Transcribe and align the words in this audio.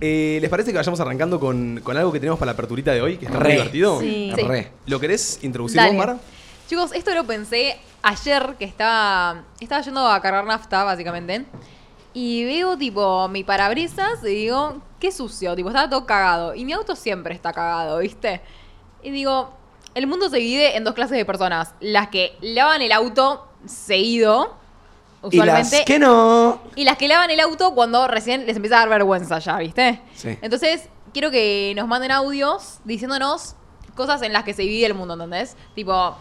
Eh, 0.00 0.38
¿Les 0.40 0.48
parece 0.48 0.70
que 0.72 0.78
vayamos 0.78 0.98
arrancando 1.00 1.38
con, 1.38 1.80
con 1.84 1.94
algo 1.98 2.10
que 2.10 2.18
tenemos 2.18 2.38
para 2.38 2.46
la 2.46 2.52
aperturita 2.54 2.92
de 2.92 3.02
hoy, 3.02 3.18
que 3.18 3.26
está 3.26 3.38
Re. 3.38 3.52
divertido? 3.52 4.00
Sí. 4.00 4.32
Re. 4.34 4.72
¿Lo 4.86 4.98
querés 4.98 5.40
introducir 5.42 5.76
Dale. 5.76 5.90
vos, 5.90 5.98
Mara? 5.98 6.18
Chicos, 6.66 6.92
esto 6.92 7.14
lo 7.14 7.24
pensé 7.24 7.78
ayer 8.00 8.54
que 8.58 8.64
estaba, 8.64 9.44
estaba 9.60 9.82
yendo 9.82 10.06
a 10.06 10.18
cargar 10.22 10.46
nafta, 10.46 10.84
básicamente. 10.84 11.44
Y 12.14 12.46
veo, 12.46 12.78
tipo, 12.78 13.28
mi 13.28 13.44
parabrisas 13.44 14.22
y 14.22 14.28
digo, 14.28 14.80
qué 14.98 15.12
sucio, 15.12 15.54
tipo, 15.54 15.68
estaba 15.68 15.90
todo 15.90 16.06
cagado. 16.06 16.54
Y 16.54 16.64
mi 16.64 16.72
auto 16.72 16.96
siempre 16.96 17.34
está 17.34 17.52
cagado, 17.52 17.98
¿viste? 17.98 18.40
Y 19.02 19.10
digo, 19.10 19.52
el 19.94 20.06
mundo 20.06 20.30
se 20.30 20.38
divide 20.38 20.78
en 20.78 20.84
dos 20.84 20.94
clases 20.94 21.18
de 21.18 21.26
personas. 21.26 21.74
Las 21.80 22.08
que 22.08 22.36
lavan 22.40 22.80
el 22.80 22.92
auto 22.92 23.46
seguido, 23.66 24.56
Y 25.30 25.36
las 25.38 25.70
que 25.84 25.98
no. 25.98 26.60
Y 26.76 26.84
las 26.84 26.96
que 26.96 27.08
lavan 27.08 27.30
el 27.30 27.40
auto 27.40 27.74
cuando 27.74 28.06
recién 28.08 28.46
les 28.46 28.56
empieza 28.56 28.76
a 28.76 28.80
dar 28.80 28.88
vergüenza 28.88 29.38
ya, 29.38 29.56
¿viste? 29.58 30.00
Sí. 30.14 30.38
Entonces, 30.42 30.88
quiero 31.12 31.30
que 31.30 31.72
nos 31.76 31.88
manden 31.88 32.10
audios 32.10 32.78
diciéndonos 32.84 33.56
cosas 33.94 34.22
en 34.22 34.32
las 34.32 34.44
que 34.44 34.52
se 34.54 34.62
divide 34.62 34.86
el 34.86 34.94
mundo, 34.94 35.14
¿entendés? 35.14 35.56
Tipo, 35.74 36.16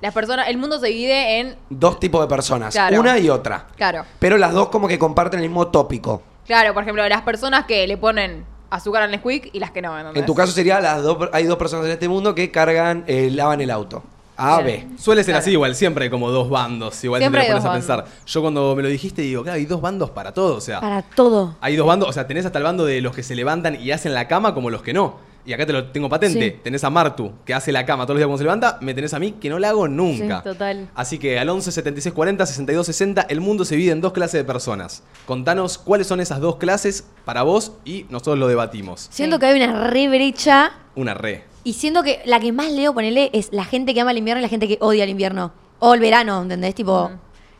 las 0.00 0.12
personas, 0.14 0.48
el 0.48 0.58
mundo 0.58 0.78
se 0.78 0.88
divide 0.88 1.40
en. 1.40 1.56
Dos 1.70 1.98
tipos 1.98 2.20
de 2.20 2.28
personas, 2.28 2.72
Claro. 2.74 3.00
una 3.00 3.18
y 3.18 3.28
otra. 3.28 3.66
Claro. 3.76 4.04
Pero 4.18 4.36
las 4.38 4.52
dos 4.52 4.68
como 4.68 4.88
que 4.88 4.98
comparten 4.98 5.40
el 5.40 5.48
mismo 5.48 5.68
tópico. 5.68 6.22
Claro, 6.46 6.72
por 6.74 6.82
ejemplo, 6.82 7.06
las 7.08 7.22
personas 7.22 7.66
que 7.66 7.86
le 7.86 7.96
ponen 7.96 8.44
azúcar 8.70 9.02
al 9.02 9.10
Nesquik 9.10 9.50
y 9.52 9.58
las 9.60 9.70
que 9.70 9.82
no, 9.82 9.96
¿entendés? 9.98 10.20
En 10.20 10.26
tu 10.26 10.34
caso 10.34 10.52
sería 10.52 10.80
las 10.80 11.02
dos, 11.02 11.28
hay 11.32 11.44
dos 11.44 11.56
personas 11.56 11.86
en 11.86 11.92
este 11.92 12.08
mundo 12.08 12.34
que 12.34 12.50
cargan, 12.50 13.04
eh, 13.06 13.30
lavan 13.32 13.60
el 13.60 13.70
auto. 13.70 14.02
A. 14.36 14.60
B. 14.60 14.86
Suele 14.98 15.22
ser 15.22 15.32
Claro. 15.32 15.38
así, 15.42 15.50
igual, 15.52 15.74
siempre 15.74 16.04
hay 16.04 16.10
como 16.10 16.30
dos 16.30 16.50
bandos, 16.50 17.02
igual 17.04 17.20
Siempre 17.22 17.42
te 17.42 17.48
pones 17.48 17.64
a 17.64 17.72
pensar. 17.72 18.04
Yo 18.26 18.40
cuando 18.42 18.74
me 18.76 18.82
lo 18.82 18.88
dijiste 18.88 19.22
digo, 19.22 19.42
claro, 19.42 19.56
hay 19.56 19.66
dos 19.66 19.80
bandos 19.80 20.10
para 20.10 20.32
todo, 20.32 20.56
o 20.56 20.60
sea, 20.60 20.80
Para 20.80 21.02
todo. 21.02 21.56
hay 21.60 21.76
dos 21.76 21.86
bandos, 21.86 22.08
o 22.08 22.12
sea, 22.12 22.26
tenés 22.26 22.44
hasta 22.46 22.58
el 22.58 22.64
bando 22.64 22.84
de 22.84 23.00
los 23.00 23.14
que 23.14 23.22
se 23.22 23.34
levantan 23.34 23.80
y 23.80 23.90
hacen 23.92 24.12
la 24.14 24.28
cama 24.28 24.52
como 24.54 24.70
los 24.70 24.82
que 24.82 24.92
no. 24.92 25.24
Y 25.46 25.52
acá 25.52 25.64
te 25.64 25.72
lo 25.72 25.86
tengo 25.92 26.08
patente. 26.08 26.50
Sí. 26.56 26.60
Tenés 26.64 26.82
a 26.82 26.90
Martu, 26.90 27.30
que 27.44 27.54
hace 27.54 27.70
la 27.70 27.86
cama 27.86 28.02
todos 28.04 28.16
los 28.16 28.18
días 28.18 28.26
cuando 28.26 28.38
se 28.38 28.42
levanta, 28.42 28.78
me 28.80 28.94
tenés 28.94 29.14
a 29.14 29.20
mí, 29.20 29.30
que 29.40 29.48
no 29.48 29.60
la 29.60 29.68
hago 29.68 29.86
nunca. 29.86 30.38
Sí, 30.38 30.42
total. 30.48 30.88
Así 30.92 31.20
que 31.20 31.38
al 31.38 31.48
11 31.48 31.70
76 31.70 32.12
40 32.12 32.44
62 32.46 32.84
60, 32.86 33.22
el 33.28 33.40
mundo 33.40 33.64
se 33.64 33.76
divide 33.76 33.92
en 33.92 34.00
dos 34.00 34.12
clases 34.12 34.40
de 34.40 34.44
personas. 34.44 35.04
Contanos 35.24 35.78
cuáles 35.78 36.08
son 36.08 36.18
esas 36.20 36.40
dos 36.40 36.56
clases 36.56 37.04
para 37.24 37.42
vos 37.44 37.72
y 37.84 38.06
nosotros 38.10 38.38
lo 38.38 38.48
debatimos. 38.48 39.06
Siento 39.12 39.36
Sí. 39.36 39.40
que 39.40 39.46
hay 39.46 39.62
una 39.62 39.88
re 39.88 40.08
brecha 40.08 40.72
Una 40.96 41.14
re. 41.14 41.44
Y 41.66 41.72
siento 41.72 42.02
que 42.02 42.22
la 42.24 42.38
que 42.40 42.52
más 42.52 42.70
leo, 42.70 42.94
ponele, 42.94 43.30
es 43.32 43.48
la 43.52 43.64
gente 43.64 43.92
que 43.92 44.00
ama 44.00 44.12
el 44.12 44.18
invierno 44.18 44.40
y 44.40 44.42
la 44.42 44.48
gente 44.48 44.68
que 44.68 44.78
odia 44.80 45.02
el 45.04 45.10
invierno. 45.10 45.52
O 45.80 45.94
el 45.94 46.00
verano, 46.00 46.40
¿entendés? 46.42 46.74
Tipo. 46.74 47.08
Mm. 47.10 47.18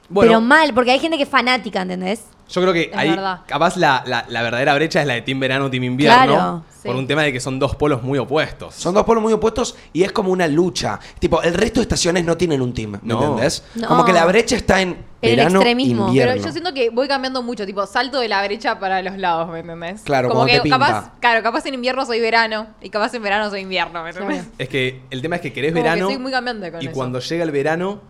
Bueno. 0.09 0.29
pero 0.29 0.41
mal, 0.41 0.73
porque 0.73 0.93
hay 0.93 1.01
gente 1.01 1.17
que 1.17 1.25
es 1.25 1.29
fanática, 1.29 1.83
¿entendés? 1.83 2.23
Yo 2.49 2.61
creo 2.61 2.73
que 2.73 2.83
Es 2.83 2.97
ahí, 2.97 3.11
verdad. 3.11 3.41
capaz 3.45 3.77
la, 3.77 4.05
la- 4.07 4.25
la 4.29 4.43
verdadera 4.43 4.73
brecha 4.77 5.01
es 5.01 5.07
la 5.09 5.15
de 5.15 5.23
Team 5.23 5.41
Verano, 5.41 5.69
Team 5.69 5.83
Invierno. 5.83 6.17
Claro, 6.25 6.65
sí. 6.81 6.87
Por 6.87 6.95
un 6.95 7.09
tema 7.09 7.23
de 7.25 7.33
que 7.33 7.41
son 7.41 7.59
dos 7.59 7.75
polos 7.75 8.05
muy 8.05 8.17
opuestos. 8.21 8.73
Son 8.77 8.95
dos 8.95 9.03
polos 9.05 9.21
muy 9.21 9.33
opuestos 9.33 9.75
y 9.93 10.05
es 10.05 10.12
como 10.12 10.31
una 10.31 10.47
lucha. 10.47 11.01
Tipo, 11.19 11.43
el 11.43 11.55
resto 11.55 11.81
de 11.81 11.83
estaciones 11.83 12.25
no 12.25 12.37
tienen 12.37 12.62
un 12.62 12.73
team, 12.73 12.93
¿me 12.93 12.99
No. 13.03 13.21
entendés? 13.21 13.65
No. 13.75 13.89
Como 13.89 14.05
que 14.05 14.12
la 14.12 14.25
brecha 14.27 14.55
está 14.55 14.81
en 14.81 14.97
En 15.27 15.31
el 15.33 15.37
verano, 15.37 15.59
extremismo. 15.61 16.09
invierno. 16.09 16.33
Pero 16.35 16.45
yo 16.47 16.53
siento 16.53 16.73
que 16.75 16.91
voy 16.91 17.09
cambiando 17.09 17.43
mucho, 17.43 17.67
tipo, 17.67 17.87
salto 17.87 18.21
de 18.21 18.29
la 18.29 18.45
brecha 18.45 18.79
para 18.79 19.03
los 19.03 19.17
lados, 19.19 19.51
¿me 19.51 19.61
entendés? 19.61 20.03
Claro, 20.03 20.29
como 20.29 20.41
como 20.41 20.47
que 20.51 20.57
te 20.59 20.63
pinta. 20.63 20.79
capaz, 20.79 21.11
claro, 21.21 21.43
capaz 21.43 21.67
en 21.67 21.75
invierno 21.75 22.05
soy 22.07 22.21
verano 22.21 22.67
y 22.81 22.91
capaz 22.91 23.15
en 23.15 23.23
verano 23.23 23.51
soy 23.51 23.61
invierno, 23.61 24.03
¿me 24.03 24.11
entendés? 24.11 24.39
Claro. 24.43 24.51
Es 24.59 24.69
que 24.69 25.01
el 25.11 25.23
tema 25.23 25.37
es 25.37 25.43
que 25.43 25.53
querés 25.53 25.73
Como 25.73 25.83
que 25.85 25.89
verano 25.91 26.07
soy 26.09 26.19
muy 26.19 26.33
cambiante 26.33 26.71
con 26.73 26.83
y 26.83 26.87
eso. 26.87 26.95
cuando 26.95 27.21
llega 27.21 27.45
el 27.45 27.51
verano 27.51 28.01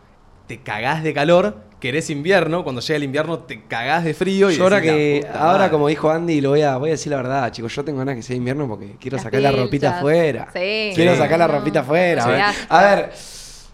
te 0.46 0.60
cagás 0.60 1.02
de 1.02 1.12
calor, 1.12 1.56
querés 1.80 2.08
invierno, 2.08 2.62
cuando 2.62 2.80
llega 2.80 2.96
el 2.96 3.02
invierno 3.02 3.40
te 3.40 3.64
cagás 3.64 4.04
de 4.04 4.14
frío 4.14 4.48
y 4.48 4.56
Yo 4.56 4.62
ahora 4.62 4.76
decís, 4.80 5.24
que, 5.24 5.26
ahora 5.34 5.58
madre. 5.58 5.70
como 5.72 5.88
dijo 5.88 6.08
Andy, 6.08 6.40
lo 6.40 6.50
voy 6.50 6.62
a, 6.62 6.76
voy 6.76 6.90
a 6.90 6.92
decir 6.92 7.10
la 7.10 7.16
verdad, 7.16 7.50
chicos, 7.50 7.74
yo 7.74 7.84
tengo 7.84 7.98
ganas 7.98 8.14
que 8.14 8.22
sea 8.22 8.36
invierno 8.36 8.68
porque 8.68 8.94
quiero 9.00 9.16
Las 9.16 9.24
sacar 9.24 9.40
la 9.40 9.50
ropita 9.50 9.98
afuera. 9.98 10.46
Sí. 10.52 10.92
Quiero 10.94 11.12
Sí. 11.14 11.18
sacar 11.18 11.38
la 11.40 11.48
ropita 11.48 11.80
afuera. 11.80 12.22
sí. 12.22 12.28
a 12.28 12.32
ver. 12.32 12.40
asco. 12.42 12.66
A 12.74 12.82
ver, 12.94 13.12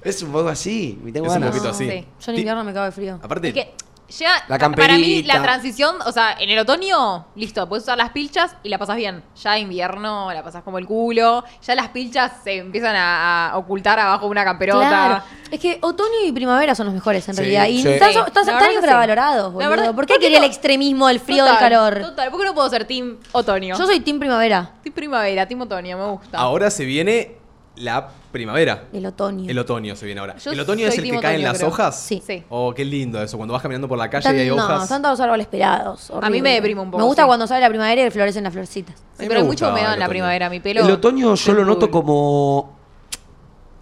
es 0.05 0.23
un 0.23 0.33
poco 0.33 0.49
así, 0.49 1.01
y 1.07 1.13
tengo 1.13 1.27
Es 1.27 1.37
un 1.37 1.43
poquito 1.43 1.69
así. 1.71 1.89
Sí. 1.89 2.07
Yo 2.25 2.33
en 2.33 2.39
invierno 2.39 2.65
me 2.65 2.73
cago 2.73 2.87
de 2.87 2.93
frío. 2.93 3.19
Aparte, 3.23 3.49
Es 3.49 3.55
que 3.55 3.75
llega, 4.19 4.35
La 4.49 4.59
para 4.59 4.69
mí 4.69 4.75
camperita. 4.77 5.35
la 5.37 5.43
transición, 5.43 5.97
o 6.05 6.13
sea, 6.13 6.37
en 6.39 6.51
el 6.51 6.59
otoño, 6.59 7.27
listo, 7.35 7.67
puedes 7.69 7.85
usar 7.85 7.97
las 7.97 8.11
pilchas 8.11 8.55
y 8.63 8.69
la 8.69 8.77
pasas 8.77 8.97
bien. 8.97 9.23
Ya 9.43 9.59
invierno 9.59 10.31
la 10.33 10.43
pasas 10.43 10.63
como 10.63 10.79
el 10.79 10.87
culo, 10.87 11.43
ya 11.63 11.75
las 11.75 11.89
pilchas 11.89 12.31
se 12.45 12.59
empiezan 12.59 12.95
a, 12.95 13.51
a 13.51 13.57
ocultar 13.57 13.99
abajo 13.99 14.27
de 14.27 14.31
una 14.33 14.45
camperota. 14.45 14.87
Claro. 14.89 15.23
Es 15.51 15.61
que 15.61 15.79
otoño 15.81 16.27
y 16.27 16.33
primavera 16.33 16.75
son 16.75 16.87
los 16.87 16.95
mejores 16.95 17.27
en 17.29 17.35
Sí, 17.37 17.41
realidad. 17.41 17.67
Y 17.69 17.83
sí. 17.83 17.89
están, 17.89 18.11
están- 18.11 18.23
la 18.25 18.29
están 18.41 18.47
verdad 18.57 18.69
que 18.69 18.75
infravalorados, 18.75 19.47
sí. 19.47 19.53
boludo. 19.55 19.61
La 19.61 19.69
verdad- 19.69 19.95
¿Por 19.95 20.07
qué 20.07 20.13
¿por 20.15 20.21
qué 20.21 20.25
quería 20.25 20.39
no? 20.41 20.45
el 20.45 20.51
extremismo 20.51 21.09
del 21.09 21.21
frío 21.21 21.45
Total, 21.47 21.53
del 21.53 21.69
calor? 21.71 22.01
Total, 22.11 22.31
¿por 22.31 22.41
qué 22.41 22.47
no 22.47 22.55
puedo 22.55 22.69
ser 22.69 22.85
team 22.87 23.17
otoño? 23.33 23.79
Yo 23.79 23.87
soy 23.87 24.01
team 24.01 24.19
primavera. 24.19 24.73
team 24.83 24.95
primavera, 24.95 25.47
team 25.49 25.61
otoño, 25.63 25.97
me 25.97 26.05
gusta. 26.11 26.37
ahora 26.39 26.71
se 26.71 26.85
viene 26.85 27.37
la 27.77 28.09
primavera. 28.31 28.85
El 28.93 29.07
otoño. 29.07 29.49
El 29.51 29.59
otoño 29.59 29.97
se 29.97 30.05
viene 30.07 30.21
ahora. 30.21 30.37
Yo 30.37 30.53
¿El 30.53 30.61
otoño 30.61 30.87
es 30.87 30.99
el 30.99 31.05
que 31.05 31.19
caen 31.21 31.43
las 31.43 31.57
creo. 31.59 31.69
hojas? 31.71 31.99
Sí. 31.99 32.23
Sí. 32.27 32.43
Oh, 32.51 32.75
qué 32.75 32.85
lindo 32.85 33.23
eso, 33.23 33.37
cuando 33.39 33.53
vas 33.55 33.63
caminando 33.63 33.89
por 33.89 33.97
la 33.99 34.11
calle 34.11 34.21
Están- 34.29 34.37
y 34.37 34.41
hay 34.41 34.49
no, 34.49 34.57
hojas. 34.57 34.83
están 34.83 35.01
todos 35.03 35.19
los 35.19 35.25
árboles 35.25 35.47
pelados. 35.47 36.11
A 36.21 36.29
mí 36.31 36.43
me 36.43 36.53
deprime 36.55 36.81
un 36.83 36.91
poco, 36.91 36.99
Me 36.99 37.05
gusta 37.07 37.23
sí. 37.23 37.27
cuando 37.27 37.47
sale 37.47 37.61
la 37.63 37.69
primavera 37.69 38.07
y 38.07 38.11
florecen 38.11 38.45
las 38.45 38.53
florcitas. 38.53 38.97
Sí, 38.97 39.03
pero 39.27 39.31
me 39.35 39.37
hay 39.41 39.45
mucha 39.45 39.71
humedad 39.71 39.95
en 39.95 40.01
la 40.01 40.09
primavera, 40.09 40.51
mi 40.51 40.61
pelo. 40.61 40.83
El 40.83 40.91
otoño 40.91 41.35
yo 41.35 41.53
lo 41.55 41.65
noto 41.65 41.91
como 41.91 42.77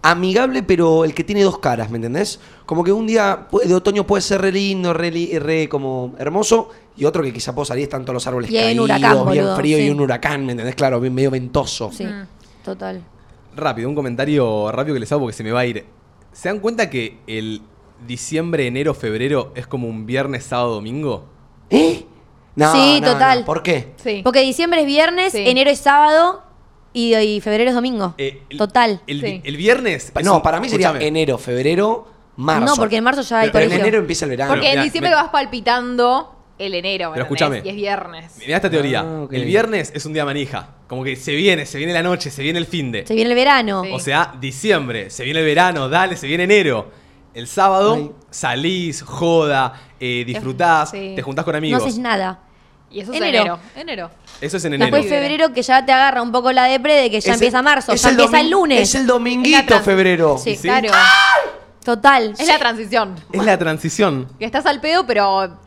amigable, 0.03 0.63
pero 0.63 1.05
el 1.05 1.13
que 1.13 1.23
tiene 1.23 1.43
dos 1.43 1.59
caras, 1.59 1.89
¿me 1.91 1.97
entendés? 1.97 2.39
Como 2.65 2.83
que 2.83 2.91
un 2.91 3.05
día 3.05 3.47
de 3.63 3.73
otoño 3.75 4.05
puede 4.07 4.21
ser 4.21 4.41
re 4.41 4.51
lindo, 4.51 4.93
re, 4.93 5.11
li- 5.11 5.37
re 5.37 5.69
como 5.69 6.15
hermoso, 6.17 6.69
y 6.97 7.05
otro 7.05 7.21
que 7.21 7.31
quizá 7.31 7.53
puedo 7.53 7.65
salir, 7.65 7.83
están 7.83 8.03
todos 8.03 8.15
los 8.15 8.27
árboles 8.27 8.49
Y 8.49 8.55
caídos, 8.55 8.73
un 8.73 8.79
huracán, 8.91 9.11
bien 9.31 9.43
boludo, 9.43 9.55
frío 9.57 9.77
y 9.79 9.89
un 9.91 10.01
huracán, 10.01 10.45
¿me 10.45 10.53
entendés? 10.53 10.75
Claro, 10.75 10.99
bien 10.99 11.13
medio 11.13 11.29
ventoso. 11.29 11.91
Sí, 11.93 12.05
Mm. 12.05 12.25
total. 12.63 13.01
Rápido, 13.55 13.89
un 13.89 13.95
comentario 13.95 14.71
rápido 14.71 14.93
que 14.95 14.99
les 15.01 15.11
hago 15.11 15.21
porque 15.21 15.35
se 15.35 15.43
me 15.43 15.51
va 15.51 15.61
a 15.61 15.65
ir. 15.65 15.85
¿Se 16.31 16.47
dan 16.49 16.59
cuenta 16.59 16.89
que 16.89 17.17
el 17.27 17.61
diciembre, 18.07 18.65
enero, 18.67 18.93
febrero 18.93 19.51
es 19.55 19.67
como 19.67 19.87
un 19.87 20.05
viernes, 20.05 20.45
sábado, 20.45 20.75
domingo? 20.75 21.25
¿Eh? 21.69 22.05
No, 22.55 22.71
Sí, 22.73 22.99
no, 23.01 23.13
total. 23.13 23.39
no. 23.41 23.45
¿Por 23.45 23.63
qué? 23.63 23.93
Sí. 23.97 24.21
Porque 24.23 24.41
diciembre 24.41 24.81
es 24.81 24.85
viernes, 24.85 25.31
Sí. 25.33 25.43
enero 25.47 25.69
es 25.69 25.79
sábado 25.79 26.43
y, 26.93 27.15
y 27.15 27.41
febrero 27.41 27.69
es 27.69 27.75
domingo. 27.75 28.13
Eh, 28.17 28.41
el- 28.49 28.57
total. 28.57 29.01
El, 29.07 29.21
Sí. 29.21 29.41
el 29.43 29.57
viernes. 29.57 30.11
es 30.15 30.25
no, 30.25 30.37
un- 30.37 30.41
para 30.41 30.59
mí 30.59 30.67
sería 30.69 30.93
enero, 30.99 31.37
febrero, 31.37 32.07
marzo. 32.37 32.65
No, 32.65 32.75
porque 32.75 32.97
en 32.97 33.03
marzo 33.03 33.21
ya 33.21 33.39
hay 33.41 33.49
Pero 33.51 33.63
en 33.65 33.69
colegio. 33.69 33.85
enero 33.85 33.99
empieza 33.99 34.25
el 34.25 34.31
verano. 34.31 34.51
Porque 34.53 34.71
en 34.71 34.83
diciembre 34.83 35.09
me- 35.11 35.15
vas 35.15 35.29
palpitando 35.29 36.35
el 36.61 36.73
enero, 36.75 37.09
¿me 37.09 37.15
Pero 37.15 37.23
escúchame. 37.25 37.61
Y 37.63 37.69
es 37.69 37.75
viernes. 37.75 38.31
Mirá 38.37 38.55
esta 38.57 38.69
teoría. 38.69 39.01
Ah. 39.01 39.27
El 39.31 39.45
viernes 39.45 39.91
es 39.95 40.05
un 40.05 40.13
día 40.13 40.23
manija. 40.25 40.69
Como 40.87 41.03
que 41.03 41.15
se 41.15 41.33
viene, 41.35 41.65
se 41.65 41.77
viene 41.77 41.93
la 41.93 42.03
noche, 42.03 42.29
se 42.31 42.41
viene 42.43 42.59
el 42.59 42.65
fin 42.65 42.91
de. 42.91 43.05
Se 43.05 43.13
viene 43.13 43.29
el 43.29 43.35
verano. 43.35 43.83
Sí. 43.83 43.91
O 43.93 43.99
sea, 43.99 44.33
diciembre, 44.39 45.09
se 45.09 45.23
viene 45.23 45.39
el 45.39 45.45
verano, 45.45 45.89
dale, 45.89 46.15
se 46.17 46.27
viene 46.27 46.43
enero. 46.43 46.91
El 47.33 47.47
sábado 47.47 47.93
Ay. 47.95 48.11
salís, 48.29 49.01
joda, 49.01 49.73
eh, 49.99 50.23
disfrutás, 50.25 50.91
Sí. 50.91 51.13
te 51.15 51.21
juntás 51.21 51.45
con 51.45 51.53
No 51.53 51.57
amigos. 51.59 51.81
haces 51.83 51.97
nada. 51.97 52.39
Y 52.89 52.99
eso 52.99 53.13
es 53.13 53.17
Enero. 53.21 53.37
enero. 53.39 53.59
Enero. 53.77 54.11
Eso 54.41 54.57
es 54.57 54.65
en 54.65 54.73
enero. 54.73 54.93
Después 54.93 55.09
febrero 55.09 55.53
que 55.53 55.61
ya 55.61 55.85
te 55.85 55.93
agarra 55.93 56.21
un 56.21 56.33
poco 56.33 56.51
la 56.51 56.65
depre 56.65 56.93
de 56.95 57.03
que 57.09 57.13
ya 57.13 57.17
Es 57.19 57.25
el- 57.27 57.33
empieza 57.35 57.61
marzo, 57.61 57.93
es 57.93 58.01
ya 58.01 58.09
empieza 58.09 58.41
el 58.41 58.49
lunes. 58.49 58.81
Es 58.81 58.95
el 58.95 59.07
dominguito, 59.07 59.79
febrero. 59.79 60.37
Sí, 60.37 60.57
Sí. 60.57 60.63
claro. 60.63 60.89
Total. 61.83 62.35
Es 62.37 62.47
la 62.47 62.59
transición. 62.59 63.15
Es 63.31 63.43
la 63.43 63.57
transición. 63.57 64.27
Que 64.37 64.45
estás 64.45 64.65
al 64.67 64.79
pedo, 64.81 65.05
pero 65.07 65.25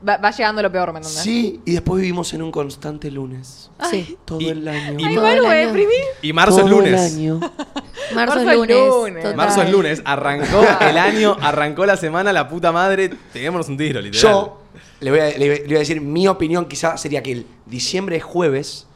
va, 0.09 0.17
va 0.19 0.31
llegando 0.31 0.63
lo 0.63 0.71
peor, 0.71 0.93
¿me 0.93 0.99
entendés? 1.01 1.23
Sí, 1.23 1.61
y 1.65 1.73
después 1.73 2.01
vivimos 2.01 2.33
en 2.35 2.43
un 2.43 2.53
constante 2.53 3.11
lunes. 3.11 3.71
Sí. 3.91 4.17
Todo 4.25 4.41
Y- 4.41 4.49
el 4.51 4.69
año. 4.69 5.01
y- 5.01 5.05
Ay, 5.05 5.15
Todo 5.17 5.27
el 5.29 5.45
año. 5.47 5.79
Y 6.23 6.33
marzo 6.33 6.59
es 6.61 6.65
Todo 6.67 6.81
el 6.81 6.85
lunes. 6.85 7.13
año. 7.15 7.41
Marzo 8.15 8.37
Marzo 8.37 8.41
es 8.41 8.47
es 8.49 8.55
lunes. 8.57 8.77
lunes. 8.89 9.35
Marzo 9.37 9.63
es 9.63 9.71
lunes, 9.71 10.03
arrancó 10.05 10.63
el 10.89 10.99
año, 10.99 11.37
arrancó 11.41 11.87
la 11.87 11.97
semana, 11.97 12.33
la 12.33 12.49
puta 12.49 12.71
madre, 12.71 13.11
peguémonos 13.33 13.69
un 13.69 13.77
tiro, 13.77 14.01
literal. 14.01 14.23
Yo 14.35 14.61
le 15.01 15.11
voy, 15.11 15.21
a, 15.21 15.25
le 15.37 15.49
voy- 15.49 15.59
le 15.61 15.65
voy 15.67 15.77
a 15.77 15.79
decir, 15.81 16.01
mi 16.01 16.29
opinión 16.29 16.67
quizá 16.67 16.97
sería 16.97 17.23
que 17.23 17.33
el 17.33 17.47
diciembre 17.67 18.17
es 18.17 18.23
jueves, 18.23 18.87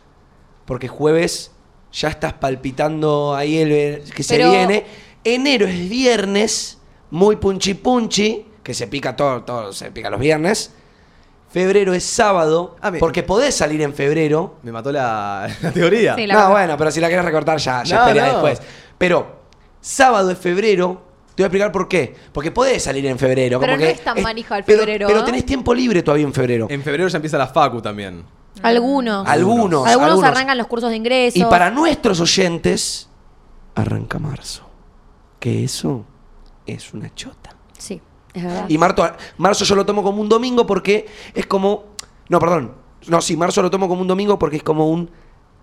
porque 0.67 0.87
jueves 0.89 1.51
ya 1.93 2.09
estás 2.09 2.35
palpitando 2.35 3.35
ahí 3.35 3.59
el 3.59 4.05
que 4.15 4.23
se 4.23 4.37
Pero- 4.37 4.51
viene. 4.51 4.85
Enero 5.25 5.67
es 5.67 5.89
viernes, 5.89 6.78
muy 7.11 7.37
punchi 7.37 7.75
punchi, 7.75 8.47
que 8.63 8.75
se 8.75 8.87
pica 8.87 9.15
todo, 9.17 9.43
todo 9.45 9.73
se 9.73 9.91
pica 9.91 10.11
los 10.11 10.21
viernes. 10.21 10.73
Febrero 11.51 11.95
es 11.95 12.05
sábado, 12.05 12.77
Ah, 12.83 12.91
me- 12.91 12.99
porque 12.99 13.23
podés 13.23 13.55
salir 13.55 13.81
en 13.81 13.95
febrero. 13.95 14.57
Me 14.63 14.71
mató 14.73 14.93
la, 14.93 15.49
la 15.63 15.73
teoría. 15.73 16.15
Sí, 16.15 16.27
la 16.27 16.35
no, 16.35 16.41
verdad. 16.41 16.53
bueno, 16.53 16.77
pero 16.77 16.91
si 16.91 17.01
la 17.01 17.09
querés 17.09 17.25
recortar 17.25 17.59
ya, 17.59 17.83
ya 17.85 18.01
No, 18.01 18.07
espera 18.09 18.27
no. 18.27 18.33
después. 18.35 18.63
Pero 18.99 19.37
sábado 19.81 20.31
es 20.31 20.39
febrero. 20.39 21.03
Te 21.35 21.43
voy 21.43 21.45
a 21.45 21.47
explicar 21.47 21.73
por 21.73 21.89
qué. 21.89 22.15
Porque 22.33 22.51
podés 22.51 22.83
salir 22.83 23.07
en 23.07 23.19
febrero. 23.19 23.61
Pero 23.61 23.73
como 23.73 23.81
no 23.81 23.87
que 23.87 23.93
es 23.93 24.05
tan 24.05 24.21
manija 24.23 24.59
el 24.59 24.65
pero- 24.65 24.81
febrero, 24.81 25.07
Pero 25.07 25.21
¿no? 25.21 25.25
tenés 25.25 25.47
tiempo 25.47 25.73
libre 25.73 26.03
todavía 26.03 26.27
en 26.27 26.35
febrero. 26.35 26.67
En 26.69 26.83
febrero 26.83 27.09
ya 27.09 27.17
empieza 27.17 27.39
la 27.39 27.47
facu 27.47 27.81
también. 27.81 28.25
Algunos. 28.61 29.27
Algunos. 29.27 29.87
Algunos 29.87 30.23
arrancan 30.25 30.59
los 30.59 30.67
cursos 30.67 30.91
de 30.91 30.97
ingreso. 30.97 31.39
Y 31.39 31.45
para 31.45 31.71
nuestros 31.71 32.21
oyentes, 32.21 33.09
arranca 33.75 34.19
marzo. 34.19 34.69
Que 35.39 35.63
eso 35.65 36.05
es 36.73 36.93
una 36.95 37.15
chota. 37.15 37.55
Sí, 37.77 38.01
es 38.35 38.43
verdad. 38.45 38.65
Y 38.69 38.79
marzo, 38.79 39.09
marzo 39.37 39.65
yo 39.65 39.75
lo 39.75 39.85
tomo 39.87 40.03
como 40.03 40.21
un 40.21 40.29
domingo 40.29 40.67
porque 40.67 41.07
es 41.35 41.47
como. 41.47 41.85
No, 42.29 42.39
perdón. 42.39 42.75
No, 43.07 43.21
sí, 43.21 43.37
marzo 43.37 43.63
lo 43.63 43.71
tomo 43.71 43.89
como 43.89 44.03
un 44.03 44.09
domingo 44.09 44.39
porque 44.39 44.57
es 44.57 44.63
como 44.63 44.89
un. 44.91 45.11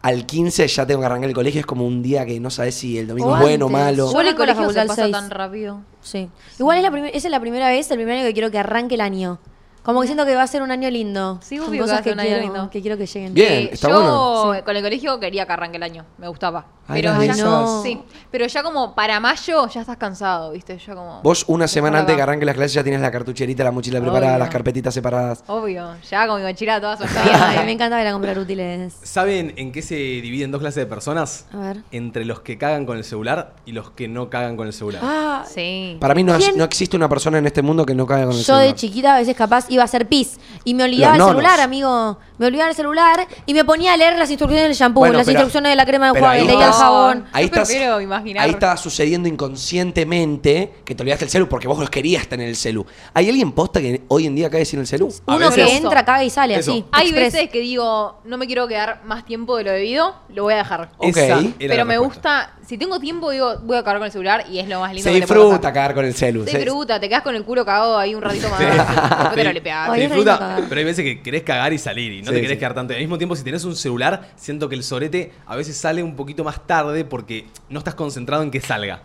Al 0.02 0.26
15 0.28 0.68
ya 0.68 0.86
tengo 0.86 1.00
que 1.00 1.08
arrancar 1.08 1.30
el 1.30 1.36
colegio, 1.36 1.60
es 1.60 1.66
como 1.66 1.86
un 1.88 2.04
día 2.04 2.26
que 2.28 2.40
no 2.40 2.52
sabes 2.52 2.76
si 2.76 3.00
el 3.00 3.08
domingo 3.08 3.30
O 3.32 3.36
es 3.38 3.42
bueno 3.42 3.66
o 3.66 3.70
malo. 3.70 4.06
Yo 4.06 4.10
Igual 4.12 4.28
el 4.28 4.36
colegio 4.36 4.70
se 4.70 4.76
pasa 4.86 5.02
al 5.04 5.10
seis. 5.10 5.12
tan 5.12 5.30
rápido. 5.32 5.82
Sí. 6.02 6.30
Igual 6.60 6.78
es 6.78 6.84
la 6.84 6.92
primer- 6.92 7.16
esa 7.16 7.28
es 7.28 7.32
la 7.32 7.40
primera 7.40 7.70
vez, 7.70 7.90
el 7.90 7.98
primer 7.98 8.18
año 8.18 8.26
que 8.28 8.34
quiero 8.34 8.52
que 8.52 8.60
arranque 8.60 8.94
el 8.96 9.02
año. 9.02 9.40
Como 9.86 10.02
que 10.02 10.08
siento 10.08 10.26
que 10.26 10.36
va 10.36 10.44
a 10.44 10.48
ser 10.48 10.62
un 10.64 10.72
año 10.72 10.90
lindo. 10.90 11.40
Sí, 11.42 11.60
obvio 11.60 11.72
que 11.72 11.78
cosas 11.80 11.96
va 11.98 12.00
a 12.00 12.04
ser 12.04 12.04
que 12.04 12.14
un 12.14 12.20
año 12.20 12.28
quiero, 12.30 12.42
lindo. 12.44 12.70
que 12.72 12.82
quiero 12.82 12.98
que 12.98 13.06
lleguen. 13.06 13.34
Bien, 13.34 13.70
está 13.72 13.88
yo 13.90 14.46
bueno. 14.48 14.64
con 14.66 14.76
el 14.76 14.82
colegio 14.84 15.20
quería 15.20 15.46
que 15.46 15.54
arranque 15.54 15.78
el 15.78 15.84
año, 15.84 16.06
me 16.18 16.28
gustaba. 16.28 16.66
Ay, 16.88 17.02
pero 17.02 17.14
ya, 17.14 17.20
de 17.20 17.26
esas. 17.28 17.82
sí, 17.84 18.00
pero 18.30 18.46
ya 18.46 18.62
como 18.62 18.94
para 18.94 19.20
mayo 19.20 19.68
ya 19.68 19.82
estás 19.82 19.98
cansado, 19.98 20.52
¿viste? 20.52 20.78
Ya 20.78 20.94
como 20.94 21.20
Vos 21.24 21.44
una 21.48 21.68
semana 21.68 22.00
antes 22.00 22.16
que 22.16 22.22
acá. 22.22 22.30
arranque 22.32 22.46
las 22.46 22.54
clases 22.56 22.74
ya 22.74 22.84
tienes 22.84 23.02
la 23.02 23.10
cartucherita, 23.12 23.64
la 23.64 23.72
mochila 23.72 24.00
preparada, 24.00 24.34
Obvio. 24.34 24.40
las 24.40 24.50
carpetitas 24.50 24.94
separadas. 24.94 25.44
Obvio, 25.48 25.96
ya 26.10 26.28
con 26.28 26.40
mi 26.42 26.48
mochila 26.48 26.80
toda 26.80 26.94
Ay, 26.94 26.98
sorprendida. 27.08 27.64
me 27.66 27.72
encanta 27.72 28.00
ir 28.02 28.08
a 28.08 28.12
comprar 28.12 28.38
útiles. 28.38 28.94
¿Saben 29.02 29.54
en 29.56 29.72
qué 29.72 29.82
se 29.82 29.96
dividen 29.96 30.52
dos 30.52 30.62
clases 30.62 30.84
de 30.84 30.86
personas? 30.86 31.46
A 31.54 31.58
ver. 31.58 31.78
Entre 31.92 32.24
los 32.24 32.42
que 32.42 32.58
cagan 32.60 32.86
con 32.86 32.98
el 32.98 33.04
celular 33.04 33.56
y 33.66 33.72
los 33.72 33.90
que 33.90 34.08
no 34.08 34.30
cagan 34.30 34.56
con 34.56 34.68
el 34.68 34.74
celular. 34.74 35.02
Ah, 35.04 35.44
Sí. 35.48 35.98
Para 36.00 36.14
mí 36.16 36.24
no, 36.24 36.38
no 36.56 36.64
existe 36.64 36.96
una 36.96 37.10
persona 37.10 37.38
en 37.40 37.46
este 37.48 37.62
mundo 37.64 37.86
que 37.86 37.94
no 37.96 38.06
caiga 38.06 38.26
con 38.28 38.36
el 38.36 38.44
yo 38.44 38.54
de 38.58 38.60
celular. 38.60 38.76
chiquita 38.76 39.16
a 39.16 39.20
veces 39.20 39.36
capaz 39.36 39.66
iba 39.76 39.84
a 39.84 39.86
hacer 39.86 40.08
pis 40.08 40.38
y 40.64 40.74
me 40.74 40.84
olvidaba 40.84 41.16
el 41.16 41.22
celular, 41.22 41.52
nonos. 41.52 41.64
amigo. 41.66 42.18
Me 42.38 42.48
olvidaba 42.48 42.70
el 42.70 42.76
celular 42.76 43.28
y 43.46 43.54
me 43.54 43.64
ponía 43.64 43.94
a 43.94 43.98
leer 43.98 44.18
las 44.20 44.30
instrucciones 44.30 44.68
del 44.68 44.76
shampoo, 44.76 45.00
Bueno, 45.00 45.18
las 45.18 45.26
pero- 45.26 45.40
instrucciones 45.40 45.72
de 45.72 45.76
la 45.78 45.86
crema 45.86 46.08
de 46.08 46.14
pero 46.14 46.26
enjuague, 46.26 46.42
ahí 46.42 46.46
leía 46.48 46.60
el 46.66 46.70
estás- 46.72 46.82
jabón. 46.82 47.26
Ahí 47.32 47.44
Yo 47.44 47.46
estás, 47.46 47.68
prefiero 47.70 48.02
imaginar. 48.02 48.44
ahí 48.44 48.52
está 48.52 48.76
sucediendo 48.76 49.30
inconscientemente 49.30 50.74
que 50.84 50.96
te 50.96 51.04
olvidaste 51.04 51.26
el 51.26 51.32
celu 51.32 51.48
porque 51.48 51.68
vos 51.68 51.80
los 51.80 51.90
querías 51.90 52.28
tener 52.28 52.50
el 52.50 52.56
celu. 52.58 52.86
¿Hay 53.14 53.30
alguien 53.30 53.52
posta 53.54 53.80
que 53.80 54.02
hoy 54.10 54.26
en 54.26 54.36
día 54.36 54.50
cae 54.50 54.66
sin 54.66 54.80
el 54.80 54.88
celu? 54.88 55.08
A 55.28 55.36
Uno 55.36 55.50
veces- 55.50 55.66
que 55.68 55.78
entra, 55.78 56.04
caga 56.04 56.24
y 56.24 56.30
sale 56.30 56.56
Eso. 56.56 56.72
así. 56.72 56.86
Hay 56.92 57.08
express. 57.08 57.34
veces 57.34 57.50
que 57.50 57.60
digo, 57.60 58.20
no 58.26 58.38
me 58.38 58.48
quiero 58.48 58.68
quedar 58.68 59.02
más 59.06 59.26
tiempo 59.26 59.56
de 59.58 59.64
lo 59.64 59.72
debido, 59.72 60.16
lo 60.30 60.44
voy 60.44 60.56
a 60.56 60.58
dejar. 60.58 60.90
Ok. 60.98 61.08
Esa 61.08 61.22
era 61.26 61.36
la 61.42 61.52
Pero 61.58 61.86
me 61.86 61.94
respuesta. 61.98 62.48
gusta, 62.50 62.54
si 62.68 62.78
tengo 62.78 63.00
tiempo, 63.00 63.30
digo, 63.32 63.56
voy 63.64 63.78
a 63.78 63.80
acabar 63.80 64.00
con 64.00 64.06
el 64.08 64.12
celular 64.12 64.46
y 64.50 64.60
es 64.60 64.68
lo 64.68 64.80
más 64.82 64.94
lindo 64.94 65.04
Se 65.10 65.14
que 65.14 65.22
te 65.22 65.28
puede 65.28 65.40
disfruta 65.40 65.62
pasar. 65.62 65.74
cagar 65.74 65.94
con 65.96 66.06
el 66.06 66.14
celu. 66.14 66.44
Se 66.46 66.52
se- 66.52 66.58
disfruta, 66.60 67.00
te 67.00 67.08
quedas 67.08 67.22
con 67.22 67.36
el 67.36 67.44
culo 67.46 67.64
cagado 67.66 67.98
ahí 67.98 68.14
un 68.14 68.22
ratito 68.22 68.50
más. 68.50 68.60
Lo 69.36 69.52
le 69.54 69.62
disfruta, 69.96 70.58
pero 70.70 70.80
hay 70.80 70.86
veces 70.86 71.04
que 71.04 71.22
querés 71.22 71.44
cagar 71.44 71.74
y 71.74 71.78
salir 71.78 72.12
y 72.14 72.22
no 72.22 72.28
Sí, 72.30 72.36
te 72.36 72.42
querés 72.42 72.56
sí. 72.56 72.60
quedar 72.60 72.74
tanto. 72.74 72.94
Y 72.94 72.96
al 72.98 73.02
mismo 73.02 73.18
tiempo, 73.18 73.36
si 73.36 73.44
tenés 73.44 73.64
un 73.66 73.76
celular, 73.76 74.32
siento 74.36 74.70
que 74.70 74.76
el 74.76 74.84
sorete 74.84 75.32
a 75.46 75.56
veces 75.56 75.76
sale 75.78 76.02
un 76.04 76.16
poquito 76.16 76.44
más 76.44 76.66
tarde 76.68 77.06
porque 77.06 77.48
no 77.70 77.80
estás 77.80 77.96
concentrado 77.96 78.44
en 78.44 78.52
que 78.52 78.62
salga. 78.62 79.02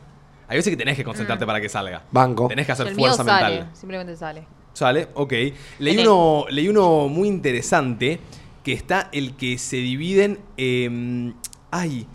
Hay 0.49 0.57
veces 0.57 0.71
que 0.71 0.77
tenés 0.77 0.97
que 0.97 1.05
concentrarte 1.05 1.47
para 1.47 1.61
que 1.61 1.69
salga. 1.69 2.03
Banco. 2.11 2.49
Tenés 2.49 2.67
que 2.67 2.73
hacer 2.73 2.89
el 2.89 2.97
mío 2.97 3.07
fuerza 3.07 3.25
sale, 3.25 3.55
mental. 3.57 3.71
simplemente 3.75 4.17
sale. 4.17 4.45
Sale, 4.73 5.09
ok. 5.15 5.33
Leí 5.79 5.99
uno, 5.99 6.45
leí 6.51 6.69
uno 6.69 7.09
muy 7.09 7.29
interesante 7.29 8.19
que 8.65 8.73
está 8.73 9.09
el 9.13 9.37
que 9.37 9.59
se 9.59 9.77
dividen. 9.77 10.39
eh, 10.57 11.33
ay, 11.71 12.07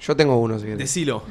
Yo 0.00 0.16
tengo 0.16 0.36
uno, 0.38 0.58
si 0.58 0.64
querés. 0.64 0.78
decilo. 0.78 1.22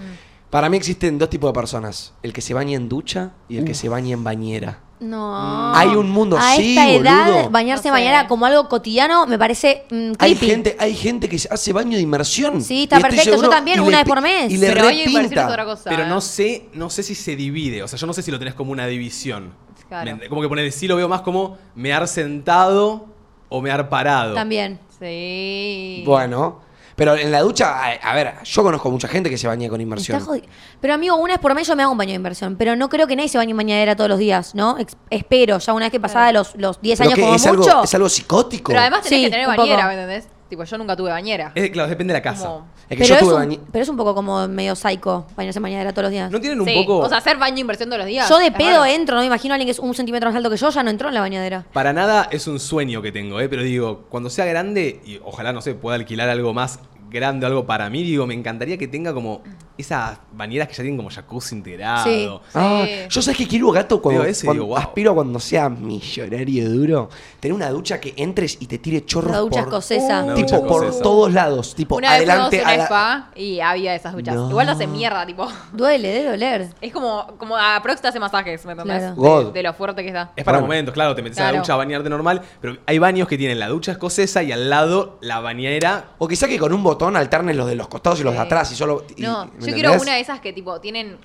Para 0.50 0.70
mí 0.70 0.78
existen 0.78 1.18
dos 1.18 1.30
tipos 1.30 1.50
de 1.50 1.54
personas. 1.60 2.14
El 2.24 2.32
que 2.32 2.42
se 2.42 2.54
baña 2.54 2.76
en 2.78 2.88
ducha 2.88 3.32
y 3.50 3.58
el 3.58 3.66
que 3.66 3.74
se 3.74 3.90
baña 3.90 4.14
en 4.14 4.24
bañera. 4.24 4.80
No. 5.04 5.76
Hay 5.76 5.90
un 5.90 6.10
mundo, 6.10 6.38
A 6.38 6.56
sí, 6.56 6.70
esta 6.78 6.90
edad, 6.90 7.26
boludo. 7.32 7.50
bañarse 7.50 7.90
No 7.90 7.96
sé. 7.96 8.02
mañana 8.02 8.28
como 8.28 8.46
algo 8.46 8.70
cotidiano 8.70 9.28
me 9.28 9.38
parece 9.38 9.84
mm, 9.92 10.12
Hay 10.20 10.36
creepy. 10.36 10.46
gente, 10.48 10.78
hay 10.80 10.96
gente 10.96 11.28
que 11.28 11.38
se 11.38 11.50
hace 11.52 11.74
baño 11.74 11.98
de 11.98 12.04
inmersión. 12.04 12.62
Sí, 12.62 12.84
está 12.84 12.96
Y 12.96 13.00
estoy 13.00 13.16
perfecto. 13.18 13.42
Yo 13.44 13.50
también, 13.50 13.78
y 13.78 13.82
una 13.82 13.90
le 13.90 13.96
vez 13.98 14.04
pi- 14.06 14.10
por 14.10 14.22
mes. 14.22 14.52
Y 14.52 14.58
le 14.58 14.68
Pero 14.68 14.86
repinta. 14.88 15.42
es 15.42 15.48
otra 15.50 15.66
cosa. 15.66 15.90
Pero 15.90 16.04
¿eh? 16.04 16.08
no 16.08 16.22
sé, 16.22 16.70
no 16.74 16.90
sé 16.90 17.04
si 17.04 17.16
se 17.16 17.36
divide. 17.36 17.84
O 17.84 17.88
sea, 17.88 18.00
yo 18.00 18.08
no 18.08 18.14
sé 18.14 18.22
si 18.22 18.32
lo 18.32 18.40
tenés 18.40 18.54
como 18.54 18.72
una 18.72 18.88
división. 18.88 19.54
Claro. 19.90 20.16
Me- 20.18 20.30
Como 20.30 20.42
que 20.42 20.48
poner, 20.48 20.72
sí 20.72 20.88
lo 20.88 20.96
veo 20.96 21.10
más 21.10 21.22
como 21.22 21.58
mear 21.76 22.08
sentado 22.08 23.08
o 23.50 23.62
mear 23.62 23.90
parado. 23.90 24.34
También. 24.34 24.80
Sí. 25.00 26.02
Bueno, 26.06 26.62
pero 26.96 27.16
en 27.16 27.32
la 27.32 27.42
ducha, 27.42 27.76
a, 27.84 27.92
a 27.92 28.14
ver, 28.16 28.34
yo 28.44 28.64
conozco 28.64 28.90
mucha 28.92 29.08
gente 29.08 29.30
que 29.30 29.38
se 29.38 29.48
baña 29.48 29.68
con 29.70 29.78
Me 29.78 29.84
inmersión. 29.84 30.18
está 30.20 30.30
jodi- 30.32 30.44
Pero 30.82 30.94
amigo, 30.94 31.16
una 31.16 31.34
vez 31.34 31.40
por 31.40 31.54
mes 31.56 31.68
yo 31.68 31.76
me 31.76 31.84
hago 31.84 31.92
un 31.92 31.98
baño 31.98 32.10
de 32.12 32.16
inversión. 32.16 32.56
Pero 32.58 32.76
no 32.76 32.90
creo 32.90 33.08
que 33.08 33.16
nadie 33.16 33.30
se 33.30 33.38
bañe 33.38 33.52
en 33.52 33.58
bañadera 33.58 33.96
todos 33.96 34.10
los 34.10 34.20
días, 34.20 34.56
¿no? 34.56 34.78
Ex- 34.78 34.96
espero, 35.10 35.58
ya 35.60 35.74
una 35.74 35.86
vez 35.86 35.92
que 35.92 36.00
pasada 36.00 36.32
los, 36.32 36.56
los 36.56 36.82
10 36.82 37.00
Pero 37.00 37.10
años 37.10 37.16
que 37.16 37.22
como 37.24 37.36
es, 37.36 37.46
mucho. 37.48 37.72
algo, 37.72 37.84
es 37.84 37.96
algo 37.96 38.10
psicótico. 38.10 38.70
Pero 38.70 38.80
además 38.82 39.02
tenés 39.02 39.20
Sí, 39.20 39.26
que 39.26 39.32
tener 39.32 39.48
un 39.48 39.56
bañera. 39.56 39.88
¿me 39.88 39.94
entendés? 39.94 40.28
Tipo, 40.50 40.64
yo 40.66 40.78
nunca 40.78 40.96
tuve 40.96 41.10
bañera. 41.10 41.52
Es, 41.56 41.72
claro, 41.72 41.90
depende 41.90 42.14
de 42.14 42.20
la 42.20 42.24
casa. 42.24 42.46
Como- 42.48 42.68
es 42.94 42.98
que 43.00 43.04
pero, 43.04 43.10
yo 43.10 43.16
es 43.16 43.46
tuve 43.48 43.56
un, 43.58 43.66
pero 43.72 43.84
es 43.84 43.90
un 43.90 43.98
poco 43.98 44.16
como 44.16 44.48
medio 44.48 44.76
psycho 44.76 45.26
bañarse 45.36 45.60
en 45.60 45.64
bañadera 45.64 45.92
todos 45.92 46.04
los 46.04 46.12
días. 46.12 46.32
¿No 46.32 46.40
tienen 46.40 46.60
un 46.62 46.68
Sí, 46.68 46.74
poco... 46.76 47.00
O 47.00 47.10
sea, 47.10 47.18
hacer 47.18 47.38
baño 47.38 47.60
inversión 47.60 47.90
todos 47.90 48.00
los 48.00 48.08
días. 48.08 48.28
yo 48.30 48.38
de 48.38 48.48
es 48.48 48.54
pedo 48.54 48.82
raro. 48.82 48.86
entro, 48.86 49.16
no 49.16 49.22
me 49.22 49.28
imagino 49.28 49.54
a 49.54 49.56
alguien 49.56 49.68
que 49.68 49.72
es 49.72 49.80
un 49.80 49.94
centímetro 49.94 50.30
más 50.30 50.36
alto 50.36 50.50
que 50.50 50.58
yo, 50.58 50.70
ya 50.70 50.84
no 50.84 50.90
entró 50.90 51.08
en 51.10 51.14
la 51.16 51.22
bañadera. 51.22 51.66
Para 51.74 51.94
nada 51.94 52.28
es 52.32 52.48
un 52.48 52.60
sueño 52.60 53.02
que 53.02 53.12
tengo, 53.12 53.40
¿eh? 53.40 53.50
pero 53.50 53.64
digo, 53.64 54.06
cuando 54.10 54.30
sea 54.30 54.46
grande, 54.46 55.02
y 55.06 55.20
ojalá, 55.24 55.54
no 55.54 55.62
sé, 55.62 55.76
pueda 55.76 55.96
alquilar 55.96 56.30
algo 56.30 56.54
más 56.54 56.80
grande, 57.10 57.46
algo 57.46 57.66
para 57.66 57.90
mí, 57.90 58.04
digo, 58.04 58.26
me 58.26 58.34
encantaría 58.34 58.78
que 58.78 58.88
tenga 58.88 59.14
como 59.14 59.44
esas 59.78 60.18
bañeras 60.32 60.68
que 60.68 60.74
ya 60.76 60.84
tienen 60.84 60.98
como 60.98 61.10
jacuzzi 61.10 61.56
integrado. 61.56 62.04
Sí. 62.04 62.30
Ah, 62.54 62.84
Sí. 62.86 62.92
yo 63.10 63.22
sabes 63.22 63.38
que 63.38 63.48
quiero 63.48 63.72
gato 63.72 64.02
cuando, 64.02 64.24
ese 64.24 64.46
cuando- 64.46 64.64
digo, 64.64 64.76
wow. 64.76 64.84
aspiro 64.84 65.12
a 65.12 65.16
cuando 65.16 65.40
sea 65.40 65.70
millonario 65.70 66.70
duro, 66.70 67.10
tener 67.40 67.56
una 67.56 67.70
ducha 67.70 68.00
que 68.00 68.14
entres 68.18 68.58
y 68.60 68.68
te 68.68 68.78
tire 68.78 69.06
chorros 69.06 69.32
La 69.32 69.40
ducha 69.40 69.60
por, 69.62 69.70
escocesa. 69.70 70.24
Una 70.24 70.36
tipo 70.36 70.48
ducha 70.48 70.62
por 70.68 70.84
escocesa. 70.84 71.04
todos 71.04 71.34
lados, 71.34 71.76
tipo 71.76 71.96
Una 71.96 72.10
vez 72.12 72.18
adelante 72.18 72.58
fuimos 72.58 72.66
a 72.66 72.70
a 72.70 72.74
una 72.74 72.78
la- 72.78 72.86
spa 72.86 73.32
y 73.36 73.60
había 73.60 73.96
esas 73.96 74.14
duchas. 74.14 74.36
No. 74.36 74.50
Igual 74.50 74.66
no 74.68 74.72
hace 74.74 74.88
mierda, 74.88 75.26
tipo. 75.26 75.48
Duele, 75.72 76.08
debe 76.10 76.30
doler. 76.32 76.70
Es 76.82 76.94
como, 76.94 77.28
como 77.38 77.58
a 77.58 77.80
Prox 77.82 78.02
te 78.02 78.08
hace 78.08 78.20
masajes, 78.20 78.66
¿me 78.66 78.74
entendés? 78.74 79.14
Claro. 79.16 79.52
De- 79.52 79.64
lo 79.64 79.74
fuerte 79.74 80.02
que 80.02 80.10
está. 80.10 80.32
Es 80.36 80.44
para 80.44 80.58
Bueno. 80.58 80.68
momentos, 80.68 80.94
claro, 80.94 81.16
te 81.16 81.22
metes 81.22 81.40
a 81.40 81.52
la 81.52 81.58
ducha 81.60 81.74
a 81.74 81.78
bañarte 81.78 82.10
normal, 82.10 82.42
pero 82.62 82.78
hay 82.86 83.00
baños 83.00 83.28
que 83.28 83.38
tienen 83.38 83.60
la 83.60 83.70
ducha 83.70 83.94
escocesa 83.94 84.44
y 84.44 84.52
al 84.52 84.70
lado 84.70 85.18
la 85.22 85.40
bañera. 85.40 86.10
O 86.18 86.28
quizá 86.28 86.48
que 86.48 86.60
con 86.60 86.74
un 86.74 86.84
botón 86.84 87.16
alternes 87.16 87.56
los 87.56 87.68
de 87.68 87.76
los 87.76 87.88
costados 87.88 88.20
y 88.20 88.24
los 88.24 88.34
de 88.34 88.40
atrás 88.40 88.72
y 88.72 88.76
solo. 88.76 89.06
y- 89.16 89.22
No, 89.22 89.50
¿me 89.60 89.63
yo 89.66 89.70
entendés? 89.72 89.90
quiero 89.90 90.02
una 90.02 90.16
de 90.16 90.22
esas 90.22 90.40
que 90.40 90.54
tipo 90.54 90.80
tienen. 90.80 91.18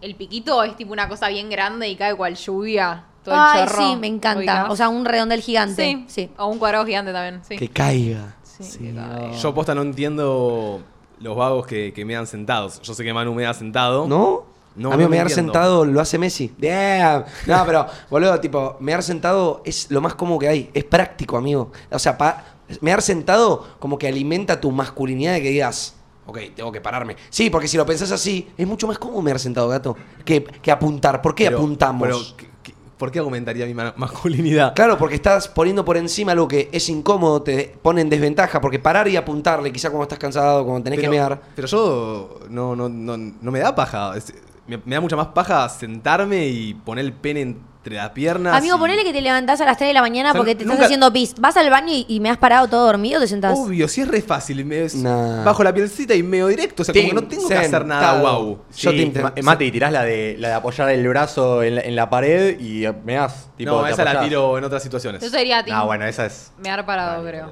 El 0.00 0.14
piquito 0.14 0.62
es 0.62 0.76
tipo 0.76 0.92
una 0.92 1.08
cosa 1.08 1.28
bien 1.28 1.48
grande 1.48 1.88
y 1.88 1.96
cae 1.96 2.14
cual 2.14 2.34
lluvia. 2.36 3.04
Todo 3.24 3.34
el 3.34 3.40
Ay, 3.42 3.66
chorro. 3.66 3.78
sí, 3.90 3.96
me 3.96 4.06
encanta. 4.06 4.70
O 4.70 4.76
sea, 4.76 4.88
un 4.88 5.04
redondel 5.04 5.40
gigante. 5.40 5.82
sí. 5.84 6.04
Sí. 6.06 6.30
O 6.38 6.46
un 6.46 6.58
cuadrado 6.58 6.84
gigante 6.86 7.12
también, 7.12 7.42
sí. 7.44 7.56
Que 7.56 7.68
caiga. 7.68 8.36
Sí, 8.42 8.62
Sí, 8.64 8.78
que 8.78 8.94
caiga. 8.94 9.32
Yo 9.32 9.54
posta 9.54 9.74
no 9.74 9.82
entiendo 9.82 10.80
los 11.20 11.36
vagos 11.36 11.66
que, 11.66 11.92
que 11.92 12.04
me 12.04 12.14
dan 12.14 12.26
sentados. 12.26 12.80
Yo 12.82 12.94
sé 12.94 13.02
que 13.02 13.12
Manu 13.12 13.34
me 13.34 13.42
da 13.42 13.54
sentado. 13.54 14.06
¿No? 14.06 14.44
No, 14.76 14.92
a 14.92 14.96
mí 14.96 15.02
no 15.04 15.08
me 15.08 15.12
me 15.12 15.16
dar 15.16 15.26
entiendo. 15.28 15.52
sentado 15.54 15.84
lo 15.86 16.00
hace 16.02 16.18
Messi. 16.18 16.52
Damn. 16.58 17.24
No, 17.46 17.64
pero, 17.64 17.86
boludo, 18.10 18.38
tipo, 18.38 18.76
me 18.78 18.92
dar 18.92 19.02
sentado 19.02 19.62
es 19.64 19.90
lo 19.90 20.02
más 20.02 20.14
cómodo 20.14 20.38
que 20.40 20.48
hay. 20.48 20.70
Es 20.74 20.84
práctico, 20.84 21.38
amigo. 21.38 21.72
O 21.90 21.98
sea, 21.98 22.18
pa, 22.18 22.44
me 22.82 22.90
dar 22.90 23.00
sentado 23.00 23.66
como 23.78 23.96
que 23.98 24.06
alimenta 24.06 24.60
tu 24.60 24.70
masculinidad 24.70 25.32
de 25.32 25.42
que 25.42 25.48
digas, 25.48 25.95
ok, 26.26 26.38
tengo 26.54 26.70
que 26.72 26.80
pararme. 26.80 27.16
Sí, 27.30 27.50
porque 27.50 27.68
si 27.68 27.76
lo 27.76 27.86
pensás 27.86 28.10
así, 28.12 28.48
es 28.56 28.66
mucho 28.66 28.86
más 28.86 28.98
cómodo 28.98 29.22
me 29.22 29.30
dar 29.30 29.38
sentado, 29.40 29.68
gato, 29.68 29.96
que, 30.24 30.42
que 30.44 30.70
apuntar. 30.70 31.22
¿Por 31.22 31.34
qué 31.34 31.44
Pero- 31.46 31.58
apuntamos? 31.58 32.02
pero, 32.06 32.18
¿qué- 32.36 32.46
qué- 32.62 32.74
¿Por 32.96 33.10
qué 33.10 33.18
aumentaría 33.18 33.66
mi 33.66 33.74
ma- 33.74 33.92
masculinidad? 33.96 34.74
Claro, 34.74 34.96
porque 34.96 35.16
estás 35.16 35.48
poniendo 35.48 35.84
por 35.84 35.96
encima 35.98 36.32
algo 36.32 36.48
que 36.48 36.70
es 36.72 36.88
incómodo, 36.88 37.42
te 37.42 37.74
pone 37.82 38.00
en 38.00 38.08
desventaja, 38.08 38.58
porque 38.60 38.78
parar 38.78 39.06
y 39.08 39.16
apuntarle, 39.16 39.70
quizá 39.70 39.90
cuando 39.90 40.04
estás 40.04 40.18
cansado, 40.18 40.64
cuando 40.64 40.84
tenés 40.84 40.98
pero, 41.00 41.10
que 41.12 41.16
mear. 41.18 41.42
pero 41.54 41.68
yo 41.68 42.40
no, 42.48 42.74
no, 42.74 42.88
no, 42.88 43.16
no 43.18 43.50
me 43.50 43.58
da 43.58 43.74
paja. 43.74 44.16
Es- 44.16 44.32
me, 44.66 44.78
me 44.84 44.94
da 44.96 45.00
mucha 45.00 45.14
más 45.14 45.28
paja 45.28 45.68
sentarme 45.68 46.46
y 46.48 46.72
poner 46.74 47.04
el 47.04 47.12
pene 47.12 47.56
entre 47.86 47.96
las 47.96 48.10
piernas. 48.10 48.54
Amigo, 48.56 48.76
y- 48.76 48.78
ponele 48.80 49.04
que 49.04 49.12
te 49.12 49.20
levantás 49.20 49.60
a 49.60 49.64
las 49.64 49.76
3 49.76 49.88
de 49.90 49.94
la 49.94 50.00
mañana 50.00 50.30
O 50.30 50.32
sea, 50.32 50.40
porque 50.40 50.54
te 50.56 50.64
nunca- 50.64 50.74
estás 50.74 50.86
haciendo 50.86 51.12
pis. 51.12 51.34
Vas 51.38 51.56
al 51.56 51.70
baño 51.70 51.92
y, 51.92 52.04
y 52.08 52.18
me 52.20 52.30
has 52.30 52.36
parado 52.38 52.66
todo 52.68 52.84
dormido, 52.86 53.20
te 53.20 53.28
sentás. 53.28 53.56
Obvio, 53.58 53.86
si 53.88 54.00
es 54.00 54.08
re 54.08 54.20
fácil. 54.22 54.64
Me, 54.64 54.82
es- 54.84 54.94
Nah. 54.96 55.44
Bajo 55.44 55.62
la 55.62 55.72
pielcita 55.72 56.14
y 56.14 56.22
medio 56.22 56.48
directo. 56.48 56.82
O 56.82 56.84
sea, 56.84 56.92
como 56.94 57.08
que 57.08 57.14
no 57.14 57.24
tengo 57.24 57.48
que 57.48 57.54
hacer 57.56 57.86
nada 57.86 58.20
guau. 58.20 58.58
Yo 58.76 58.90
Sí, 58.90 58.96
te 58.96 59.02
inter- 59.02 59.22
Ma- 59.22 59.32
Mati, 59.42 59.70
tirás 59.70 59.92
la 59.92 60.02
de, 60.02 60.36
la 60.38 60.48
de 60.48 60.54
apoyar 60.54 60.88
el 60.90 61.06
brazo 61.08 61.62
en 61.62 61.76
la, 61.76 61.80
en 61.82 61.94
la 61.96 62.10
pared 62.10 62.58
y 62.58 62.86
me 63.04 63.14
das. 63.14 63.48
Tipo, 63.56 63.70
no, 63.72 63.86
esa 63.86 64.04
la 64.04 64.20
tiro 64.20 64.58
en 64.58 64.64
otras 64.64 64.82
situaciones. 64.82 65.22
Yo 65.22 65.30
sería 65.30 65.64
team 65.64 65.76
No, 65.78 65.86
bueno, 65.86 66.04
esa 66.06 66.26
es. 66.26 66.52
mear 66.58 66.84
parado, 66.84 67.22
Dale, 67.22 67.28
creo. 67.38 67.50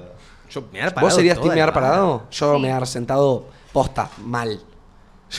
Yo 0.51 0.63
mear 0.71 0.89
parado 0.93 1.07
¿Vos 1.07 1.15
serías 1.15 1.39
team 1.39 1.53
mear 1.53 1.73
parado? 1.73 2.27
Yo 2.31 2.55
Sí. 2.55 2.61
mear 2.61 2.85
sentado 2.87 3.47
posta, 3.71 4.09
mal. 4.17 4.59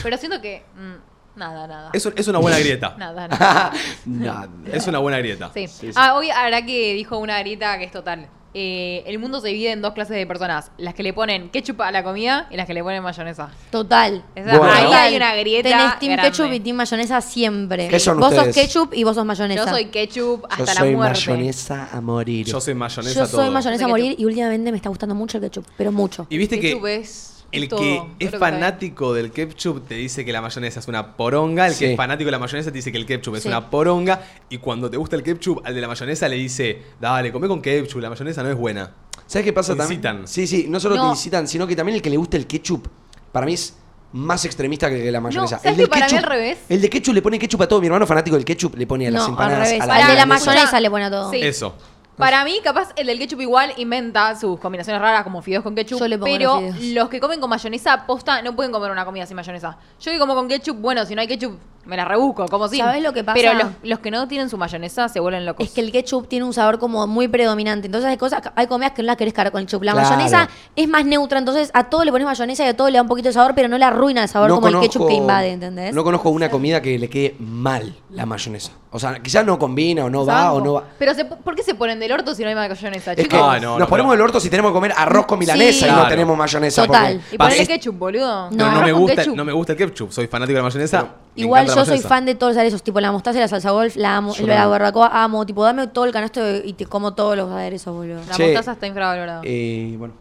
Pero 0.03 0.17
siento 0.17 0.41
que. 0.41 0.63
mm, 0.75 1.06
nada, 1.37 1.67
nada. 1.67 1.89
Es, 1.93 2.05
es 2.15 2.27
una 2.27 2.39
buena 2.39 2.59
grieta. 2.59 2.95
Nada, 2.97 3.27
nada. 3.27 3.71
Nada. 4.05 4.49
Es 4.71 4.87
una 4.87 4.99
buena 4.99 5.17
grieta. 5.19 5.51
Sí. 5.53 5.67
Sí, 5.67 5.87
sí. 5.87 5.91
Ah, 5.95 6.15
hoy 6.15 6.29
habrá 6.29 6.65
que 6.65 6.93
dijo 6.93 7.17
una 7.17 7.39
grita 7.39 7.77
que 7.77 7.85
es 7.85 7.91
total. 7.91 8.27
Eh, 8.59 9.03
el 9.05 9.19
mundo 9.19 9.39
se 9.39 9.49
divide 9.49 9.71
en 9.71 9.83
dos 9.83 9.93
clases 9.93 10.15
de 10.15 10.25
personas. 10.25 10.71
Las 10.79 10.95
que 10.95 11.03
le 11.03 11.13
ponen 11.13 11.49
ketchup 11.49 11.79
a 11.81 11.91
la 11.91 12.01
comida 12.03 12.47
y 12.49 12.55
las 12.55 12.65
que 12.65 12.73
le 12.73 12.81
ponen 12.81 13.03
mayonesa. 13.03 13.49
Total. 13.69 14.23
Esa- 14.33 14.57
Bueno. 14.57 14.73
Ahí 14.73 14.91
hay 14.93 15.15
una 15.15 15.35
grieta. 15.35 15.69
Tenés 15.69 15.99
team 15.99 16.13
grande. 16.13 16.31
ketchup 16.31 16.51
y 16.53 16.59
team 16.61 16.75
mayonesa 16.75 17.21
siempre. 17.21 17.87
¿Qué 17.87 17.99
son 17.99 18.19
vos 18.19 18.33
sos 18.33 18.47
ketchup 18.55 18.93
y 18.95 19.03
vos 19.03 19.13
sos 19.15 19.25
mayonesa. 19.25 19.63
Yo 19.65 19.69
soy 19.69 19.85
ketchup 19.87 20.45
hasta 20.49 20.57
Yo 20.57 20.65
la 20.65 20.73
soy 20.73 20.95
muerte. 20.95 21.19
mayonesa 21.29 21.89
a 21.91 22.01
morir. 22.01 22.47
Yo 22.47 22.59
soy 22.59 22.73
mayonesa 22.73 23.13
Yo 23.25 23.27
todo. 23.27 23.41
soy 23.43 23.49
mayonesa 23.51 23.85
a 23.85 23.87
morir 23.89 24.05
ketchup. 24.11 24.21
y 24.21 24.25
últimamente 24.25 24.71
me 24.71 24.77
está 24.77 24.89
gustando 24.89 25.13
mucho 25.13 25.37
el 25.37 25.43
ketchup, 25.43 25.65
pero 25.77 25.91
mucho. 25.91 26.25
Y 26.29 26.37
viste 26.39 26.59
que 26.59 26.71
es 26.95 27.36
El 27.51 27.69
Todo, 27.69 27.79
que 27.79 28.25
es 28.25 28.31
que 28.31 28.37
fanático 28.37 29.13
del 29.13 29.31
ketchup 29.31 29.87
te 29.87 29.95
dice 29.95 30.25
que 30.25 30.33
la 30.33 30.41
mayonesa 30.41 30.79
es 30.81 30.87
una 30.87 31.15
poronga. 31.15 31.67
El 31.67 31.73
Sí. 31.73 31.79
que 31.85 31.91
es 31.91 31.97
fanático 31.97 32.27
de 32.27 32.31
la 32.31 32.39
mayonesa 32.39 32.71
te 32.71 32.75
dice 32.77 32.91
que 32.91 32.97
el 32.97 33.05
ketchup 33.05 33.35
es 33.35 33.45
una 33.45 33.69
poronga. 33.69 34.21
Y 34.49 34.57
cuando 34.57 34.89
te 34.89 34.97
gusta 34.97 35.15
el 35.15 35.23
ketchup, 35.23 35.61
al 35.65 35.73
de 35.73 35.79
la 35.81 35.87
mayonesa 35.87 36.27
le 36.27 36.35
dice, 36.35 36.81
dale, 36.99 37.31
come 37.31 37.47
con 37.47 37.61
ketchup, 37.61 38.01
la 38.01 38.09
mayonesa 38.09 38.43
no 38.43 38.49
es 38.49 38.57
buena. 38.57 38.91
¿Sabes 39.25 39.45
qué 39.45 39.53
pasa 39.53 39.73
Te 39.73 39.79
también? 39.79 39.99
incitan. 39.99 40.27
Sí, 40.27 40.45
sí, 40.47 40.65
no 40.69 40.79
solo 40.79 41.01
te 41.01 41.07
incitan, 41.07 41.47
sino 41.47 41.65
que 41.67 41.75
también 41.75 41.95
el 41.95 42.01
que 42.01 42.09
le 42.09 42.17
gusta 42.17 42.37
el 42.37 42.47
ketchup, 42.47 42.87
para 43.31 43.45
mí 43.45 43.53
es 43.53 43.75
más 44.13 44.45
extremista 44.45 44.89
que 44.89 45.11
la 45.11 45.19
mayonesa. 45.21 45.57
¿sabes 45.59 45.77
el 45.79 45.85
que 45.85 45.89
para 45.89 46.05
mí 46.05 46.11
ketchup- 46.11 46.17
al 46.17 46.23
revés? 46.23 46.57
El 46.69 46.81
de 46.81 46.89
ketchup 46.89 47.13
le 47.13 47.21
pone 47.21 47.39
ketchup 47.39 47.61
a 47.61 47.67
todo. 47.67 47.79
Mi 47.81 47.87
hermano 47.87 48.07
fanático 48.07 48.35
del 48.37 48.45
ketchup 48.45 48.75
le 48.75 48.87
pone 48.87 49.07
a 49.07 49.11
las 49.11 49.21
No, 49.21 49.25
al 49.25 49.31
empanadas. 49.31 49.67
revés. 49.69 49.81
a 49.81 49.83
Al 49.83 49.89
la 50.01 50.07
de 50.07 50.15
la 50.15 50.25
mayonesa 50.25 50.79
le 50.79 50.89
pone 50.89 51.05
a 51.05 51.09
todo. 51.11 51.31
Sí. 51.31 51.39
Eso. 51.41 51.75
Para 52.17 52.43
mí, 52.43 52.59
capaz, 52.63 52.89
el 52.95 53.05
del 53.07 53.19
ketchup 53.19 53.41
igual 53.41 53.73
inventa 53.77 54.35
sus 54.35 54.59
combinaciones 54.59 54.99
raras 54.99 55.23
como 55.23 55.41
fideos 55.43 55.63
con 55.63 55.75
ketchup. 55.75 55.99
Yo 55.99 56.07
le 56.07 56.17
pongo 56.17 56.35
pero 56.35 56.61
los 56.61 56.81
los 56.81 57.09
que 57.09 57.19
comen 57.19 57.39
con 57.39 57.49
mayonesa, 57.49 58.07
posta, 58.07 58.41
no 58.41 58.55
pueden 58.55 58.71
comer 58.71 58.91
una 58.91 59.05
comida 59.05 59.27
sin 59.27 59.35
mayonesa. 59.35 59.77
Yo 59.99 60.11
que 60.11 60.17
como 60.17 60.33
con 60.33 60.47
ketchup, 60.47 60.77
bueno, 60.77 61.05
si 61.05 61.13
no 61.13 61.21
hay 61.21 61.27
ketchup, 61.27 61.59
me 61.87 61.97
la 61.97 62.05
rebusco, 62.05 62.45
como 62.47 62.67
sin. 62.67 62.79
¿Sabés 62.79 63.01
lo 63.01 63.13
que 63.13 63.23
pasa? 63.23 63.35
Pero 63.39 63.53
los, 63.53 63.67
los 63.83 63.99
que 63.99 64.11
no 64.11 64.27
tienen 64.27 64.49
su 64.49 64.57
mayonesa 64.57 65.07
se 65.09 65.19
vuelven 65.19 65.45
locos. 65.45 65.65
Es 65.65 65.71
que 65.73 65.81
el 65.81 65.91
ketchup 65.91 66.27
tiene 66.27 66.45
un 66.45 66.53
sabor 66.53 66.77
como 66.79 67.07
muy 67.07 67.27
predominante. 67.27 67.87
Entonces 67.87 68.09
hay 68.09 68.17
cosas, 68.17 68.41
hay 68.55 68.67
comidas 68.67 68.91
que 68.93 69.01
no 69.01 69.07
las 69.07 69.17
querés 69.17 69.33
cargar 69.33 69.51
con 69.51 69.61
el 69.61 69.67
ketchup. 69.67 69.83
La 69.83 69.93
Claro. 69.93 70.09
mayonesa 70.09 70.49
es 70.75 70.87
más 70.87 71.05
neutra, 71.05 71.39
entonces 71.39 71.71
a 71.73 71.85
todo 71.85 72.03
le 72.03 72.11
pones 72.11 72.25
mayonesa 72.27 72.65
y 72.65 72.67
a 72.67 72.75
todo 72.77 72.89
le 72.89 72.97
da 72.97 73.01
un 73.01 73.07
poquito 73.07 73.29
de 73.29 73.33
sabor, 73.33 73.53
pero 73.55 73.67
no 73.67 73.77
le 73.77 73.85
arruina 73.85 74.23
el 74.23 74.29
sabor 74.29 74.49
como 74.51 74.67
el 74.67 74.79
ketchup 74.79 75.07
que 75.07 75.13
invade, 75.15 75.51
¿entendés? 75.53 75.93
No 75.95 76.03
conozco 76.03 76.29
una 76.29 76.49
comida 76.49 76.81
que 76.81 76.99
le 76.99 77.09
quede 77.09 77.35
mal 77.39 77.95
la 78.11 78.25
mayonesa. 78.25 78.71
O 78.89 78.99
sea, 78.99 79.19
quizás 79.21 79.45
no 79.45 79.59
combina 79.59 80.05
o 80.05 80.09
no 80.09 80.25
va 80.25 80.53
o 80.53 80.61
no 80.61 80.73
va. 80.73 80.83
Pero 80.97 81.13
se- 81.13 81.25
¿por 81.25 81.55
qué 81.55 81.61
se 81.63 81.75
ponen 81.75 81.99
del 81.99 82.11
orto 82.11 82.33
si 82.33 82.41
no 82.43 82.49
hay 82.49 82.55
mayonesa, 82.55 83.11
Es 83.11 83.17
que 83.17 83.23
chicos? 83.23 83.39
Ah, 83.43 83.59
no, 83.59 83.71
nos 83.71 83.79
no, 83.79 83.87
ponemos 83.87 84.11
pero- 84.11 84.23
el 84.23 84.27
orto 84.29 84.39
si 84.39 84.49
tenemos 84.49 84.71
que 84.71 84.73
comer 84.75 84.93
arroz 84.95 85.25
con 85.25 85.37
milanesa 85.39 85.85
Sí. 85.85 85.91
y 85.91 85.95
no 85.95 86.07
tenemos 86.07 86.37
mayonesa. 86.37 86.85
Total. 86.87 87.13
porque- 87.17 87.35
Y 87.35 87.37
ponerle 87.37 87.61
Es- 87.63 87.67
ketchup, 87.67 87.97
boludo. 87.97 88.49
No. 88.51 88.71
No 88.71 88.81
me, 88.81 88.91
gusta, 88.93 89.15
ketchup. 89.17 89.35
no 89.35 89.45
me 89.45 89.51
gusta 89.53 89.73
el 89.73 89.77
ketchup. 89.77 90.11
Soy 90.11 90.27
fanático 90.27 90.55
de 90.55 90.59
la 90.61 90.63
mayonesa. 90.69 91.07
Igual 91.35 91.67
yo 91.79 91.85
soy 91.85 91.99
fan 91.99 92.25
de 92.25 92.35
todos 92.35 92.51
los 92.51 92.57
aderezos, 92.57 92.83
tipo 92.83 92.99
la 92.99 93.11
mostaza 93.11 93.37
y 93.37 93.41
la 93.41 93.47
salsa 93.47 93.71
golf, 93.71 93.95
la 93.95 94.17
amo, 94.17 94.33
Yo 94.33 94.45
la 94.47 94.53
también. 94.55 94.69
barbacoa 94.71 95.23
amo, 95.23 95.45
tipo 95.45 95.63
dame 95.63 95.87
todo 95.87 96.05
el 96.05 96.11
canasto 96.11 96.41
y 96.63 96.73
te 96.73 96.85
como 96.85 97.13
todos 97.13 97.35
los 97.37 97.49
aderezos, 97.51 97.95
boludo. 97.95 98.21
La 98.27 98.33
Che, 98.35 98.43
mostaza 98.45 98.71
está 98.73 98.87
infravalorada. 98.87 99.41
Eh, 99.43 99.95
bueno. 99.97 100.13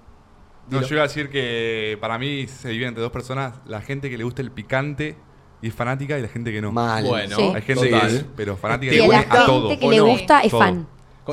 No, 0.69 0.79
Dilo. 0.79 0.89
yo 0.89 0.95
iba 0.97 1.05
a 1.05 1.07
decir 1.07 1.31
que 1.31 1.97
para 2.01 2.19
mí 2.19 2.47
se 2.49 2.69
divide 2.71 2.89
entre 2.89 3.03
dos 3.03 3.13
personas, 3.13 3.55
la 3.67 3.81
gente 3.81 4.11
que 4.11 4.19
le 4.19 4.25
gusta 4.25 4.43
el 4.43 4.51
picante 4.51 5.17
y 5.63 5.69
es 5.69 5.75
fanática 5.75 6.19
y 6.19 6.23
la 6.23 6.29
gente 6.29 6.51
que 6.53 6.61
no. 6.61 6.73
Mal. 6.73 7.05
Bueno, 7.05 7.37
Sí. 7.37 7.43
Hay 7.55 7.63
gente 7.63 7.89
total. 7.89 8.09
que 8.11 8.17
es, 8.17 8.25
pero 8.37 8.57
fanática 8.57 8.91
¿Te 8.91 8.97
y 8.97 9.01
le 9.01 9.07
la 9.07 9.07
pone 9.15 9.19
gusta 9.27 9.43
a 9.43 9.47
todo. 9.47 9.69
gente 9.69 9.79
que 9.81 9.87
¿O 9.87 9.91
le 9.91 10.01
gusta 10.01 10.41
es 10.41 10.51
Todo. 10.51 10.61
fan. 10.61 10.87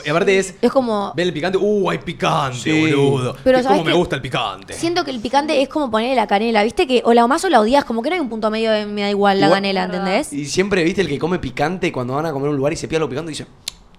Y 0.06 0.10
aparte 0.10 0.38
es. 0.38 0.56
Es 0.62 0.72
como... 0.72 1.14
Ven 1.16 1.28
el 1.28 1.34
picante. 1.34 1.58
Uh, 1.60 1.90
hay 1.90 1.98
picante, 2.00 2.58
Sí. 2.58 2.94
boludo. 2.94 3.36
Pero 3.44 3.58
es 3.60 3.64
¿sabes 3.64 3.78
como 3.80 3.90
me 3.90 3.96
gusta 3.96 4.16
el 4.16 4.22
picante. 4.22 4.74
Siento 4.74 5.04
que 5.04 5.12
el 5.12 5.20
picante 5.20 5.62
es 5.62 5.70
como 5.70 5.92
ponerle 5.92 6.16
la 6.16 6.28
canela, 6.28 6.64
¿viste? 6.64 6.88
Que 6.88 7.02
o 7.06 7.14
la 7.14 7.24
amás 7.24 7.44
o 7.46 7.50
la 7.50 7.60
odias, 7.60 7.86
como 7.86 8.02
que 8.02 8.10
no 8.10 8.16
hay 8.16 8.22
un 8.22 8.30
punto 8.30 8.50
medio 8.50 8.72
de 8.72 8.86
me 8.86 9.02
da 9.02 9.10
igual 9.10 9.40
la 9.40 9.50
canela, 9.50 9.84
¿entendés? 9.84 10.34
Y 10.34 10.46
siempre, 10.46 10.84
viste, 10.84 11.02
el 11.02 11.08
que 11.08 11.20
come 11.20 11.40
picante 11.40 11.92
cuando 11.92 12.16
van 12.16 12.26
a 12.26 12.32
comer 12.32 12.48
a 12.48 12.52
un 12.52 12.58
lugar 12.58 12.74
y 12.74 12.76
se 12.76 12.88
pide 12.88 13.00
lo 13.00 13.10
picante 13.10 13.30
dice, 13.30 13.46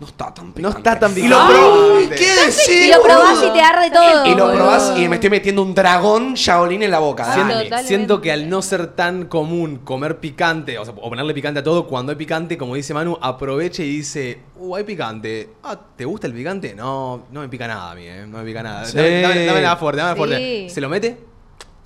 no 0.00 0.06
está 0.06 0.34
tan 0.34 0.52
picante. 0.52 0.62
No 0.62 0.68
está 0.70 0.98
tan 0.98 1.12
Y 1.16 1.28
lo 1.28 1.36
picante. 1.38 1.54
probás. 1.54 2.18
¿Qué 2.18 2.34
decís? 2.46 2.86
Y 2.86 2.92
lo 2.92 3.02
probás 3.02 3.42
y 3.44 3.50
te 3.52 3.60
arde 3.60 3.90
todo. 3.90 4.26
Y 4.26 4.34
lo 4.34 4.52
probás 4.52 4.92
y 4.98 5.08
me 5.08 5.16
estoy 5.16 5.30
metiendo 5.30 5.62
un 5.62 5.74
dragón 5.74 6.34
Shaolin 6.34 6.82
en 6.82 6.90
la 6.90 6.98
boca. 6.98 7.24
Ah. 7.26 7.82
Siento 7.82 8.20
que 8.20 8.32
al 8.32 8.48
no 8.48 8.60
ser 8.60 8.88
tan 8.88 9.26
común 9.26 9.78
comer 9.84 10.18
picante, 10.18 10.78
o, 10.78 10.84
sea, 10.84 10.94
o 10.96 11.08
ponerle 11.08 11.32
picante 11.32 11.60
a 11.60 11.62
todo, 11.62 11.86
cuando 11.86 12.10
hay 12.10 12.16
picante, 12.16 12.58
como 12.58 12.74
dice 12.74 12.92
Manu, 12.92 13.16
aprovecha 13.20 13.82
y 13.82 13.88
dice, 13.98 14.40
uh, 14.56 14.74
hay 14.76 14.84
picante. 14.84 15.50
Ah, 15.62 15.78
¿te 15.96 16.04
gusta 16.04 16.26
el 16.26 16.34
picante? 16.34 16.74
No, 16.74 17.26
no 17.30 17.40
me 17.40 17.48
pica 17.48 17.68
nada 17.68 17.92
a 17.92 17.94
mí, 17.94 18.02
eh. 18.06 18.26
No 18.26 18.38
me 18.38 18.44
pica 18.44 18.62
nada. 18.62 18.84
Sí. 18.84 18.96
Dame, 18.96 19.20
dame, 19.22 19.46
dame 19.46 19.62
nada 19.62 19.76
fuerte, 19.76 20.00
dame 20.00 20.12
Sí. 20.14 20.16
fuerte. 20.18 20.70
¿Se 20.70 20.80
lo 20.80 20.88
mete? 20.88 21.34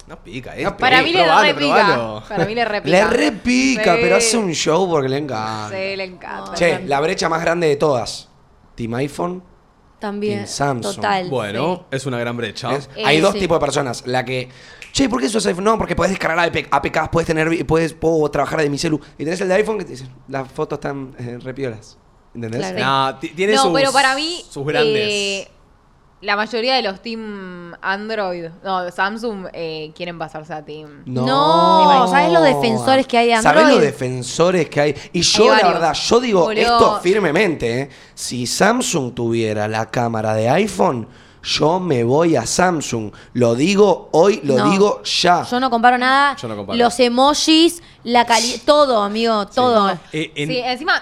No 0.08 0.22
pica, 0.24 0.56
eh. 0.56 0.64
No 0.64 0.76
Para 0.76 1.02
mí 1.02 1.12
le 1.12 1.22
repica. 1.22 1.54
probalo. 1.84 2.22
Para 2.28 2.44
mí 2.46 2.54
le 2.54 2.64
repica. 2.64 2.96
Le 2.96 3.04
repica, 3.10 3.94
Sí. 3.94 4.00
pero 4.02 4.16
hace 4.16 4.36
un 4.38 4.52
show 4.54 4.88
porque 4.88 5.08
le 5.08 5.18
encanta. 5.18 5.68
Sí, 5.68 5.96
le 5.96 6.04
encanta. 6.04 6.54
Che, 6.54 6.80
la 6.86 7.00
brecha 7.00 7.28
más 7.28 7.42
grande 7.42 7.66
de 7.68 7.76
todas. 7.76 8.28
Team 8.74 8.94
iPhone. 8.94 9.42
También. 9.98 10.38
Team 10.38 10.46
Samsung. 10.48 10.94
Total. 10.96 11.28
Bueno, 11.28 11.86
es 11.90 12.06
una 12.06 12.18
gran 12.18 12.36
brecha. 12.36 12.70
Eh, 12.96 13.02
Hay 13.04 13.20
dos 13.20 13.34
sí. 13.34 13.40
tipos 13.40 13.56
de 13.56 13.60
personas. 13.60 14.06
La 14.06 14.24
que, 14.24 14.48
che, 14.92 15.08
¿por 15.08 15.20
qué 15.20 15.26
eso 15.26 15.38
es 15.38 15.46
iPhone? 15.46 15.64
No, 15.64 15.76
porque 15.76 15.94
puedes 15.96 16.10
descargar 16.12 16.38
AP- 16.50 16.68
APKs, 16.70 17.08
puedes 17.10 17.26
tener, 17.26 17.66
puedes, 17.66 17.92
puedo 17.94 18.30
trabajar 18.30 18.60
de 18.62 18.70
mi 18.70 18.78
celu. 18.78 18.98
Y 19.18 19.24
tenés 19.24 19.40
el 19.40 19.48
de 19.48 19.54
iPhone 19.54 19.76
que 19.78 19.84
te 19.84 19.90
dicen, 19.90 20.08
las 20.28 20.50
fotos 20.50 20.78
están 20.78 21.14
eh, 21.18 21.38
repiolas. 21.42 21.98
¿Entendés? 22.34 22.60
Claro. 22.72 23.12
No, 23.12 23.18
ti- 23.18 23.30
tiene 23.30 23.54
no, 23.54 23.62
sus, 23.64 23.72
pero 23.72 23.92
para 23.92 24.14
mí, 24.14 24.44
sus 24.48 24.64
grandes. 24.64 24.96
eh, 24.96 25.48
la 26.20 26.34
mayoría 26.36 26.74
de 26.74 26.82
los 26.82 27.00
team 27.00 27.74
Android, 27.80 28.46
no, 28.64 28.90
Samsung, 28.90 29.46
eh, 29.52 29.92
quieren 29.94 30.18
pasarse 30.18 30.52
a 30.52 30.64
team. 30.64 31.02
No, 31.06 32.08
¿sabes 32.08 32.32
los 32.32 32.42
defensores 32.42 33.06
que 33.06 33.18
hay 33.18 33.28
de 33.28 33.40
¿Sabés 33.42 33.62
Android? 33.62 33.74
los 33.76 33.82
defensores 33.84 34.68
que 34.68 34.80
hay? 34.80 34.94
Y 35.12 35.20
yo, 35.22 35.54
la 35.54 35.68
verdad, 35.68 35.94
yo 35.94 36.20
digo 36.20 36.40
Boludo. 36.44 36.60
esto 36.60 37.00
firmemente, 37.02 37.80
¿eh? 37.82 37.90
Si 38.14 38.46
Samsung 38.46 39.14
tuviera 39.14 39.68
la 39.68 39.86
cámara 39.86 40.34
de 40.34 40.48
iPhone, 40.48 41.06
yo 41.42 41.78
me 41.78 42.02
voy 42.02 42.34
a 42.34 42.44
Samsung. 42.44 43.12
Lo 43.34 43.54
digo 43.54 44.08
hoy, 44.12 44.40
lo 44.42 44.56
No. 44.58 44.70
digo 44.70 45.02
ya. 45.04 45.44
Yo 45.44 45.60
no 45.60 45.70
comparo 45.70 45.96
nada. 45.96 46.34
Yo 46.36 46.48
no 46.48 46.56
comparo. 46.56 46.76
Los 46.76 46.98
emojis, 46.98 47.80
la 48.02 48.26
calidad, 48.26 48.58
todo, 48.66 49.02
amigo, 49.02 49.46
todo. 49.46 49.92
Eh, 50.12 50.32
en- 50.34 50.48
Sí, 50.48 50.58
encima, 50.58 51.00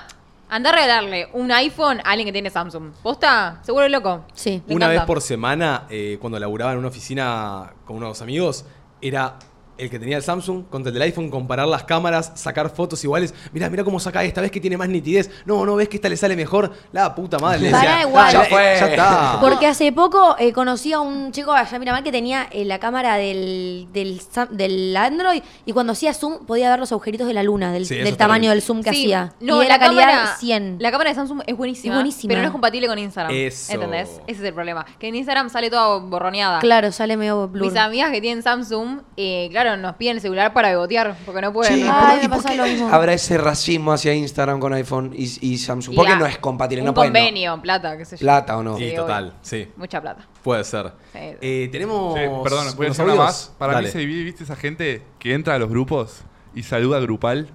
anda 0.48 0.70
a 0.70 0.72
regalarle 0.72 1.28
un 1.32 1.50
iPhone 1.52 2.00
a 2.04 2.10
alguien 2.10 2.26
que 2.26 2.32
tiene 2.32 2.50
Samsung. 2.50 2.92
¿Posta? 3.02 3.60
Seguro 3.62 3.88
loco. 3.88 4.24
Sí. 4.34 4.62
Me 4.66 4.74
Una 4.74 4.88
vez 4.88 5.02
por 5.02 5.20
semana, 5.20 5.86
eh, 5.90 6.18
cuando 6.20 6.38
laburaba 6.38 6.72
en 6.72 6.78
una 6.78 6.88
oficina 6.88 7.72
con 7.84 7.96
unos 7.96 8.22
amigos, 8.22 8.64
era 9.00 9.38
el 9.78 9.90
que 9.90 9.98
tenía 9.98 10.16
el 10.16 10.22
Samsung 10.22 10.64
contra 10.70 10.88
el 10.90 10.94
del 10.94 11.02
iPhone, 11.02 11.30
comparar 11.30 11.66
las 11.68 11.84
cámaras, 11.84 12.32
sacar 12.34 12.70
fotos 12.70 13.02
iguales. 13.04 13.34
Mirá, 13.52 13.68
mirá 13.70 13.84
cómo 13.84 14.00
saca 14.00 14.24
esta, 14.24 14.40
ves 14.40 14.50
que 14.50 14.60
tiene 14.60 14.76
más 14.76 14.88
nitidez. 14.88 15.30
No, 15.44 15.64
no 15.66 15.76
ves 15.76 15.88
que 15.88 15.96
esta 15.96 16.08
le 16.08 16.16
sale 16.16 16.36
mejor. 16.36 16.72
La 16.92 17.14
puta 17.14 17.38
madre. 17.38 17.60
le 17.60 17.72
decía, 17.72 18.02
igual. 18.02 18.32
Ya, 18.32 18.44
fue. 18.44 18.76
ya 18.78 18.86
está. 18.88 19.38
Porque 19.40 19.66
hace 19.66 19.92
poco 19.92 20.36
eh, 20.38 20.52
conocí 20.52 20.92
a 20.92 21.00
un 21.00 21.32
chico 21.32 21.52
allá 21.52 21.76
en 21.76 21.80
Miramar 21.80 22.02
que 22.02 22.12
tenía 22.12 22.48
eh, 22.50 22.64
la 22.64 22.78
cámara 22.78 23.16
del, 23.16 23.88
del, 23.92 24.96
Android 24.96 25.42
y 25.64 25.72
cuando 25.72 25.92
hacía 25.92 26.14
zoom 26.14 26.46
podía 26.46 26.70
ver 26.70 26.78
los 26.78 26.92
agujeritos 26.92 27.26
de 27.26 27.34
la 27.34 27.42
luna, 27.42 27.72
del, 27.72 27.86
Sí, 27.86 27.96
del 27.96 28.16
tamaño 28.16 28.42
bien. 28.42 28.52
del 28.52 28.62
zoom 28.62 28.82
que 28.82 28.90
Sí, 28.90 29.04
hacía. 29.04 29.34
No, 29.40 29.60
y 29.60 29.64
de 29.64 29.68
la, 29.68 29.78
calidad 29.78 30.08
cámara, 30.08 30.36
100. 30.38 30.76
La 30.80 30.90
cámara 30.90 31.10
de 31.10 31.16
Samsung 31.16 31.42
es 31.46 31.56
buenísima. 31.56 31.94
Es 31.94 31.98
buenísima. 31.98 32.28
Pero 32.28 32.40
no 32.42 32.46
es 32.48 32.52
compatible 32.52 32.86
con 32.86 32.98
Instagram. 32.98 33.32
Eso. 33.34 33.72
¿Entendés? 33.72 34.20
Ese 34.26 34.40
es 34.40 34.48
el 34.48 34.54
problema. 34.54 34.84
Que 34.98 35.08
en 35.08 35.14
Instagram 35.14 35.50
sale 35.50 35.70
toda 35.70 35.98
borroneada. 35.98 36.60
Claro, 36.60 36.90
sale 36.92 37.16
medio 37.16 37.48
blur. 37.48 37.66
Mis 37.66 37.76
amigas 37.76 38.10
que 38.10 38.20
tienen 38.20 38.42
Samsung, 38.42 39.00
eh, 39.16 39.48
claro, 39.50 39.65
nos 39.76 39.96
piden 39.96 40.16
el 40.16 40.20
celular 40.20 40.52
para 40.52 40.68
bebotear, 40.68 41.16
porque 41.24 41.40
no 41.40 41.52
pueden. 41.52 41.74
Sí, 41.78 41.82
¿no? 41.84 41.92
Ay, 41.92 42.00
¿por- 42.00 42.18
me 42.18 42.24
y 42.24 42.28
por 42.28 42.36
pasa 42.36 42.50
qué 42.50 42.56
lo 42.58 42.64
mismo. 42.64 42.88
Habrá 42.90 43.12
ese 43.14 43.38
racismo 43.38 43.92
hacia 43.94 44.12
Instagram 44.14 44.60
con 44.60 44.74
iPhone 44.74 45.12
y, 45.16 45.24
y 45.40 45.56
Samsung. 45.56 45.94
Y 45.94 45.96
¿Por 45.96 46.04
qué 46.04 46.12
la- 46.12 46.18
no 46.18 46.26
es 46.26 46.36
compatible? 46.38 46.82
Un 46.82 46.86
no 46.88 46.94
pueden, 46.94 47.12
no. 47.12 47.18
convenio, 47.18 47.62
plata, 47.62 47.96
qué 47.96 48.04
sé 48.04 48.16
yo. 48.18 48.20
Plata 48.20 48.58
o 48.58 48.62
no. 48.62 48.76
Sí, 48.76 48.90
Sí, 48.90 48.94
total, 48.96 49.24
obvio. 49.24 49.34
sí. 49.40 49.68
Mucha 49.76 50.00
plata. 50.02 50.26
Puede 50.42 50.62
ser. 50.64 50.92
Sí. 51.12 51.18
Eh, 51.40 51.68
tenemos. 51.72 52.14
Sí, 52.14 52.20
perdón, 52.44 52.66
voy 52.76 52.86
a 52.86 52.88
decir 52.90 53.04
una 53.06 53.14
más. 53.14 53.52
Para 53.58 53.72
Dale. 53.72 53.86
mí 53.88 53.92
se 53.92 53.98
divide, 53.98 54.22
¿viste? 54.24 54.44
Esa 54.44 54.56
gente 54.56 55.02
que 55.18 55.32
entra 55.32 55.54
a 55.54 55.58
los 55.58 55.70
grupos 55.70 56.20
y 56.54 56.62
saluda 56.62 57.00
grupal. 57.00 57.48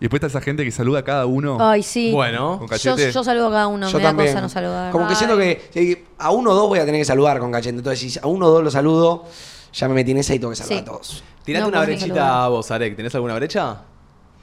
Y 0.00 0.02
después 0.02 0.18
está 0.22 0.28
esa 0.28 0.40
gente 0.40 0.64
que 0.64 0.70
saluda 0.70 1.00
a 1.00 1.02
cada 1.02 1.26
uno 1.26 1.58
Ay, 1.60 1.82
sí. 1.82 2.12
Bueno, 2.12 2.58
con 2.60 2.68
yo, 2.68 2.70
cachete. 2.70 3.10
yo 3.10 3.24
saludo 3.24 3.48
a 3.48 3.50
cada 3.50 3.66
uno, 3.66 3.88
Yo 3.88 3.98
me 3.98 4.04
da 4.04 4.10
también. 4.10 4.28
cosa 4.30 4.40
no 4.42 4.48
saludar. 4.48 4.92
Como 4.92 5.08
que 5.08 5.16
siento 5.16 5.36
que 5.36 5.60
si 5.72 6.04
a 6.18 6.30
uno 6.30 6.52
o 6.52 6.54
dos 6.54 6.68
voy 6.68 6.78
a 6.78 6.84
tener 6.84 7.00
que 7.00 7.04
saludar 7.04 7.40
con 7.40 7.50
cachete. 7.50 7.78
Entonces, 7.78 8.12
si 8.12 8.16
a 8.22 8.28
uno 8.28 8.46
o 8.46 8.50
dos 8.50 8.62
lo 8.62 8.70
saludo, 8.70 9.24
ya 9.72 9.88
me 9.88 9.94
metí 9.94 10.10
en 10.12 10.18
esa 10.18 10.34
y 10.34 10.38
tengo 10.38 10.50
que 10.50 10.56
saludar 10.56 10.78
Sí. 10.78 10.82
a 10.82 10.84
todos. 10.84 11.24
tirate 11.44 11.62
No 11.62 11.68
una 11.68 11.80
brechita 11.82 12.44
a 12.44 12.48
vos, 12.48 12.70
Arek. 12.70 12.96
¿Tenés 12.96 13.14
alguna 13.14 13.34
brecha? 13.34 13.78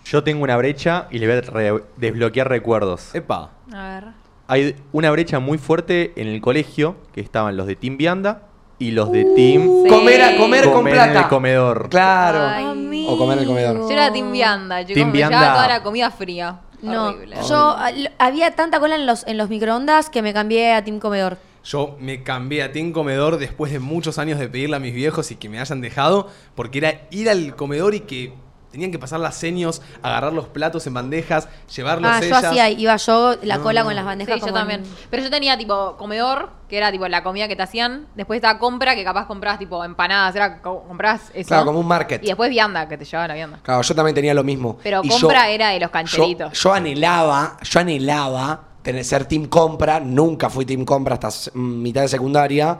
Yo 0.05 0.23
tengo 0.23 0.43
una 0.43 0.55
brecha 0.57 1.07
y 1.11 1.19
le 1.19 1.27
voy 1.27 1.37
a 1.37 1.41
re- 1.41 1.83
desbloquear 1.97 2.47
recuerdos. 2.49 3.13
Epa. 3.15 3.49
A 3.73 3.87
ver. 3.89 4.03
Hay 4.47 4.75
una 4.91 5.09
brecha 5.11 5.39
muy 5.39 5.57
fuerte 5.57 6.13
en 6.15 6.27
el 6.27 6.39
colegio, 6.41 6.97
que 7.13 7.21
estaban 7.21 7.57
los 7.57 7.65
de 7.65 7.75
Team 7.75 7.97
Vianda 7.97 8.43
y 8.77 8.91
los 8.91 9.11
de 9.11 9.23
Team 9.35 9.63
Sí. 9.83 9.89
Comer, 9.89 10.21
a, 10.21 10.37
comer, 10.37 10.65
con 10.65 10.73
Comer 10.73 10.93
en 10.95 11.03
plata. 11.03 11.19
el 11.21 11.27
comedor. 11.27 11.89
Claro. 11.89 12.39
Ay. 12.43 13.05
O 13.09 13.17
comer 13.17 13.37
en 13.37 13.43
el 13.43 13.47
comedor. 13.49 13.77
Yo 13.77 13.89
era 13.89 14.11
Team 14.13 14.31
Vianda, 14.31 14.81
chicos. 14.81 14.93
Team 14.95 15.11
me 15.11 15.17
llevaba 15.17 15.29
Vianda. 15.39 15.53
toda 15.55 15.67
la 15.67 15.83
comida 15.83 16.11
fría. 16.11 16.59
No, 16.81 17.05
Horrible. 17.07 17.37
yo 17.49 17.75
había 18.19 18.51
tanta 18.55 18.79
cola 18.79 18.95
en 18.95 19.07
los, 19.07 19.25
en 19.25 19.37
los 19.39 19.49
microondas 19.49 20.11
que 20.11 20.21
me 20.21 20.33
cambié 20.33 20.73
a 20.73 20.83
Team 20.83 20.99
Comedor. 20.99 21.37
Yo 21.65 21.97
me 21.99 22.21
cambié 22.23 22.61
a 22.63 22.71
Team 22.71 22.91
Comedor 22.91 23.37
después 23.37 23.71
de 23.71 23.79
muchos 23.79 24.19
años 24.19 24.39
de 24.39 24.47
pedirle 24.47 24.75
a 24.75 24.79
mis 24.79 24.93
viejos 24.93 25.31
y 25.31 25.35
que 25.35 25.49
me 25.49 25.59
hayan 25.59 25.81
dejado, 25.81 26.29
porque 26.55 26.77
era 26.77 27.01
ir 27.09 27.29
al 27.29 27.55
comedor 27.55 27.95
y 27.95 28.01
que 28.01 28.33
tenían 28.71 28.91
que 28.91 28.99
pasar 28.99 29.21
las 29.21 29.35
seños, 29.35 29.81
agarrar 30.03 30.33
los 30.33 30.47
platos 30.49 30.85
en 30.85 30.93
bandejas, 30.93 31.47
llevarlos 31.73 32.11
Ah, 32.13 32.19
yo 32.19 32.25
ellas. 32.27 32.43
hacía, 32.43 32.69
iba 32.69 32.95
yo 32.97 33.35
la 33.41 33.57
No, 33.57 33.63
cola 33.63 33.79
no. 33.81 33.85
con 33.87 33.95
las 33.95 34.03
Sí, 34.03 34.07
bandejas. 34.07 34.41
yo 34.41 34.53
también. 34.53 34.81
en- 34.81 34.87
Pero 35.09 35.23
yo 35.23 35.29
tenía 35.29 35.57
tipo 35.57 35.95
comedor, 35.97 36.49
que 36.67 36.75
era 36.77 36.91
tipo 36.91 37.07
la 37.07 37.23
comida 37.23 37.47
que 37.47 37.55
te 37.55 37.63
hacían. 37.63 38.07
Después 38.15 38.37
estaba 38.37 38.59
compra, 38.59 38.93
que 38.93 39.03
capaz 39.05 39.25
comprabas 39.27 39.59
tipo 39.59 39.81
empanadas. 39.85 40.35
Era 40.35 40.61
co- 40.61 40.83
comprabas 40.87 41.31
eso. 41.33 41.47
Claro, 41.47 41.65
como 41.65 41.79
un 41.79 41.87
market. 41.87 42.21
Y 42.21 42.27
después 42.27 42.49
vianda, 42.49 42.87
que 42.89 42.97
te 42.97 43.05
llevaban 43.05 43.29
la 43.29 43.33
vianda. 43.35 43.59
Claro, 43.63 43.81
yo 43.81 43.95
también 43.95 44.13
tenía 44.13 44.33
lo 44.33 44.43
mismo. 44.43 44.77
Pero 44.83 44.99
Y 45.03 45.07
compra 45.09 45.47
yo- 45.47 45.53
era 45.53 45.69
de 45.69 45.79
los 45.79 45.87
Yo, 45.87 45.91
cancheritos. 45.93 46.61
yo 46.61 46.73
anhelaba, 46.73 47.57
yo 47.63 47.79
anhelaba 47.79 48.61
ser 49.03 49.25
team 49.25 49.45
compra, 49.45 49.99
nunca 49.99 50.49
fui 50.49 50.65
team 50.65 50.85
compra 50.85 51.15
hasta 51.15 51.51
mm, 51.53 51.81
mitad 51.81 52.01
de 52.01 52.07
secundaria. 52.07 52.77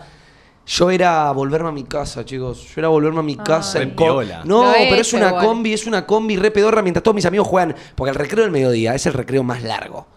Yo 0.68 0.90
era 0.90 1.32
volverme 1.32 1.70
a 1.70 1.72
mi 1.72 1.84
casa, 1.84 2.26
chicos. 2.26 2.64
Yo 2.74 2.82
era 2.82 2.88
volverme 2.88 3.20
a 3.20 3.24
mi 3.24 3.36
casa. 3.36 3.78
Re 3.80 3.84
en 3.86 3.92
co-. 3.92 4.24
No, 4.46 4.64
Lo 4.64 4.74
he 4.74 4.88
pero 4.90 5.02
es 5.02 5.08
hecho 5.08 5.18
una 5.18 5.28
igual. 5.28 5.46
combi, 5.46 5.74
es 5.74 5.86
una 5.86 6.06
combi 6.08 6.38
re 6.38 6.50
pedorra 6.52 6.82
mientras 6.82 7.04
todos 7.04 7.14
mis 7.16 7.26
amigos 7.26 7.48
juegan. 7.48 7.76
Porque 7.96 8.10
el 8.10 8.16
recreo 8.16 8.44
del 8.44 8.52
mediodía 8.52 8.96
es 8.96 9.06
el 9.06 9.14
recreo 9.14 9.44
más 9.44 9.62
largo. 9.62 10.08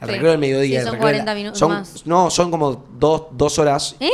El 0.00 0.06
Sí. 0.06 0.12
recreo 0.12 0.30
del 0.30 0.38
mediodía. 0.40 0.78
Sí, 0.80 0.86
son 0.86 0.92
recreo 0.94 1.06
de 1.08 1.12
la- 1.14 1.18
40 1.24 1.34
minutos 1.34 1.58
son- 1.58 1.72
más. 1.72 2.06
No, 2.06 2.30
son 2.30 2.50
como 2.52 2.84
dos, 2.98 3.22
dos 3.32 3.58
horas. 3.58 3.96
¿Eh? 3.98 4.08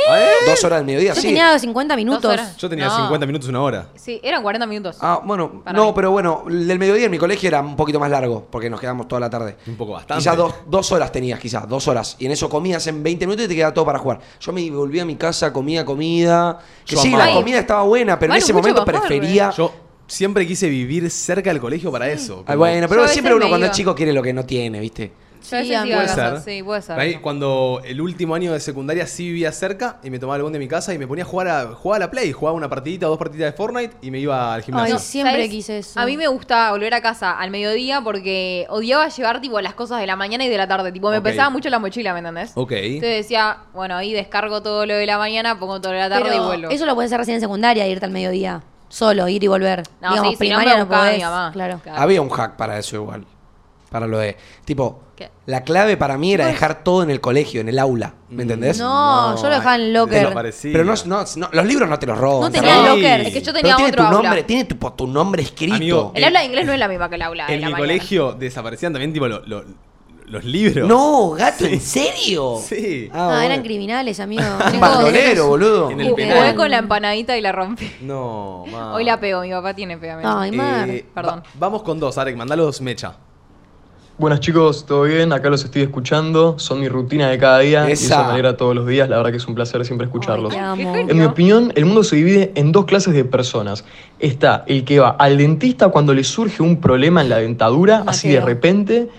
Dos 0.47 0.63
horas 0.63 0.79
del 0.79 0.85
mediodía, 0.87 1.13
Yo 1.13 1.21
sí. 1.21 1.27
tenía 1.27 1.59
50 1.59 1.95
minutos. 1.95 2.39
Yo 2.57 2.67
tenía 2.69 2.85
No. 2.87 2.97
50 2.97 3.25
minutos, 3.27 3.47
una 3.49 3.61
hora. 3.61 3.89
Sí, 3.95 4.19
eran 4.23 4.41
40 4.41 4.65
minutos. 4.65 4.97
Ah, 4.99 5.21
bueno, 5.23 5.61
no, 5.73 5.85
mí. 5.87 5.91
pero 5.95 6.09
bueno, 6.09 6.43
el 6.49 6.67
del 6.67 6.79
mediodía 6.79 7.05
en 7.05 7.11
mi 7.11 7.19
colegio 7.19 7.47
era 7.47 7.61
un 7.61 7.75
poquito 7.75 7.99
más 7.99 8.09
largo, 8.09 8.47
porque 8.49 8.67
nos 8.69 8.79
quedamos 8.79 9.07
toda 9.07 9.19
la 9.19 9.29
tarde. 9.29 9.57
Un 9.67 9.75
poco 9.75 9.91
bastante. 9.91 10.21
Quizás 10.23 10.35
dos, 10.35 10.55
dos 10.67 10.91
horas 10.91 11.11
tenías, 11.11 11.39
quizás, 11.39 11.69
dos 11.69 11.87
horas. 11.87 12.15
Y 12.17 12.25
en 12.25 12.31
eso 12.31 12.49
comías 12.49 12.87
en 12.87 13.03
20 13.03 13.27
minutos 13.27 13.45
y 13.45 13.49
te 13.49 13.55
quedaba 13.55 13.73
todo 13.73 13.85
para 13.85 13.99
jugar. 13.99 14.19
Yo 14.39 14.51
me 14.53 14.67
volví 14.71 14.99
a 14.99 15.05
mi 15.05 15.15
casa, 15.17 15.53
comía 15.53 15.85
comida. 15.85 16.59
Que 16.83 16.95
Yo 16.95 17.01
sí, 17.01 17.09
amaba. 17.09 17.27
la 17.27 17.33
comida 17.35 17.59
estaba 17.59 17.83
buena, 17.83 18.17
pero 18.17 18.33
en 18.33 18.39
ese 18.39 18.53
momento 18.53 18.83
mejor, 18.85 19.01
prefería. 19.07 19.51
Yo 19.51 19.71
siempre 20.07 20.45
quise 20.47 20.67
vivir 20.69 21.09
cerca 21.11 21.49
del 21.51 21.59
colegio 21.59 21.91
para 21.91 22.09
eso. 22.09 22.43
Ay, 22.47 22.57
bueno, 22.57 22.87
pero 22.87 23.07
siempre 23.07 23.35
uno 23.35 23.47
cuando 23.49 23.67
es 23.67 23.71
chico 23.71 23.93
quiere 23.93 24.13
lo 24.13 24.21
que 24.23 24.33
no 24.33 24.45
tiene, 24.45 24.79
¿viste? 24.79 25.11
Yo 25.51 25.63
Sí, 25.63 25.73
a 25.73 25.81
Puede 25.83 25.95
casa, 25.95 26.41
ser. 26.41 26.53
sí, 26.57 26.63
puede 26.63 26.81
ser. 26.81 26.99
Ahí, 26.99 27.15
cuando 27.15 27.81
el 27.85 28.01
último 28.01 28.35
año 28.35 28.53
de 28.53 28.59
secundaria 28.59 29.07
sí 29.07 29.27
vivía 29.27 29.51
cerca 29.51 29.97
y 30.03 30.09
me 30.09 30.19
tomaba 30.19 30.37
el 30.37 30.43
bond 30.43 30.53
de 30.53 30.59
mi 30.59 30.67
casa 30.67 30.93
y 30.93 30.97
me 30.97 31.07
ponía 31.07 31.23
a 31.23 31.27
jugar 31.27 31.47
a, 31.47 31.65
jugaba 31.73 31.97
a 31.97 31.99
la 31.99 32.11
Play, 32.11 32.31
jugaba 32.31 32.55
una 32.57 32.69
partidita 32.69 33.07
o 33.07 33.09
dos 33.09 33.19
partiditas 33.19 33.51
de 33.51 33.57
Fortnite 33.57 33.95
y 34.01 34.11
me 34.11 34.19
iba 34.19 34.53
al 34.53 34.61
gimnasio. 34.63 34.95
Ay, 34.95 35.01
siempre 35.01 35.33
¿Sabes? 35.33 35.49
quise 35.49 35.77
eso. 35.79 35.99
A 35.99 36.05
mí 36.05 36.17
me 36.17 36.27
gusta 36.27 36.71
volver 36.71 36.93
a 36.93 37.01
casa 37.01 37.39
al 37.39 37.51
mediodía 37.51 38.01
porque 38.01 38.65
odiaba 38.69 39.07
llevar 39.09 39.41
tipo 39.41 39.59
las 39.61 39.73
cosas 39.73 39.99
de 39.99 40.07
la 40.07 40.15
mañana 40.15 40.45
y 40.45 40.49
de 40.49 40.57
la 40.57 40.67
tarde. 40.67 40.91
Tipo, 40.91 41.09
me 41.09 41.21
pesaba 41.21 41.49
mucho 41.49 41.69
la 41.69 41.79
mochila, 41.79 42.13
¿me 42.13 42.19
entendés? 42.19 42.51
Ok. 42.55 42.71
Entonces 42.73 43.23
decía, 43.23 43.57
bueno, 43.73 43.95
ahí 43.95 44.13
descargo 44.13 44.61
todo 44.61 44.85
lo 44.85 44.95
de 44.95 45.05
la 45.05 45.17
mañana, 45.17 45.59
pongo 45.59 45.79
todo 45.79 45.93
lo 45.93 45.99
de 45.99 46.09
la 46.09 46.19
tarde 46.19 46.35
y 46.35 46.39
vuelvo. 46.39 46.69
eso 46.69 46.85
lo 46.85 46.95
puedes 46.95 47.09
hacer 47.09 47.19
recién 47.19 47.35
en 47.35 47.41
secundaria, 47.41 47.87
irte 47.87 48.05
al 48.05 48.11
mediodía. 48.11 48.63
Solo, 48.87 49.27
ir 49.27 49.43
y 49.43 49.47
volver. 49.47 49.83
No, 50.01 50.09
Digamos, 50.09 50.31
sí, 50.31 50.45
si 50.45 50.49
no, 50.49 50.57
me 50.57 50.63
primaria 50.63 50.85
no, 50.85 51.11
mi 51.17 51.21
mamá. 51.23 51.51
Claro. 51.51 51.79
Claro. 51.83 51.99
Había 52.01 52.21
un 52.21 52.29
hack 52.29 52.55
para 52.55 52.77
eso 52.77 52.95
igual. 52.95 53.25
Para 53.89 54.07
lo 54.07 54.17
de. 54.17 54.35
Tipo, 54.65 54.99
¿Qué? 55.15 55.29
la 55.45 55.63
clave 55.63 55.95
para 55.95 56.17
mí 56.17 56.33
era 56.33 56.47
dejar 56.47 56.83
todo 56.83 57.03
en 57.03 57.09
el 57.09 57.21
colegio, 57.21 57.61
en 57.61 57.69
el 57.69 57.79
aula. 57.79 58.15
¿Me 58.29 58.41
entendés? 58.43 58.79
No, 58.79 59.35
yo 59.37 59.43
lo 59.49 59.55
dejaba 59.55 59.75
en 59.75 59.81
el 59.81 59.93
locker. 59.93 60.21
Desaparecía. 60.23 60.71
Pero 60.73 60.83
no, 60.83 60.93
no, 61.05 61.23
no, 61.37 61.49
los 61.51 61.65
libros 61.65 61.87
no 61.89 61.97
te 61.99 62.05
los 62.05 62.17
roban. 62.17 62.41
No 62.41 62.51
te 62.51 62.59
tenía 62.59 62.81
locker. 62.89 63.21
Es 63.21 63.33
que 63.33 63.41
yo 63.41 63.53
Pero 63.53 63.53
tenía 63.53 63.75
tiene 63.77 63.91
otro 63.91 64.03
tu 64.03 64.07
aula. 64.07 64.21
nombre, 64.29 64.43
tiene 64.43 64.65
tu, 64.65 64.75
tu 64.75 65.07
nombre 65.07 65.43
escrito. 65.43 65.75
Amigo, 65.75 66.11
El 66.15 66.23
habla 66.25 66.39
de 66.39 66.45
inglés 66.47 66.65
no 66.65 66.73
es 66.73 66.79
la 66.79 66.87
misma 66.87 67.07
que 67.09 67.15
el 67.15 67.21
aula 67.21 67.47
de 67.47 67.53
en 67.53 67.61
la 67.61 67.67
mi 67.67 67.73
mañana. 67.73 67.87
colegio 67.87 68.33
desaparecían 68.33 68.91
también 68.91 69.13
tipo 69.13 69.27
lo- 69.27 69.45
lo- 69.45 69.63
los 70.27 70.43
libros. 70.43 70.89
No, 70.89 71.29
gato, 71.37 71.65
¿en 71.65 71.79
serio? 71.79 72.57
Sí. 72.59 73.07
Ah, 73.13 73.27
bueno. 73.27 73.41
eran 73.41 73.61
criminales, 73.61 74.19
amigos. 74.19 74.45
Un 74.73 74.79
bandolero, 74.79 75.47
boludo. 75.49 75.91
En 75.91 76.01
el 76.01 76.09
Jugué 76.09 76.25
penal. 76.27 76.55
con 76.55 76.71
la 76.71 76.79
empanadita 76.79 77.37
y 77.37 77.41
la 77.41 77.51
rompí. 77.51 77.89
No, 78.01 78.65
ma. 78.71 78.95
Hoy 78.95 79.03
la 79.05 79.19
pego, 79.19 79.41
mi 79.41 79.51
papá 79.51 79.75
tiene 79.75 79.97
pegamento. 79.99 80.35
Ay, 80.35 80.51
Mar. 80.51 80.89
Eh, 80.89 81.05
Perdón. 81.13 81.41
va- 81.41 81.49
vamos 81.59 81.83
con 81.83 81.99
dos, 81.99 82.17
Arek, 82.17 82.35
mandalos 82.35 82.81
mecha. 82.81 83.15
Buenas 84.17 84.39
chicos, 84.39 84.85
¿todo 84.85 85.03
bien? 85.03 85.33
Acá 85.33 85.49
los 85.49 85.65
estoy 85.65 85.81
escuchando, 85.81 86.57
son 86.57 86.79
mi 86.79 86.87
rutina 86.87 87.29
de 87.29 87.37
cada 87.37 87.59
día 87.59 87.89
y 87.89 87.91
Esa. 87.91 88.15
eso 88.15 88.23
me 88.23 88.31
alegra 88.31 88.55
todos 88.55 88.73
los 88.73 88.87
días, 88.87 89.09
la 89.09 89.17
verdad 89.17 89.31
que 89.31 89.37
es 89.37 89.45
un 89.45 89.55
placer 89.55 89.83
siempre 89.83 90.05
escucharlos. 90.05 90.53
Ay, 90.55 90.87
En 91.09 91.17
mi 91.17 91.25
opinión, 91.25 91.73
el 91.75 91.83
mundo 91.83 92.01
se 92.01 92.15
divide 92.15 92.53
en 92.55 92.71
dos 92.71 92.85
clases 92.85 93.13
de 93.13 93.25
personas. 93.25 93.83
Está 94.19 94.63
el 94.67 94.85
que 94.85 94.99
va 94.99 95.09
al 95.09 95.37
dentista 95.37 95.89
cuando 95.89 96.13
le 96.13 96.23
surge 96.23 96.63
un 96.63 96.77
problema 96.79 97.21
en 97.23 97.27
la 97.27 97.39
dentadura, 97.39 97.97
Mateo. 97.97 98.09
así 98.09 98.29
de 98.29 98.39
repente, 98.39 99.09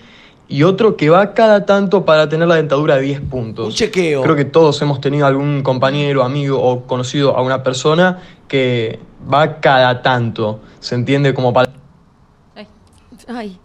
y 0.49 0.63
otro 0.63 0.97
que 0.97 1.11
va 1.11 1.35
cada 1.35 1.67
tanto 1.67 2.03
para 2.03 2.27
tener 2.27 2.47
la 2.47 2.55
dentadura 2.55 2.95
a 2.95 2.97
10 2.97 3.21
puntos. 3.21 3.67
Un 3.67 3.73
chequeo. 3.73 4.23
Creo 4.23 4.35
que 4.35 4.45
todos 4.45 4.81
hemos 4.81 4.99
tenido 4.99 5.27
algún 5.27 5.61
compañero, 5.61 6.23
amigo 6.23 6.59
o 6.59 6.87
conocido 6.87 7.37
a 7.37 7.43
una 7.43 7.61
persona 7.61 8.19
que 8.47 8.99
va 9.31 9.59
cada 9.59 10.01
tanto, 10.01 10.59
se 10.79 10.95
entiende 10.95 11.35
como 11.35 11.53
para... 11.53 11.69
Ay, 13.27 13.59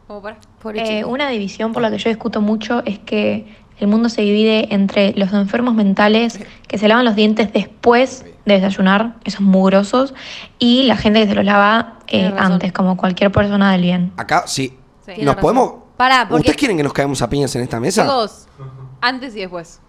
Eh, 0.75 1.05
una 1.05 1.29
división 1.29 1.73
por 1.73 1.83
la 1.83 1.91
que 1.91 1.99
yo 1.99 2.09
discuto 2.09 2.41
mucho 2.41 2.83
es 2.85 2.99
que 2.99 3.55
el 3.79 3.89
mundo 3.89 4.09
se 4.09 4.23
divide 4.23 4.73
entre 4.75 5.13
los 5.15 5.33
enfermos 5.33 5.75
mentales 5.75 6.41
que 6.69 6.79
se 6.79 6.89
lavan 6.89 7.05
los 7.05 7.17
dientes 7.17 7.53
después 7.53 8.25
de 8.45 8.55
desayunar, 8.55 9.17
esos 9.25 9.41
mugrosos, 9.41 10.15
y 10.59 10.85
la 10.85 10.97
gente 10.97 11.21
que 11.21 11.29
se 11.29 11.35
los 11.35 11.45
lava 11.45 11.99
eh, 12.09 12.33
antes, 12.37 12.73
como 12.73 12.97
cualquier 12.97 13.31
persona 13.33 13.73
del 13.73 13.83
bien. 13.83 14.13
Acá 14.17 14.45
sí. 14.47 14.77
¿Nos 15.21 15.37
podemos. 15.37 15.75
Pará, 15.97 16.27
porque 16.29 16.41
¿Ustedes 16.41 16.57
quieren 16.57 16.77
que 16.77 16.83
nos 16.83 16.93
caemos 16.93 17.23
a 17.23 17.29
piñas 17.29 17.55
en 17.55 17.63
esta 17.63 17.79
mesa? 17.79 18.03
Chicos, 18.03 18.49
antes 19.01 19.37
y 19.37 19.41
después. 19.41 19.81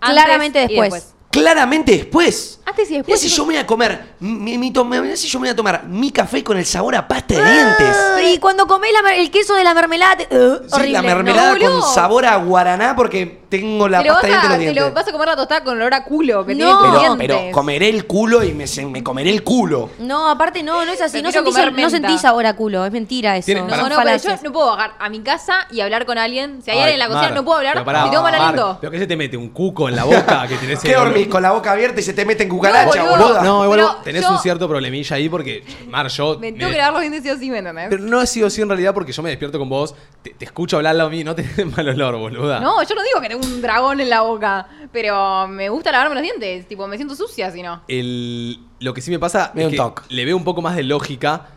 Antes 0.00 0.24
Claramente 0.24 0.64
y 0.64 0.76
después. 0.76 1.14
Claramente 1.30 1.92
después. 1.92 2.58
Antes 2.66 2.88
y 2.88 2.92
Mirá 2.94 2.98
después. 3.02 3.20
si 3.20 3.26
chicos. 3.28 3.36
yo 3.38 3.46
me 3.46 3.54
voy 3.54 3.62
a 3.62 3.66
comer. 3.66 4.14
Mi, 4.20 4.58
mi 4.58 4.72
to- 4.72 4.84
mirá 4.84 5.16
si 5.16 5.28
yo 5.28 5.38
me 5.38 5.44
voy 5.46 5.52
a 5.52 5.56
tomar 5.56 5.84
mi 5.86 6.10
café 6.10 6.42
con 6.42 6.56
el 6.58 6.66
sabor 6.66 6.96
a 6.96 7.06
pasta 7.06 7.34
de 7.34 7.52
dientes. 7.52 7.96
Y 8.34 8.38
cuando 8.38 8.66
comés 8.66 8.92
la 8.92 9.02
mer- 9.02 9.18
el 9.20 9.30
queso 9.30 9.54
de 9.54 9.62
la 9.64 9.72
mermelada, 9.74 10.16
te- 10.16 10.36
uh, 10.36 10.56
Sí, 10.58 10.64
horrible. 10.72 10.92
la 10.92 11.02
mermelada 11.02 11.54
No, 11.56 11.80
con 11.80 11.94
sabor 11.94 12.26
a 12.26 12.36
guaraná 12.36 12.96
porque 12.96 13.39
tengo 13.50 13.88
la 13.88 14.02
Te 14.02 14.08
pasta 14.08 14.28
vas 14.28 14.42
de 14.52 14.58
dientes 14.58 14.70
a, 14.70 14.84
te 14.86 14.90
lo 14.90 14.94
vas 14.94 15.08
a 15.08 15.12
comer 15.12 15.28
la 15.28 15.36
tostada 15.36 15.64
con 15.64 15.76
olor 15.76 15.92
a 15.92 16.04
culo 16.04 16.46
que 16.46 16.54
No. 16.54 16.80
tiene 16.80 17.16
pero, 17.18 17.36
pero 17.38 17.52
comeré 17.52 17.88
el 17.90 18.06
culo 18.06 18.42
y 18.44 18.52
me, 18.54 18.64
me 18.88 19.02
comeré 19.02 19.30
el 19.30 19.42
culo. 19.42 19.90
No, 19.98 20.30
aparte 20.30 20.62
no, 20.62 20.84
no 20.84 20.92
es 20.92 21.00
así. 21.00 21.20
No 21.20 21.30
sentís, 21.32 21.54
no 21.76 21.90
sentís 21.90 22.20
sabor 22.20 22.46
a 22.46 22.54
culo. 22.54 22.86
Es 22.86 22.92
mentira 22.92 23.36
eso. 23.36 23.52
No, 23.52 23.66
No, 23.66 23.96
pero 23.96 24.16
yo 24.16 24.30
no 24.44 24.52
puedo 24.52 24.66
bajar 24.68 24.92
a 24.98 25.08
mi 25.10 25.20
casa 25.20 25.66
y 25.70 25.80
hablar 25.80 26.06
con 26.06 26.16
alguien. 26.16 26.62
Si 26.64 26.70
hay 26.70 26.76
Ay, 26.78 26.82
alguien 26.84 26.94
en 26.94 26.98
la 27.00 27.06
cocina, 27.08 27.22
Mar, 27.28 27.34
no 27.34 27.44
puedo 27.44 27.58
hablar. 27.58 27.74
pero 27.74 27.84
pará, 27.84 28.04
si 28.04 28.10
tengo 28.10 28.22
mal 28.22 28.32
Mar, 28.32 28.40
aliento. 28.42 28.78
¿Pero 28.80 28.90
qué 28.92 28.98
se 29.00 29.06
te 29.06 29.16
mete? 29.16 29.36
¿Un 29.36 29.48
cuco 29.48 29.88
en 29.88 29.96
la 29.96 30.04
boca 30.04 30.46
que 30.48 30.56
tenés 30.56 30.78
¿Qué 30.82 30.94
dormís 30.94 31.26
con 31.26 31.42
la 31.42 31.50
boca 31.50 31.72
abierta 31.72 32.00
y 32.00 32.02
se 32.04 32.12
te 32.14 32.24
mete 32.24 32.44
en 32.44 32.48
cucaracha, 32.48 33.02
No, 33.02 33.10
boludo. 33.10 33.24
boluda? 33.26 33.42
No, 33.42 33.64
igual 33.64 33.80
Pero 33.80 33.96
tenés 34.04 34.22
yo- 34.22 34.30
un 34.30 34.38
cierto 34.38 34.68
problemilla 34.68 35.16
ahí 35.16 35.28
porque, 35.28 35.64
Mar, 35.88 36.06
yo... 36.08 36.38
Me 36.38 36.52
tengo 36.52 36.70
que 36.70 36.76
lavar 36.78 36.92
los 36.92 37.00
dientes 37.02 37.22
sí 37.24 37.30
o 37.30 37.36
sí, 37.36 37.50
¿me 37.50 37.58
entendés? 37.58 37.86
Pero 37.90 38.02
no 38.04 38.20
ha 38.20 38.26
sido 38.26 38.46
así 38.46 38.62
en 38.62 38.68
realidad 38.68 38.94
porque 38.94 39.10
yo 39.12 39.22
me 39.22 39.30
despierto 39.30 39.58
con 39.58 39.68
vos, 39.68 39.94
te, 40.22 40.30
te 40.30 40.44
escucho 40.44 40.76
hablar 40.76 40.94
mío 41.10 41.20
y 41.20 41.24
no 41.24 41.34
tenés 41.34 41.66
mal 41.76 41.88
olor, 41.88 42.16
boluda. 42.16 42.60
No, 42.60 42.82
yo 42.82 42.94
no 42.94 43.02
digo 43.02 43.20
que 43.20 43.28
tengo 43.28 43.39
un 43.40 43.62
dragón 43.62 44.00
en 44.00 44.10
la 44.10 44.20
boca, 44.22 44.66
pero 44.92 45.46
me 45.48 45.68
gusta 45.68 45.92
lavarme 45.92 46.14
los 46.14 46.22
dientes. 46.22 46.66
Tipo, 46.68 46.86
me 46.86 46.96
siento 46.96 47.14
sucia 47.14 47.50
si 47.50 47.62
no. 47.62 47.82
El, 47.88 48.58
lo 48.80 48.94
que 48.94 49.00
sí 49.00 49.10
me 49.10 49.18
pasa 49.18 49.52
es 49.54 49.64
un 49.64 49.70
que 49.70 49.76
toc. 49.76 50.04
le 50.08 50.24
veo 50.24 50.36
un 50.36 50.44
poco 50.44 50.62
más 50.62 50.76
de 50.76 50.82
lógica 50.84 51.48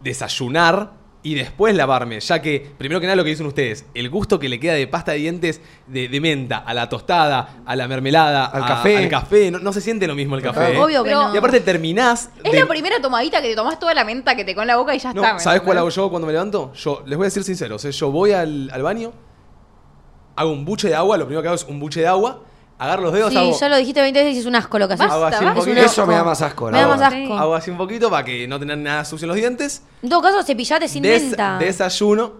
desayunar 0.00 0.92
y 1.22 1.34
después 1.34 1.74
lavarme, 1.74 2.18
ya 2.20 2.40
que, 2.40 2.72
primero 2.78 2.98
que 2.98 3.06
nada 3.06 3.14
lo 3.16 3.24
que 3.24 3.28
dicen 3.28 3.44
ustedes, 3.44 3.84
el 3.92 4.08
gusto 4.08 4.38
que 4.38 4.48
le 4.48 4.58
queda 4.58 4.72
de 4.72 4.86
pasta 4.86 5.12
de 5.12 5.18
dientes 5.18 5.60
de, 5.86 6.08
de 6.08 6.18
menta 6.18 6.56
a 6.56 6.72
la 6.72 6.88
tostada, 6.88 7.56
a 7.66 7.76
la 7.76 7.86
mermelada, 7.86 8.46
Al 8.46 8.62
a- 8.62 8.66
café. 8.66 8.96
al 8.96 9.08
café, 9.10 9.50
no, 9.50 9.58
no 9.58 9.70
se 9.74 9.82
siente 9.82 10.06
lo 10.06 10.14
mismo 10.14 10.34
el 10.36 10.40
café. 10.42 10.72
¿eh? 10.72 10.78
Obvio 10.78 11.02
que 11.04 11.10
Pero- 11.10 11.28
no. 11.28 11.34
Y 11.34 11.36
aparte 11.36 11.60
terminás... 11.60 12.30
Es 12.42 12.52
de- 12.52 12.60
la 12.60 12.66
primera 12.66 13.02
tomadita 13.02 13.42
que 13.42 13.48
te 13.50 13.54
tomás 13.54 13.78
toda 13.78 13.92
la 13.92 14.04
menta 14.04 14.34
que 14.34 14.46
te 14.46 14.54
con 14.54 14.66
la 14.66 14.76
boca 14.76 14.94
y 14.94 14.98
ya 14.98 15.12
No, 15.12 15.20
está. 15.20 15.34
¿me 15.34 15.40
¿sabes 15.40 15.60
cuál 15.60 15.76
hago 15.76 15.90
yo 15.90 16.08
cuando 16.08 16.26
me 16.26 16.32
levanto? 16.32 16.72
Yo, 16.72 17.02
les 17.04 17.18
voy 17.18 17.24
a 17.24 17.26
decir 17.26 17.44
sinceros, 17.44 17.84
¿eh? 17.84 17.92
yo 17.92 18.10
voy 18.10 18.32
al, 18.32 18.70
al 18.72 18.82
baño, 18.82 19.12
hago 20.40 20.52
un 20.52 20.64
buche 20.64 20.88
de 20.88 20.94
agua, 20.94 21.16
lo 21.16 21.24
primero 21.26 21.42
que 21.42 21.48
hago 21.48 21.54
es 21.56 21.64
un 21.64 21.78
buche 21.80 22.00
de 22.00 22.06
agua, 22.06 22.42
agarro 22.78 23.02
los 23.02 23.12
dedos, 23.12 23.30
Sí, 23.30 23.36
hago, 23.36 23.58
ya 23.58 23.68
lo 23.68 23.76
dijiste 23.76 24.00
20 24.00 24.20
veces 24.22 24.36
y 24.36 24.38
es 24.40 24.46
un 24.46 24.54
asco 24.56 24.78
lo 24.78 24.88
que 24.88 24.94
haces. 24.94 25.06
Hago 25.10 25.24
así 25.26 25.38
un 25.40 25.44
basta. 25.46 25.60
poquito. 25.60 25.80
Eso 25.86 26.06
me 26.06 26.14
da 26.14 26.24
más 26.24 26.40
asco, 26.42 26.66
Me 26.66 26.72
la 26.72 26.78
da 26.80 26.88
más 26.88 26.98
verdad. 27.00 27.22
asco. 27.22 27.38
hago 27.38 27.54
así 27.54 27.70
un 27.70 27.76
poquito 27.76 28.10
para 28.10 28.24
que 28.24 28.48
no 28.48 28.58
tengan 28.58 28.82
nada 28.82 29.04
sucio 29.04 29.26
en 29.26 29.28
los 29.28 29.36
dientes. 29.36 29.82
En 30.02 30.08
todo 30.08 30.22
caso, 30.22 30.42
cepillate 30.42 30.88
sin 30.88 31.02
Des- 31.02 31.22
menta. 31.24 31.58
Desayuno 31.58 32.32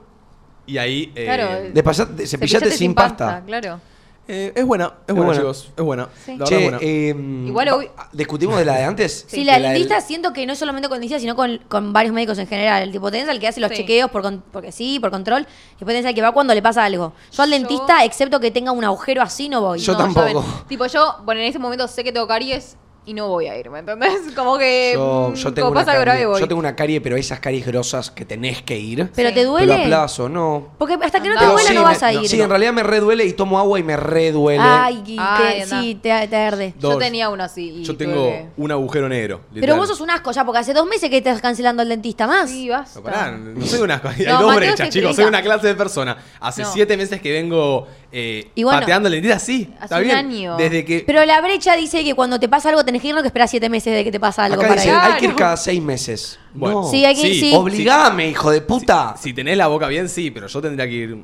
y 0.66 0.78
ahí... 0.78 1.12
eh, 1.14 1.24
Claro. 1.24 2.26
Cepillate 2.26 2.70
sin 2.70 2.94
pasta. 2.94 3.42
Claro. 3.46 3.80
Eh, 4.28 4.52
es 4.54 4.64
buena, 4.64 4.94
es 5.09 5.14
buena, 5.14 5.24
buena. 5.26 5.40
chicos, 5.40 5.70
es 5.76 5.83
buena. 5.85 6.09
Sí. 6.24 6.37
La 6.37 6.44
verdad 6.44 6.44
es 6.44 6.48
Che, 6.48 6.62
buena. 6.62 6.78
eh, 6.80 7.46
Igual 7.48 7.68
hoy- 7.70 7.90
¿discutimos 8.12 8.56
de 8.59 8.64
la 8.64 8.76
de 8.76 8.85
antes? 8.85 9.24
Sí, 9.28 9.42
la 9.42 9.59
De 9.59 9.68
del 9.68 9.88
siento 10.02 10.33
que 10.33 10.46
no 10.46 10.52
es 10.52 10.59
solamente 10.59 10.88
con 10.88 11.00
dentista, 11.00 11.18
sino 11.18 11.35
con, 11.35 11.59
con 11.68 11.92
varios 11.92 12.14
médicos 12.14 12.38
en 12.38 12.46
general. 12.46 12.83
El 12.85 12.92
tipo, 12.92 13.11
tenés 13.11 13.28
al 13.28 13.40
que 13.40 13.48
hace 13.48 13.61
los 13.61 13.70
Sí. 13.70 13.78
chequeos 13.78 14.11
por 14.11 14.22
con- 14.22 14.42
porque 14.52 14.70
sí, 14.70 15.00
por 15.00 15.11
control. 15.11 15.42
Y 15.42 15.44
después 15.80 15.88
tenés 15.94 16.06
al 16.06 16.14
que 16.14 16.22
va 16.22 16.30
cuando 16.33 16.54
le 16.54 16.62
pasa 16.62 16.85
algo. 16.85 17.12
Yo 17.33 17.42
al 17.42 17.50
Yo- 17.50 17.59
dentista, 17.59 18.04
excepto 18.04 18.38
que 18.38 18.50
tenga 18.52 18.70
un 18.72 18.85
agujero 18.85 19.20
así, 19.22 19.48
no 19.48 19.61
voy. 19.62 19.80
Yo 19.80 19.92
No, 19.94 19.98
tampoco. 19.98 20.44
tipo, 20.68 20.87
yo, 20.87 21.16
bueno, 21.24 21.40
en 21.40 21.48
ese 21.48 21.59
momento 21.59 21.88
sé 21.88 22.04
que 22.04 22.12
tengo 22.12 22.28
caries 22.28 22.76
y 23.11 23.14
no 23.14 23.27
voy 23.29 23.49
a 23.49 23.59
ir, 23.59 23.70
¿me 23.70 23.81
entendés? 23.81 24.12
Como 24.37 24.57
que. 24.57 24.92
Yo, 24.94 25.31
mm, 25.33 25.35
yo 25.35 25.53
tengo 25.53 25.68
como 25.68 25.81
una 25.81 25.85
pasa 25.87 25.99
grave, 25.99 26.11
carie, 26.20 26.27
voy. 26.27 26.40
yo 26.40 26.46
tengo 26.49 26.61
una 26.61 26.77
carie, 26.77 27.01
pero 27.01 27.16
esas 27.16 27.40
caries 27.40 27.66
grosas 27.66 28.11
que 28.11 28.25
tenés 28.25 28.62
que 28.62 28.79
ir. 28.79 29.11
¿Pero 29.14 29.29
Sí. 29.31 29.35
te 29.35 29.40
Pero 29.40 29.51
duele? 29.51 29.75
a 29.75 29.87
plazo, 29.87 30.29
no. 30.29 30.68
Porque 30.79 30.94
hasta 30.94 31.20
que 31.20 31.29
no 31.29 31.35
te 31.35 31.62
sí, 31.64 31.75
no 31.75 31.83
vas 31.83 32.03
a 32.03 32.12
ir. 32.12 32.29
Sí, 32.29 32.40
en 32.40 32.49
realidad 32.49 32.73
me 32.73 32.83
reduele 32.85 33.25
y 33.25 33.33
tomo 33.33 33.59
agua 33.59 33.79
y 33.81 33.83
me 33.83 33.96
reduele. 33.96 34.62
Ay, 34.62 35.03
te- 35.05 35.66
sí, 35.66 35.99
te, 36.01 36.29
te 36.29 36.37
arde. 36.37 36.75
Yo 36.79 36.96
tenía 36.99 37.29
uno 37.31 37.42
así. 37.44 37.70
y 37.81 37.83
Yo 37.85 37.96
tengo 37.96 38.49
un 38.57 38.70
agujero 38.73 39.09
negro. 39.09 39.40
Pero 39.55 39.77
vos 39.77 39.88
sos 39.88 40.01
un 40.01 40.11
asco 40.11 40.31
ya, 40.33 40.44
porque 40.44 40.61
hace 40.61 40.73
dos 40.73 40.87
meses 40.87 41.11
que 41.11 41.16
estás 41.18 41.40
cancelando 41.40 41.83
al 41.83 41.88
dentista 41.88 42.27
más. 42.27 42.49
Sí, 42.51 42.68
basta. 42.68 42.99
No, 43.01 43.05
pará, 43.05 43.31
no 43.33 43.66
soy 43.66 43.81
una 43.81 44.01
Hay 44.16 44.25
No, 44.27 44.42
dos 44.42 44.57
brechas, 44.57 44.88
chicos. 44.90 45.16
Soy 45.16 45.25
una 45.25 45.42
clase 45.42 45.66
de 45.66 45.75
persona. 45.75 46.16
Hace 46.40 46.62
No. 46.62 46.73
siete 46.73 46.96
meses 46.96 47.20
que 47.20 47.33
vengo 47.33 47.87
eh, 48.12 48.51
Y 48.55 48.64
bueno, 48.64 48.81
pateando 48.81 49.09
el 49.09 49.14
dentista, 49.14 49.38
sí. 49.38 49.73
hace 49.77 49.85
está 49.85 49.96
un 49.99 50.03
bien. 50.05 50.16
año. 50.16 50.57
Desde 50.57 50.85
que. 50.85 51.05
Pero 51.07 51.25
la 51.25 51.40
brecha 51.40 51.77
dice 51.77 52.05
que 52.05 52.14
cuando 52.14 52.38
te 52.40 52.49
pasa 52.49 52.68
algo 52.70 52.85
tenés 52.85 52.99
que 53.00 53.08
ir, 53.08 53.14
no 53.14 53.20
que 53.22 53.28
esperás 53.28 53.50
siete 53.50 53.68
meses 53.68 53.92
de 53.94 54.04
que 54.04 54.12
te 54.12 54.20
pasa 54.20 54.44
algo 54.44 54.60
Acá 54.60 54.68
para 54.68 54.80
dice, 54.80 54.92
ir. 54.94 54.98
hay 55.00 55.12
que 55.18 55.24
ir 55.26 55.34
cada 55.34 55.56
seis 55.56 55.82
meses. 55.82 56.38
Bueno. 56.54 56.82
No. 56.82 56.88
Sí, 56.90 57.04
hay 57.04 57.14
que 57.14 57.28
ir, 57.28 57.40
sí. 57.40 57.54
Obligame, 57.54 58.28
hijo 58.28 58.50
de 58.50 58.60
puta. 58.60 59.14
Si 59.18 59.32
tenés 59.32 59.56
la 59.56 59.66
boca 59.66 59.88
bien, 59.88 60.08
sí, 60.08 60.30
pero 60.30 60.46
yo 60.46 60.60
tendría 60.60 60.86
que 60.86 60.92
ir 60.92 61.18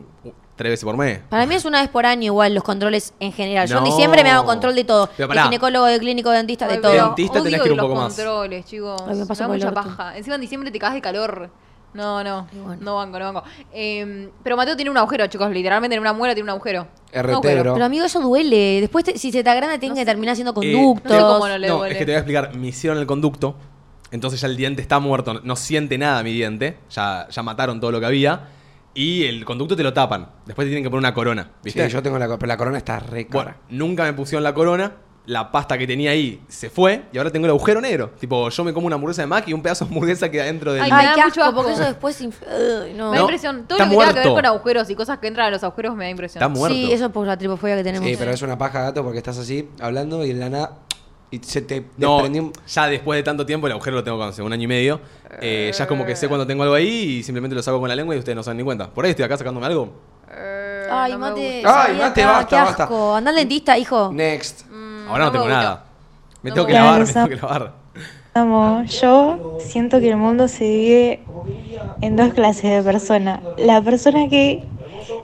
tres 0.57 0.71
veces 0.73 0.85
por 0.85 0.97
mes. 0.97 1.21
Para 1.29 1.45
mí 1.47 1.55
es 1.55 1.65
una 1.67 1.81
vez 1.83 1.91
por 1.91 2.07
año 2.07 2.25
igual 2.25 2.55
los 2.55 2.65
controles 2.65 3.13
en 3.21 3.33
general. 3.33 3.69
Yo 3.69 3.79
en 3.79 3.85
No. 3.85 3.91
diciembre 3.91 4.23
me 4.25 4.31
hago 4.31 4.45
control 4.47 4.75
de 4.75 4.85
todo. 4.85 5.09
Pero 5.17 5.29
de 5.29 5.35
pará. 5.35 5.45
ginecólogo, 5.45 5.85
de 5.87 5.99
clínico, 5.99 6.31
de 6.31 6.39
dentista, 6.39 6.67
de 6.67 6.75
Ay, 6.75 6.81
todo. 6.81 6.93
Dentista 6.93 7.43
tenés 7.43 7.53
odio 7.55 7.63
que 7.63 7.69
ir 7.69 7.73
un 7.73 7.77
los 7.79 7.87
poco 7.87 8.01
más. 8.01 8.15
controles, 8.15 8.65
chicos. 8.65 9.03
Ay, 9.07 9.17
me 9.17 9.27
pasa 9.27 9.45
da 9.45 9.49
por 9.49 9.57
el 9.57 9.63
mucha 9.63 9.69
orto. 9.81 9.97
paja. 9.97 10.17
Encima 10.17 10.35
en 10.37 10.41
diciembre 10.41 10.71
te 10.71 10.79
cagas 10.79 10.95
de 10.95 11.01
calor. 11.03 11.51
No, 11.97 12.23
no. 12.23 12.47
Bueno. 12.53 12.83
No 12.83 12.95
banco, 12.97 13.19
no 13.19 13.33
banco. 13.33 13.49
Eh, 13.73 14.29
pero 14.43 14.57
Mateo 14.57 14.77
tiene 14.77 14.91
un 14.91 14.99
agujero, 14.99 15.27
chicos. 15.27 15.51
Literalmente 15.51 15.95
en 15.97 16.01
una 16.01 16.13
muela 16.13 16.35
tiene 16.35 16.45
un 16.45 16.51
agujero. 16.51 16.87
Pero 17.11 17.83
amigo, 17.85 18.05
eso 18.05 18.21
duele. 18.21 18.81
Después, 18.81 19.05
te- 19.05 19.19
si 19.19 19.33
se 19.33 19.43
te 19.43 19.51
agranda, 19.51 19.79
tienen 19.79 19.97
que 19.97 20.05
terminar 20.05 20.33
haciendo 20.35 20.51
Eh, 20.53 20.55
conductos. 20.55 21.11
no 21.13 21.17
sé 21.19 21.23
cómo 21.23 21.49
no 21.49 21.59
le 21.59 21.69
no, 21.69 21.79
duele. 21.79 21.93
es 21.95 21.99
que 21.99 22.05
te 22.05 22.13
voy 22.13 22.17
a 22.17 22.19
explicar. 22.19 22.55
Me 22.57 22.69
hicieron 22.69 22.99
el 22.99 23.07
conducto. 23.07 23.57
Entonces 24.13 24.41
ya 24.41 24.47
el 24.49 24.57
diente 24.57 24.83
está 24.83 24.99
muerto. 25.01 25.41
No 25.43 25.57
siente 25.57 25.99
nada 25.99 26.23
mi 26.23 26.33
diente. 26.33 26.77
Ya, 26.91 27.27
ya 27.29 27.43
mataron 27.43 27.81
todo 27.81 27.91
lo 27.91 27.99
que 28.01 28.07
había. 28.07 28.49
Y 28.95 29.25
el 29.25 29.45
conducto 29.45 29.77
te 29.77 29.83
lo 29.83 29.93
tapan. 29.93 30.29
Después 30.47 30.65
te 30.67 30.71
tienen 30.71 30.83
que 30.85 30.91
poner 30.91 31.01
una 31.01 31.13
corona. 31.15 31.51
¿Viste? 31.63 31.85
Sí, 31.87 31.93
yo 31.93 32.03
tengo 32.03 32.19
la, 32.19 32.27
pero 32.29 32.47
la 32.47 32.57
corona 32.57 32.79
está 32.79 32.99
re 32.99 33.27
Bueno, 33.31 33.51
cara. 33.51 33.57
nunca 33.69 34.05
me 34.05 34.13
pusieron 34.13 34.43
la 34.43 34.55
corona. 34.55 34.93
La 35.27 35.51
pasta 35.51 35.77
que 35.77 35.87
tenía 35.87 36.13
ahí 36.13 36.41
se 36.49 36.71
fue. 36.71 37.03
Y 37.13 37.19
ahora 37.19 37.31
tengo 37.31 37.47
el 37.47 37.51
agujero 37.51 37.81
negro. 37.81 38.11
Tipo, 38.19 38.49
yo 38.49 38.65
me 38.65 38.73
como 38.73 38.87
una 38.87 38.95
hamburguesa 38.95 39.23
de 39.23 39.27
Mac 39.27 39.45
y 39.49 39.53
un 39.53 39.61
pedazo 39.61 39.85
de 39.85 39.91
hamburguesa 39.91 40.31
queda 40.31 40.45
dentro 40.45 40.73
del. 40.73 40.83
Ay, 40.83 40.91
Ay, 40.93 40.99
me 40.99 41.09
da 41.09 41.15
qué 41.17 41.25
mucho 41.25 41.43
asco, 41.43 41.55
porque 41.55 41.73
eso 41.73 41.83
después... 41.83 42.23
inf- 42.23 42.47
Ay, 42.49 42.95
no. 42.95 43.11
Me 43.11 43.17
da 43.17 43.23
impresión. 43.23 43.67
Todo 43.67 43.79
está 43.79 43.85
lo 43.87 43.91
que 43.91 43.97
tenga 44.07 44.13
que 44.23 44.29
ver 44.29 44.35
con 44.37 44.47
agujeros 44.47 44.89
y 44.91 44.95
cosas 44.95 45.19
que 45.19 45.27
entran 45.27 45.49
a 45.49 45.51
los 45.51 45.65
agujeros 45.65 45.97
me 45.97 46.05
da 46.05 46.11
impresión. 46.11 46.43
Está 46.43 46.49
muerto. 46.49 46.77
Sí, 46.77 46.93
eso 46.93 47.07
es 47.07 47.11
por 47.13 47.27
la 47.27 47.37
tripofobia 47.37 47.77
que 47.77 47.83
tenemos. 47.85 48.09
Sí, 48.09 48.15
pero 48.17 48.31
es 48.31 48.41
una 48.43 48.57
paja, 48.57 48.83
gato, 48.83 49.03
porque 49.03 49.19
estás 49.19 49.37
así, 49.39 49.69
hablando 49.81 50.25
y 50.25 50.31
en 50.31 50.41
la 50.41 50.49
nada... 50.49 50.73
Y 51.29 51.39
se 51.39 51.61
te 51.61 51.85
No, 51.97 52.19
desprendió 52.19 52.53
ya 52.69 52.87
después 52.87 53.19
de 53.19 53.25
tanto 53.25 53.45
tiempo 53.45 53.67
el 53.67 53.73
agujero 53.73 53.97
lo 53.97 54.05
tengo 54.05 54.17
con 54.17 54.29
hace 54.29 54.43
un 54.43 54.53
año 54.53 54.63
y 54.63 54.67
medio. 54.69 55.01
Eh, 55.41 55.73
ya 55.77 55.83
es 55.83 55.89
como 55.89 56.07
que 56.07 56.15
sé 56.15 56.29
cuando 56.29 56.47
tengo 56.47 56.63
algo 56.63 56.77
ahí 56.77 57.17
y 57.19 57.23
simplemente 57.25 57.57
lo 57.57 57.65
saco 57.65 57.81
con 57.81 57.89
la 57.89 57.97
lengua 57.97 58.15
y 58.15 58.19
ustedes 58.21 58.37
no 58.37 58.45
se 58.45 58.51
dan 58.51 58.59
ni 58.59 58.63
cuenta. 58.63 58.89
Por 58.89 59.05
ahí 59.05 59.11
estoy 59.11 59.25
acá 59.25 59.37
sacándome 59.37 59.67
algo. 59.67 59.93
Eh, 60.31 60.87
Ay, 60.89 61.13
no 61.13 61.19
mate. 61.19 61.63
Ay, 61.67 61.97
mate, 61.99 62.25
basta, 62.25 62.65
basta. 62.65 63.17
Anda 63.17 63.31
al 63.31 63.37
dentista, 63.37 63.77
hijo. 63.77 64.11
Next. 64.13 64.66
Ahora 65.09 65.27
no, 65.27 65.33
tengo 65.33 65.49
nada. 65.49 65.85
Me 66.43 66.51
No 66.51 66.55
tengo 66.55 66.67
que 66.67 66.73
lavar, 66.75 67.01
me 67.01 67.13
tengo 67.13 67.29
que 67.29 67.37
lavar. 67.37 67.73
Vamos, 68.35 69.01
yo 69.01 69.57
siento 69.61 69.99
que 70.01 70.11
el 70.11 70.17
mundo 70.17 70.47
se 70.49 70.65
divide 70.65 71.21
en 72.03 72.17
dos 72.17 72.35
clases 72.35 72.71
de 72.71 72.83
personas. 72.83 73.41
La 73.57 73.81
persona 73.81 74.29
que 74.29 74.63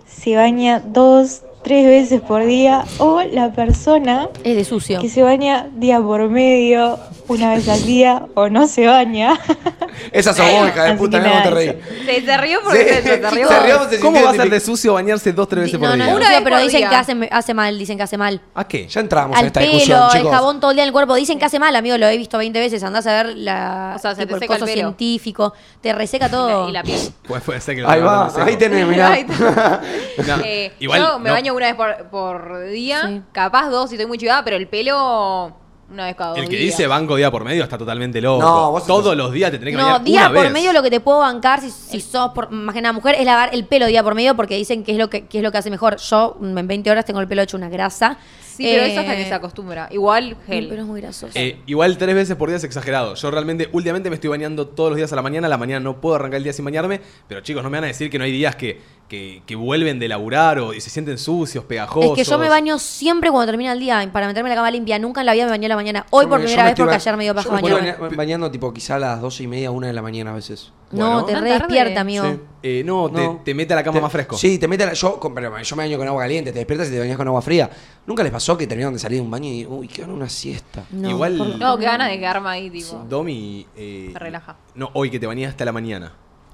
se 0.06 0.34
baña 0.36 0.80
dos, 0.80 1.42
tres 1.62 1.84
veces 1.86 2.20
por 2.22 2.44
día 2.44 2.84
o 2.98 3.20
la 3.22 3.52
persona 3.52 4.28
Es 4.44 4.56
de 4.56 4.64
sucio. 4.64 4.98
que 5.00 5.10
se 5.10 5.22
baña 5.22 5.68
día 5.74 6.00
por 6.00 6.28
medio, 6.30 6.98
una 7.32 7.54
vez 7.54 7.68
al 7.68 7.84
día 7.84 8.26
o 8.34 8.48
no 8.48 8.66
se 8.66 8.86
baña. 8.86 9.38
Esa 10.12 10.32
sos 10.32 10.50
vos, 10.50 10.68
hija 10.68 10.84
de 10.84 10.88
Así 10.90 10.98
puta, 10.98 11.18
que 11.20 11.24
no 11.28 11.30
nada, 11.34 11.42
te 11.44 11.50
reí. 11.50 11.78
Se, 12.06 12.22
se 12.24 12.36
rió 12.38 12.60
porque 12.64 12.84
se, 12.84 13.02
se 13.02 13.30
rió. 13.30 13.48
Se 13.48 13.60
rió, 13.60 13.88
se 13.90 14.00
¿Cómo 14.00 14.16
sintió 14.16 14.24
va 14.24 14.30
a 14.30 14.34
ser 14.34 14.50
de 14.50 14.60
sucio 14.60 14.94
bañarse 14.94 15.32
dos, 15.32 15.48
tres 15.48 15.64
veces 15.64 15.78
no, 15.80 15.88
por 15.88 15.88
no, 15.90 16.04
día? 16.04 16.12
no, 16.12 16.16
Una 16.18 16.28
vez 16.30 16.40
pero 16.42 16.56
por 16.56 16.64
dicen 16.64 16.80
día. 16.80 16.88
que 16.90 16.96
hace, 16.96 17.28
hace 17.30 17.54
mal, 17.54 17.78
dicen 17.78 17.96
que 17.96 18.02
hace 18.02 18.16
mal. 18.16 18.40
¿A 18.54 18.64
qué? 18.66 18.88
Ya 18.88 19.00
entramos 19.00 19.34
en 19.36 19.40
Al 19.40 19.46
esta 19.46 19.60
pelo, 19.60 19.72
discusión, 19.72 20.02
el 20.12 20.16
chicos. 20.18 20.32
jabón 20.32 20.60
todo 20.60 20.70
el 20.70 20.76
día 20.76 20.84
en 20.84 20.88
el 20.88 20.92
cuerpo. 20.92 21.14
Dicen 21.14 21.38
que 21.38 21.44
hace 21.44 21.58
mal, 21.58 21.74
amigo, 21.76 21.98
lo 21.98 22.06
he 22.06 22.16
visto 22.16 22.38
20 22.38 22.58
veces. 22.58 22.82
Andás 22.82 23.06
a 23.06 23.22
ver 23.22 23.36
la, 23.36 23.94
O 23.96 23.98
sea, 23.98 24.14
se 24.14 24.22
tipo, 24.26 24.30
te 24.30 24.34
el 24.34 24.40
seca 24.40 24.54
el 24.54 24.60
coso 24.60 24.66
pelo. 24.72 24.82
científico. 24.88 25.52
Te 25.80 25.92
reseca 25.92 26.28
todo. 26.28 26.68
Y 26.68 26.72
la 26.72 26.82
piel. 26.82 27.00
Pues 27.26 27.42
puede 27.42 27.60
ser 27.60 27.76
que 27.76 27.82
lo 27.82 27.88
Ahí 27.90 28.00
va, 28.00 28.30
ahí 28.44 28.56
tenés, 28.56 28.86
mirá. 28.86 29.08
Ahí 29.12 29.24
No, 30.26 30.36
Eh, 30.44 30.72
igual, 30.80 31.00
yo 31.00 31.18
me 31.18 31.28
no. 31.28 31.34
baño 31.34 31.54
una 31.54 31.66
vez 31.66 31.74
por, 31.76 32.08
por 32.10 32.66
día, 32.68 33.06
Sí. 33.06 33.22
capaz 33.32 33.68
dos 33.70 33.88
si 33.90 33.96
estoy 33.96 34.06
muy 34.06 34.18
chivada, 34.18 34.42
pero 34.44 34.56
el 34.56 34.68
pelo 34.68 35.56
una 35.92 36.06
vez 36.06 36.16
cada 36.16 36.30
dos 36.30 36.38
El 36.38 36.44
que 36.48 36.56
días. 36.56 36.76
dice 36.76 36.86
banco 36.86 37.16
día 37.16 37.30
por 37.30 37.44
medio 37.44 37.62
está 37.62 37.78
totalmente 37.78 38.20
loco. 38.20 38.42
No, 38.42 38.70
vos 38.72 38.86
Todos 38.86 39.16
los 39.16 39.32
días 39.32 39.50
te 39.50 39.58
tenés 39.58 39.74
que 39.74 39.80
No, 39.80 39.86
bañar 39.86 40.04
día 40.04 40.20
una 40.20 40.34
por 40.34 40.42
vez. 40.44 40.52
medio 40.52 40.72
lo 40.72 40.82
que 40.82 40.90
te 40.90 41.00
puedo 41.00 41.18
bancar 41.20 41.60
si, 41.60 41.70
si 41.70 42.00
sos 42.00 42.30
por, 42.32 42.50
más 42.50 42.74
que 42.74 42.80
nada 42.82 42.92
mujer 42.92 43.16
es 43.18 43.24
lavar 43.24 43.50
el 43.52 43.64
pelo 43.66 43.86
día 43.86 44.02
por 44.02 44.14
medio 44.14 44.34
porque 44.34 44.56
dicen 44.56 44.84
que 44.84 44.92
es 44.92 44.98
lo 44.98 45.08
que, 45.10 45.26
que 45.26 45.38
es 45.38 45.44
lo 45.44 45.52
que 45.52 45.58
hace 45.58 45.70
mejor. 45.70 45.96
Yo 45.98 46.36
mm, 46.40 46.58
en 46.58 46.66
20 46.66 46.90
horas 46.90 47.04
tengo 47.04 47.20
el 47.20 47.28
pelo 47.28 47.42
hecho 47.42 47.56
una 47.56 47.68
grasa. 47.68 48.16
Sí, 48.40 48.64
pero 48.64 48.82
Eh, 48.82 48.90
eso 48.92 49.00
hasta 49.00 49.16
que 49.16 49.24
se 49.24 49.32
acostumbra. 49.32 49.88
Igual 49.90 50.36
gel. 50.46 50.68
Pero 50.68 50.82
es 50.82 50.86
muy 50.88 51.00
grasoso. 51.00 51.32
Eh, 51.38 51.60
igual 51.66 51.96
tres 51.96 52.14
veces 52.14 52.36
por 52.36 52.50
día 52.50 52.58
es 52.58 52.64
exagerado. 52.64 53.14
Yo 53.14 53.30
realmente, 53.30 53.68
últimamente 53.72 54.10
me 54.10 54.16
estoy 54.16 54.28
bañando 54.28 54.66
todos 54.68 54.90
los 54.90 54.96
días 54.98 55.10
a 55.10 55.16
la 55.16 55.22
mañana. 55.22 55.46
A 55.46 55.50
la 55.50 55.56
mañana 55.56 55.80
no 55.80 56.00
puedo 56.02 56.16
arrancar 56.16 56.36
el 56.36 56.42
día 56.44 56.52
sin 56.52 56.64
bañarme. 56.66 57.00
Pero 57.28 57.40
chicos, 57.40 57.62
no 57.62 57.70
me 57.70 57.78
van 57.78 57.84
a 57.84 57.86
decir 57.86 58.10
que 58.10 58.18
no 58.18 58.24
hay 58.24 58.32
días 58.32 58.54
que, 58.54 58.78
que, 59.12 59.42
que 59.44 59.56
vuelven 59.56 59.98
de 59.98 60.08
laburar 60.08 60.58
o 60.58 60.72
y 60.72 60.80
se 60.80 60.88
sienten 60.88 61.18
sucios, 61.18 61.64
pegajosos. 61.66 62.18
Es 62.18 62.24
que 62.26 62.30
yo 62.30 62.38
me 62.38 62.48
baño 62.48 62.78
siempre 62.78 63.30
cuando 63.30 63.44
termina 63.52 63.72
el 63.74 63.78
día 63.78 64.08
para 64.10 64.26
meterme 64.26 64.48
en 64.48 64.52
la 64.52 64.56
cama 64.56 64.70
limpia. 64.70 64.98
Nunca 64.98 65.20
en 65.20 65.26
la 65.26 65.34
vida 65.34 65.44
me 65.44 65.50
bañé 65.50 65.66
a 65.66 65.68
la 65.68 65.76
mañana. 65.76 66.06
Hoy 66.08 66.24
Yo 66.24 66.30
por 66.30 66.38
me- 66.38 66.44
primera 66.46 66.62
me 66.64 66.70
vez 66.70 66.78
porque 66.78 66.94
ayer 66.94 67.16
me 67.18 67.24
dio 67.24 67.34
paja 67.34 67.50
bañarme. 67.50 67.92
baña- 67.98 68.16
bañando 68.16 68.50
tipo 68.50 68.72
quizá 68.72 68.94
a 68.94 68.98
las 68.98 69.20
doce 69.20 69.42
y 69.42 69.46
media, 69.48 69.70
una 69.70 69.88
de 69.88 69.92
la 69.92 70.00
mañana 70.00 70.30
a 70.30 70.34
veces. 70.34 70.72
No, 70.92 71.06
Bueno. 71.10 71.24
te 71.26 71.32
¿Tan 71.34 71.42
re 71.44 71.50
despierta, 71.52 72.00
amigo. 72.00 72.24
Sí. 72.24 72.38
Eh, 72.62 72.82
no, 72.86 73.10
te, 73.10 73.20
No. 73.22 73.40
te 73.44 73.54
mete 73.54 73.72
a 73.74 73.76
la 73.76 73.82
cama 73.82 73.96
Te- 73.98 74.02
más 74.02 74.12
fresco. 74.12 74.36
Sí, 74.38 74.58
te 74.58 74.66
mete 74.68 74.84
a 74.84 74.86
la, 74.86 74.92
yo, 74.94 75.20
yo 75.20 75.30
me 75.76 75.82
baño 75.82 75.98
con 75.98 76.08
agua 76.08 76.22
caliente, 76.22 76.52
te 76.52 76.58
despiertas 76.58 76.88
y 76.88 76.92
te 76.92 76.98
bañas 77.00 77.16
con 77.18 77.26
agua 77.28 77.42
fría. 77.42 77.68
¿Nunca 78.06 78.22
les 78.22 78.32
pasó 78.32 78.56
que 78.56 78.66
terminaron 78.66 78.94
de 78.94 79.00
salir 79.00 79.18
de 79.18 79.24
un 79.24 79.30
baño 79.30 79.48
y 79.48 79.66
uy, 79.66 79.88
quedaron 79.88 80.16
una 80.16 80.28
siesta? 80.28 80.84
No, 80.90 81.10
Igual- 81.10 81.58
No, 81.58 81.78
qué 81.78 81.84
ganas 81.84 82.08
de 82.10 82.18
quedarme 82.18 82.48
ahí, 82.48 82.70
tipo. 82.70 83.04
Domi. 83.08 83.66
eh, 83.76 84.12
relaja. 84.14 84.56
No, 84.74 84.90
hoy 84.94 85.10
que 85.10 85.18
te 85.20 85.26
bañaste 85.26 85.62
a 85.62 85.66
la 85.66 85.72
mañana. 85.72 86.12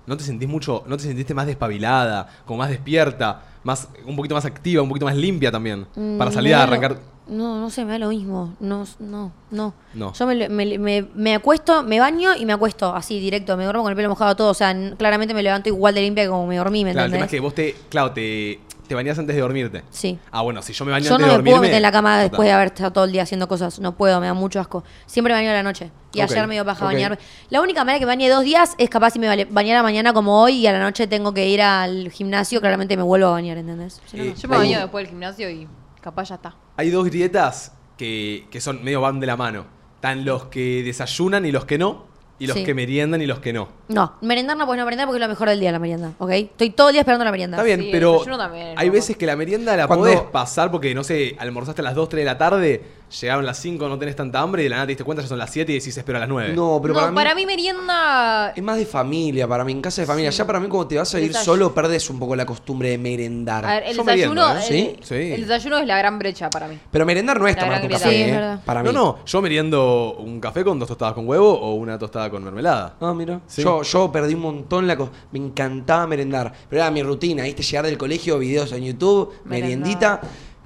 ¿No 0.09 0.17
te 0.17 0.25
sentís 0.25 0.49
mucho, 0.49 0.85
no 0.87 0.97
te 0.97 1.03
sentiste 1.03 1.35
más 1.35 1.47
despabilada, 1.47 2.27
como 2.47 2.59
más 2.61 2.71
despierta, 2.71 3.43
más, 3.63 3.89
un 4.07 4.17
poquito 4.17 4.35
más 4.35 4.47
activa, 4.47 4.83
un 4.83 4.89
poquito 4.89 5.05
más 5.05 5.15
limpia 5.15 5.53
también? 5.53 5.87
Mm, 5.95 6.17
para 6.17 6.31
salir 6.33 6.55
a 6.55 6.63
arrancar. 6.63 6.99
No, 7.29 7.61
no 7.61 7.69
sé, 7.69 7.85
me 7.85 7.93
da 7.93 7.99
lo 7.99 8.09
mismo. 8.09 8.55
No, 8.59 8.87
no, 9.01 9.31
no. 9.51 9.75
No. 9.93 10.13
Yo 10.15 10.27
me, 10.27 10.49
me- 10.49 10.79
me- 10.79 11.07
me 11.15 11.35
acuesto, 11.35 11.83
me 11.83 12.01
baño 12.01 12.35
y 12.35 12.47
me 12.47 12.55
acuesto 12.55 12.95
así, 12.95 13.21
directo. 13.21 13.55
Me 13.59 13.65
duermo 13.65 13.83
con 13.83 13.91
el 13.93 13.97
pelo 13.97 14.09
mojado 14.09 14.35
todo. 14.35 14.49
O 14.49 14.55
sea, 14.55 14.75
claramente 14.97 15.35
me 15.35 15.43
levanto 15.43 15.69
igual 15.69 15.95
de 15.95 16.01
limpia 16.01 16.25
que 16.25 16.31
como 16.31 16.47
me 16.47 16.57
dormí, 16.57 16.85
¿me 16.87 16.93
Claro, 16.93 17.05
el 17.05 17.13
tema 17.13 17.27
es 17.27 17.31
que 17.31 17.41
vos 17.41 17.55
te, 17.55 17.77
claro, 17.91 18.13
te, 18.13 18.61
te 18.89 18.95
bañás 18.95 19.19
antes 19.19 19.37
de 19.37 19.41
dormirte. 19.43 19.85
Sí. 19.91 20.19
Ah, 20.33 20.41
bueno, 20.43 20.63
si 20.63 20.73
yo 20.73 20.85
me 20.85 20.91
baño 20.93 21.05
Yo 21.07 21.15
antes 21.15 21.21
no 21.21 21.27
de 21.27 21.31
me 21.31 21.37
dormirme. 21.37 21.51
puedo 21.53 21.63
meter 21.63 21.77
en 21.77 21.83
la 21.83 21.93
cama 21.93 22.19
después 22.21 22.47
de 22.47 22.53
haber 22.53 22.69
estado 22.69 22.91
todo 22.93 23.05
el 23.05 23.13
día 23.13 23.23
haciendo 23.23 23.47
cosas. 23.47 23.79
No 23.79 23.95
puedo, 23.97 24.19
me 24.21 24.27
da 24.27 24.35
mucho 24.35 24.59
asco. 24.59 24.83
Siempre 25.07 25.33
me 25.35 25.41
baño 25.41 25.51
a 25.51 25.55
la 25.55 25.63
noche. 25.63 25.91
Y 26.13 26.23
Ok, 26.23 26.31
ayer 26.33 26.47
me 26.49 26.55
dio 26.55 26.65
paja 26.65 26.85
ok. 26.87 26.93
bañarme. 26.93 27.19
La 27.51 27.61
única 27.61 27.85
manera 27.85 27.99
que 28.01 28.07
me 28.07 28.13
bañe 28.13 28.29
dos 28.29 28.43
días 28.43 28.75
es 28.79 28.91
capaz 28.91 29.11
si 29.11 29.19
me 29.19 29.45
bañara 29.45 29.83
mañana 29.83 30.13
como 30.13 30.43
hoy 30.43 30.55
y 30.57 30.67
a 30.67 30.73
la 30.73 30.81
noche 30.81 31.07
tengo 31.07 31.33
que 31.35 31.47
ir 31.49 31.63
al 31.63 32.11
gimnasio, 32.11 32.61
claramente 32.61 32.97
me 32.97 33.03
vuelvo 33.05 33.27
a 33.29 33.31
bañar, 33.33 33.59
¿entendés? 33.59 34.01
Si 34.07 34.17
no, 34.17 34.25
no. 34.25 34.31
Eh, 34.31 34.35
Yo 34.37 34.49
me 34.49 34.57
baño 34.57 34.81
después 34.81 35.03
del 35.05 35.11
gimnasio 35.11 35.51
y 35.51 35.69
capaz 36.01 36.31
ya 36.31 36.35
está. 36.37 36.57
Hay 36.77 36.91
dos 36.91 37.11
dietas 37.11 37.73
que, 37.97 38.47
que 38.51 38.61
son 38.61 38.83
medio 38.83 39.01
van 39.03 39.21
de 39.21 39.27
la 39.27 39.37
mano. 39.37 39.67
Están 39.97 40.25
los 40.25 40.47
que 40.47 40.83
desayunan 40.83 41.45
y 41.47 41.53
los 41.53 41.65
que 41.67 41.79
no. 41.79 42.08
Y 42.41 42.47
los 42.47 42.57
Sí. 42.57 42.65
que 42.65 42.73
meriendan 42.75 43.21
y 43.21 43.27
los 43.27 43.41
que 43.41 43.53
no. 43.53 43.69
No, 43.89 44.15
merendar 44.21 44.57
no 44.57 44.65
puedes 44.65 44.79
no 44.79 44.85
merendar 44.85 45.07
porque 45.09 45.17
es 45.17 45.23
lo 45.23 45.29
mejor 45.29 45.49
del 45.49 45.59
día 45.59 45.73
la 45.73 45.79
merienda, 45.81 46.13
¿ok? 46.19 46.31
Estoy 46.31 46.71
todo 46.71 46.89
el 46.91 46.93
día 46.93 47.01
esperando 47.01 47.25
la 47.25 47.33
merienda. 47.33 47.57
Está 47.57 47.65
bien, 47.65 47.81
Sí, 47.81 47.87
el 47.87 47.93
pero 47.93 48.13
desayuno 48.13 48.39
también 48.39 48.67
es 48.69 48.75
hay 48.79 48.89
veces 48.91 49.17
que 49.17 49.27
la 49.27 49.35
merienda 49.35 49.77
la 49.77 49.87
Cuando- 49.89 50.05
podés 50.07 50.21
pasar 50.21 50.71
porque, 50.71 50.95
no 50.95 51.03
sé, 51.03 51.35
almorzaste 51.39 51.81
a 51.81 51.85
las 51.85 51.95
2, 51.97 52.09
3 52.09 52.21
de 52.21 52.25
la 52.27 52.39
tarde, 52.39 52.83
llegaron 53.21 53.45
las 53.47 53.59
5, 53.59 53.89
no 53.89 53.99
tenés 53.99 54.17
tanta 54.17 54.41
hambre 54.41 54.63
y 54.63 54.65
de 54.65 54.71
la 54.71 54.77
nada 54.77 54.87
te 54.87 54.91
diste 54.93 55.05
cuenta 55.05 55.23
ya 55.23 55.29
son 55.29 55.39
las 55.39 55.51
7 55.51 55.73
y 55.73 55.79
decís 55.79 55.97
espero 55.97 56.19
a 56.19 56.21
las 56.21 56.29
9. 56.29 56.53
No, 56.55 56.79
pero 56.83 56.95
no, 56.95 57.15
para, 57.15 57.35
mí, 57.35 57.47
merienda. 57.47 58.53
es 58.55 58.63
más 58.63 58.77
de 58.77 58.87
familia, 58.87 59.47
para 59.49 59.65
mí, 59.65 59.73
en 59.73 59.81
casa 59.83 60.03
de 60.03 60.07
familia. 60.07 60.31
Ya 60.31 60.47
para 60.47 60.61
mí 60.61 60.69
cuando 60.69 60.89
te 60.89 60.97
vas 60.99 61.15
a 61.15 61.21
ir 61.21 61.33
Desay- 61.33 61.43
solo, 61.45 61.75
perdes 61.75 62.09
un 62.11 62.19
poco 62.19 62.37
la 62.37 62.45
costumbre 62.47 62.91
de 62.91 62.99
merendar. 62.99 63.65
A 63.65 63.75
ver, 63.75 63.83
el 63.85 63.97
Yo 63.97 64.05
desayuno. 64.05 64.55
meriendo, 64.55 64.75
¿eh? 64.75 64.97
el- 64.99 65.05
Sí. 65.05 65.33
El 65.33 65.41
desayuno 65.43 65.79
es 65.79 65.87
la 65.87 65.99
gran 65.99 66.19
brecha 66.19 66.51
para 66.51 66.69
mí. 66.69 66.79
Pero 66.91 67.07
merendar 67.07 67.41
no 67.41 67.47
es 67.49 67.57
La 67.57 67.63
tomar 67.63 67.79
grieta. 67.83 67.99
café, 68.05 68.15
Sí, 68.15 68.23
¿eh? 68.31 68.59
Para 68.65 68.83
mí. 68.83 68.87
No, 68.87 68.93
no, 68.93 69.19
yo 69.25 69.43
meriendo 69.43 70.15
un 70.19 70.41
café 70.41 70.65
con 70.65 70.79
dos 70.79 70.89
tostadas 70.89 71.15
con 71.15 71.29
huevo 71.29 71.51
o 71.59 71.75
una 71.75 71.99
tostada 71.99 72.31
con 72.31 72.43
mermelada. 72.45 72.97
Ah, 73.01 73.15
mira. 73.15 73.41
Sí. 73.47 73.63
Yo, 73.63 73.83
yo 73.83 74.13
perdí 74.13 74.35
un 74.35 74.41
montón 74.41 74.87
la 74.87 74.97
cosa. 74.97 75.11
Me 75.33 75.39
encantaba 75.39 76.07
merendar. 76.07 76.53
Pero 76.69 76.83
era 76.83 76.91
mi 76.91 77.03
rutina, 77.03 77.45
¿viste? 77.45 77.63
Llegar 77.63 77.85
del 77.87 77.99
colegio, 77.99 78.39
videos 78.39 78.73
en 78.73 78.85
YouTube, 78.85 79.31
Merendar. 79.45 79.49
meriendita. 79.49 80.21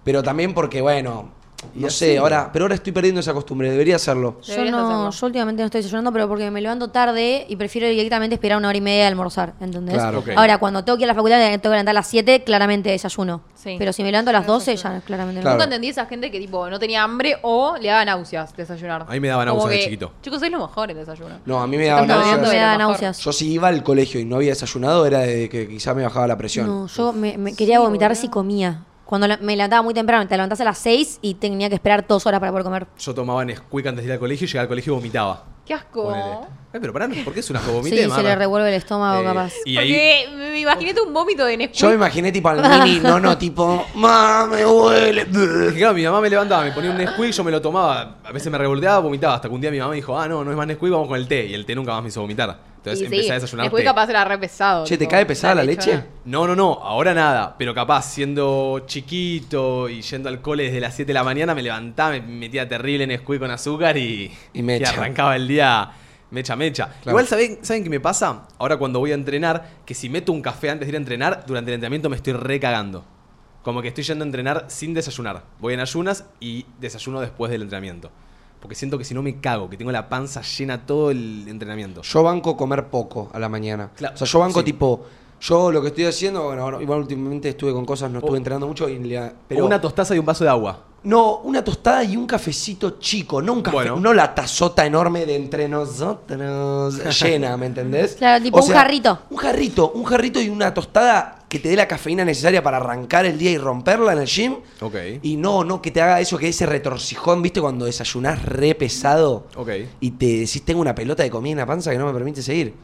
Pero 0.05 0.23
también 0.23 0.53
porque, 0.55 0.81
bueno, 0.81 1.31
no 1.75 1.91
sé, 1.91 2.19
ahora, 2.19 2.51
pero 2.53 2.65
ahora 2.65 2.75
estoy 2.75 2.93
perdiendo 2.93 3.21
esa 3.21 3.33
costumbre, 3.33 3.71
debería 3.71 3.97
hacerlo. 3.97 4.41
Yo 4.43 4.57
no, 4.71 4.79
hacerlo. 4.79 5.11
yo 5.11 5.27
últimamente 5.27 5.63
no 5.63 5.67
estoy 5.67 5.81
desayunando, 5.81 6.13
pero 6.13 6.29
porque 6.29 6.51
me 6.51 6.61
levanto 6.61 6.89
tarde 6.91 7.47
y 7.49 7.57
prefiero 7.57 7.89
directamente 7.89 8.35
esperar 8.35 8.59
una 8.59 8.69
hora 8.69 8.79
y 8.79 8.81
media 8.81 9.03
de 9.03 9.07
almorzar, 9.09 9.55
¿entendés? 9.61 9.95
Claro. 9.95 10.21
Ok. 10.21 10.31
Ahora, 10.37 10.59
cuando 10.59 10.85
tengo 10.85 10.97
que 10.99 11.05
ir 11.05 11.11
a 11.11 11.13
la 11.13 11.15
facultad, 11.15 11.39
tengo 11.39 11.63
que 11.63 11.69
levantar 11.69 11.91
a 11.91 11.95
las 11.95 12.07
7, 12.07 12.45
claramente 12.45 12.91
desayuno. 12.91 13.43
Sí. 13.55 13.77
Pero 13.79 13.93
si 13.93 14.03
me 14.03 14.11
levanto 14.11 14.31
a 14.31 14.33
las 14.33 14.47
Yo 14.47 14.55
12, 14.55 14.71
desayuno. 14.73 15.01
ya 15.01 15.07
claramente 15.07 15.41
Claro. 15.41 15.55
Nunca 15.55 15.65
entendí 15.65 15.89
esa 15.89 16.07
gente 16.07 16.31
que 16.31 16.39
tipo 16.41 16.69
no 16.69 16.79
tenía 16.79 17.03
hambre 17.03 17.37
o 17.43 17.77
le 17.81 17.89
daba 17.89 18.05
náuseas 18.05 18.55
desayunar. 18.57 19.07
A 19.09 19.13
mí 19.13 19.21
me 19.21 19.29
daba 19.29 19.45
náuseas 19.45 19.71
de 19.71 19.85
chiquito. 19.85 20.13
Chicos, 20.23 20.43
es 20.43 20.51
lo 20.51 20.59
mejor 20.59 20.91
el 20.91 20.97
desayuno. 20.97 21.37
No, 21.47 21.61
a 21.61 21.67
mí 21.67 21.77
me 21.77 21.87
daba 21.87 22.03
no. 22.03 22.07
No, 22.07 22.37
náuseas. 22.37 22.73
me 22.73 22.79
náuseas. 22.79 23.19
Yo 23.19 23.33
si 23.33 23.53
iba 23.53 23.69
al 23.69 23.83
colegio 23.83 24.21
y 24.21 24.25
no 24.25 24.37
había 24.37 24.51
desayunado, 24.51 25.07
era 25.07 25.21
de 25.21 25.49
que 25.49 25.69
quizá 25.69 25.95
me 25.95 26.03
bajaba 26.03 26.27
la 26.27 26.37
presión. 26.37 26.67
No, 26.67 26.87
yo 26.87 27.13
me, 27.13 27.39
me 27.39 27.55
quería 27.55 27.79
vomitar 27.81 28.15
si 28.17 28.29
comía. 28.29 28.83
Cuando 29.13 29.29
la- 29.29 29.37
me 29.37 29.55
levantaba 29.55 29.83
muy 29.83 29.93
temprano, 29.93 30.27
te 30.27 30.35
levantás 30.35 30.59
a 30.63 30.65
las 30.65 30.79
6 30.79 31.19
y 31.21 31.35
tenía 31.35 31.69
que 31.69 31.75
esperar 31.75 32.07
dos 32.09 32.25
horas 32.27 32.41
para 32.41 32.51
poder 32.51 32.65
comer. 32.65 32.87
Yo 32.99 33.13
tomaba 33.15 33.45
Nesquik 33.45 33.87
antes 33.87 34.05
de 34.05 34.09
ir 34.09 34.13
al 34.13 34.19
colegio 34.19 34.47
y 34.47 34.49
llegaba 34.49 34.63
al 34.63 34.69
colegio 34.69 34.95
y 34.95 34.97
vomitaba. 34.97 35.45
Qué 35.67 35.75
asco. 35.75 36.05
Ponele. 36.05 36.31
Ay, 36.73 36.81
pero 36.81 36.95
pará, 36.95 37.09
¿por 37.23 37.35
qué 37.35 37.41
es 37.41 37.51
una 37.51 37.61
vomité, 37.61 38.05
Sí, 38.05 38.11
se 38.11 38.23
le 38.23 38.35
revuelve 38.35 38.71
el 38.71 38.75
estómago 38.77 39.21
Eh, 39.21 39.25
capaz. 39.27 39.53
Y 39.67 39.77
ahí, 39.77 39.93
Porque 39.93 40.37
me 40.39 40.61
imaginé 40.61 40.95
un 41.07 41.13
vómito 41.13 41.45
de 41.45 41.59
Nesquik. 41.59 41.77
Yo 41.79 41.89
me 41.91 41.95
imaginé 41.97 42.33
tipo 42.33 42.49
al 42.49 42.63
mini, 42.87 43.01
no, 43.01 43.21
no, 43.21 43.37
tipo, 43.37 43.85
ma, 43.97 44.47
me 44.51 44.65
huele. 44.65 45.21
Es 45.21 45.73
que 45.75 45.79
claro, 45.79 45.93
mi 45.93 46.05
mamá 46.05 46.23
me 46.23 46.31
levantaba, 46.31 46.65
me 46.65 46.73
ponía 46.73 46.91
un 46.91 46.97
Nesquik, 46.97 47.33
yo 47.33 47.45
me 47.45 47.51
lo 47.51 47.61
tomaba, 47.61 48.17
a 48.25 48.33
veces 48.33 48.51
me 48.51 48.57
revolteaba, 48.57 49.01
vomitaba, 49.01 49.35
hasta 49.35 49.47
que 49.47 49.55
un 49.55 49.61
día 49.61 49.71
mi 49.71 49.77
mamá 49.79 49.91
me 49.91 49.97
dijo, 49.97 50.19
ah, 50.19 50.27
no, 50.27 50.43
no 50.43 50.51
es 50.51 50.57
más 50.57 50.67
Nesquik, 50.67 50.91
vamos 50.91 51.09
con 51.09 51.19
el 51.19 51.29
té. 51.29 51.45
Y 51.49 51.53
el 51.53 51.67
té 51.67 51.75
nunca 51.75 51.93
más 51.93 52.03
me 52.03 52.09
hizo 52.09 52.23
vomitar. 52.23 52.72
Entonces 52.83 53.03
Y 53.03 53.05
empecé 53.05 53.23
sí, 53.23 53.31
a 53.31 53.35
desayunar 53.35 53.71
té. 53.71 53.85
capaz 53.85 54.11
era 54.11 54.25
re 54.25 54.39
pesado. 54.39 54.85
Che, 54.85 54.99
¿te 54.99 55.07
cae 55.07 55.25
pesada 55.25 55.55
la 55.55 55.63
leche, 55.63 55.93
leche? 55.95 56.05
No, 56.25 56.49
no, 56.49 56.57
no, 56.57 56.73
ahora 56.83 57.15
nada, 57.15 57.55
pero 57.57 57.73
capaz 57.75 58.03
siendo 58.13 58.83
chiquito 58.87 59.89
y 59.89 60.03
yendo 60.03 60.29
al 60.29 60.41
cole 60.41 60.65
desde 60.65 60.81
las 60.81 60.95
7 60.97 61.07
de 61.07 61.15
la 61.15 61.23
mañana 61.23 61.55
me 61.55 61.63
levantaba, 61.63 62.11
me 62.11 62.21
metía 62.23 62.69
terrible 62.69 63.07
Nesquik 63.07 63.39
con 63.39 63.53
azúcar 63.53 63.97
y, 63.97 64.33
Y 64.53 64.63
mecha. 64.63 64.91
arrancaba 64.91 65.37
el 65.37 65.47
día 65.47 65.93
mecha 66.33 66.57
mecha. 66.57 66.87
Claro. 66.87 67.11
Igual, 67.11 67.27
¿saben, 67.29 67.59
¿saben 67.63 67.85
qué 67.85 67.91
me 67.91 68.01
pasa? 68.01 68.49
Ahora 68.59 68.77
cuando 68.79 68.99
voy 68.99 69.13
a 69.13 69.15
entrenar, 69.15 69.69
que 69.87 69.95
si 69.95 70.09
meto 70.09 70.33
un 70.33 70.43
café 70.43 70.71
antes 70.71 70.87
de 70.89 70.91
ir 70.91 70.95
a 70.97 70.99
entrenar, 70.99 71.45
durante 71.47 71.71
el 71.71 71.75
entrenamiento 71.77 72.11
me 72.11 72.17
estoy 72.17 72.33
recagando. 72.33 73.05
Como 73.63 73.81
que 73.81 73.89
estoy 73.89 74.03
yendo 74.03 74.25
a 74.25 74.27
entrenar 74.27 74.65
sin 74.67 74.93
desayunar. 74.93 75.45
Voy 75.61 75.75
en 75.75 75.81
ayunas 75.81 76.25
y 76.41 76.67
desayuno 76.81 77.21
después 77.21 77.53
del 77.53 77.63
entrenamiento. 77.63 78.11
Porque 78.63 78.77
siento 78.77 78.97
que 78.97 79.05
si 79.05 79.13
no 79.13 79.23
me 79.23 79.41
cago, 79.41 79.69
que 79.69 79.77
tengo 79.77 79.91
la 79.91 80.09
panza 80.09 80.41
llena 80.41 80.87
todo 80.87 81.11
el 81.11 81.45
entrenamiento. 81.49 82.01
Yo 82.03 82.23
banco 82.23 82.57
comer 82.57 82.87
poco 82.87 83.29
a 83.35 83.39
la 83.41 83.49
mañana. 83.49 83.91
Claro, 83.97 84.15
O 84.15 84.17
sea, 84.19 84.27
yo 84.27 84.39
banco 84.39 84.61
sí. 84.61 84.65
tipo, 84.67 85.05
yo 85.41 85.73
lo 85.73 85.83
que 85.83 85.89
estoy 85.89 86.05
haciendo, 86.05 86.45
bueno, 86.45 86.81
igual 86.81 87.01
últimamente 87.01 87.49
estuve 87.49 87.73
con 87.73 87.85
cosas, 87.85 88.11
no 88.13 88.21
estuve 88.21 88.35
O- 88.35 88.37
entrenando 88.37 88.69
mucho, 88.69 88.89
y 88.89 88.99
le- 89.01 89.19
Pero 89.19 89.35
pero 89.49 89.67
una 89.67 89.81
tostaza 89.81 90.15
y 90.15 90.21
un 90.21 90.25
vaso 90.27 90.45
de 90.45 90.51
agua. 90.51 90.79
No, 91.05 91.39
una 91.39 91.65
tostada 91.65 92.05
y 92.05 92.17
un 92.17 92.27
cafecito 92.27 92.99
chico, 93.01 93.43
no 93.43 93.55
un 93.55 93.63
café, 93.63 93.75
Bueno. 93.77 93.97
no 94.01 94.13
la 94.13 94.35
tazota 94.35 94.87
enorme 94.87 95.27
de 95.27 95.35
entre 95.37 95.69
nosotros 95.69 96.95
llena, 97.23 97.57
¿me 97.57 97.67
entendés? 97.67 98.15
Claro, 98.15 98.43
tipo 98.43 98.61
un 98.63 98.71
jarrito. 98.73 99.19
Un 99.31 99.37
jarrito, 99.37 99.93
un 99.93 100.05
jarrito 100.05 100.41
y 100.41 100.49
una 100.49 100.73
tostada 100.73 101.41
que 101.49 101.59
te 101.59 101.69
dé 101.69 101.77
la 101.77 101.87
cafeína 101.89 102.25
necesaria 102.25 102.63
para 102.63 102.79
arrancar 102.79 103.27
el 103.27 103.37
día 103.37 103.51
y 103.51 103.59
romperla 103.59 104.13
en 104.13 104.21
el 104.21 104.27
gym. 104.27 104.57
Ok. 104.81 104.95
Y 105.23 105.37
no, 105.37 105.65
no, 105.65 105.83
que 105.83 105.91
te 105.91 106.01
haga 106.01 106.21
eso, 106.21 106.39
que 106.39 106.49
ese 106.49 106.67
retorcijón, 106.67 107.43
¿viste? 107.43 107.61
Cuando 107.61 107.85
desayunás 107.85 108.43
re 108.45 108.75
pesado 108.75 109.49
Ok. 109.57 109.69
y 110.01 110.13
te 110.13 110.27
decís, 110.27 110.65
tengo 110.65 110.81
una 110.81 110.95
pelota 110.95 111.23
de 111.23 111.31
comida 111.31 111.53
en 111.53 111.59
la 111.59 111.67
panza 111.67 111.91
que 111.91 111.99
no 111.99 112.07
me 112.07 112.13
permite 112.15 112.43
seguir. 112.43 112.75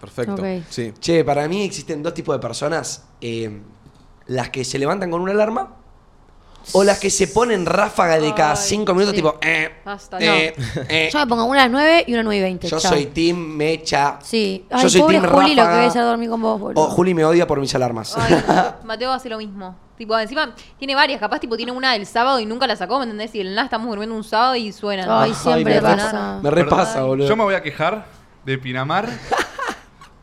Perfecto. 0.00 0.34
Ok. 0.34 0.64
Sí. 0.68 0.92
Che, 1.00 1.24
para 1.24 1.48
mí 1.48 1.62
existen 1.62 2.02
dos 2.02 2.12
tipos 2.12 2.34
de 2.34 2.40
personas. 2.40 3.04
eh, 3.20 3.60
las 4.26 4.50
que 4.50 4.64
se 4.64 4.76
levantan 4.78 5.08
con 5.10 5.20
una 5.20 5.30
alarma 5.32 5.76
o 6.72 6.84
las 6.84 6.98
que 6.98 7.10
se 7.10 7.28
ponen 7.28 7.66
ráfaga 7.66 8.18
de 8.18 8.34
cada 8.34 8.52
Ay, 8.52 8.58
cinco 8.60 8.92
minutos, 8.92 9.12
sí. 9.12 9.16
tipo... 9.16 9.36
Eh, 9.40 9.70
Basta, 9.84 10.18
eh, 10.20 10.54
eh. 10.88 11.08
Yo 11.12 11.18
me 11.20 11.26
pongo 11.26 11.44
una 11.44 11.60
a 11.60 11.64
las 11.64 11.72
9 11.72 12.04
y 12.06 12.12
una 12.12 12.20
a 12.20 12.24
9 12.24 12.36
y 12.38 12.42
20. 12.42 12.68
Yo 12.68 12.78
chao. 12.78 12.92
soy 12.92 13.06
Team 13.06 13.36
Mecha. 13.36 14.18
Sí. 14.22 14.66
Yo 14.70 14.90
soy 14.90 15.00
pobre 15.00 15.20
team 15.20 15.32
Juli, 15.32 15.54
lo 15.54 15.62
que 15.62 15.68
a 15.68 15.86
hacer 15.86 16.02
dormir 16.02 16.30
con 16.30 16.42
vos, 16.42 16.60
boludo. 16.60 16.82
O 16.82 16.88
Juli 16.90 17.14
me 17.14 17.24
odia 17.24 17.46
por 17.46 17.60
mis 17.60 17.74
alarmas. 17.74 18.16
Ay, 18.16 18.42
Mateo 18.84 19.12
hace 19.12 19.28
lo 19.28 19.38
mismo. 19.38 19.76
Tipo, 19.96 20.18
encima 20.18 20.54
tiene 20.78 20.94
varias, 20.94 21.18
capaz 21.18 21.38
tipo 21.40 21.56
tiene 21.56 21.72
una 21.72 21.92
del 21.94 22.04
sábado 22.04 22.38
y 22.38 22.44
nunca 22.44 22.66
la 22.66 22.76
sacó, 22.76 22.98
¿me 22.98 23.04
entendés? 23.04 23.34
Y 23.34 23.40
el 23.40 23.54
nada 23.54 23.64
estamos 23.64 23.88
durmiendo 23.88 24.14
un 24.14 24.24
sábado 24.24 24.54
y 24.54 24.70
suena. 24.72 25.22
Ay, 25.22 25.32
siempre 25.32 25.76
me 25.76 25.80
pasa. 25.80 25.96
repasa. 25.96 26.40
Me 26.42 26.50
repasa, 26.50 27.02
boludo. 27.02 27.28
Yo 27.28 27.36
me 27.36 27.44
voy 27.44 27.54
a 27.54 27.62
quejar 27.62 28.04
de 28.44 28.58
Pinamar, 28.58 29.08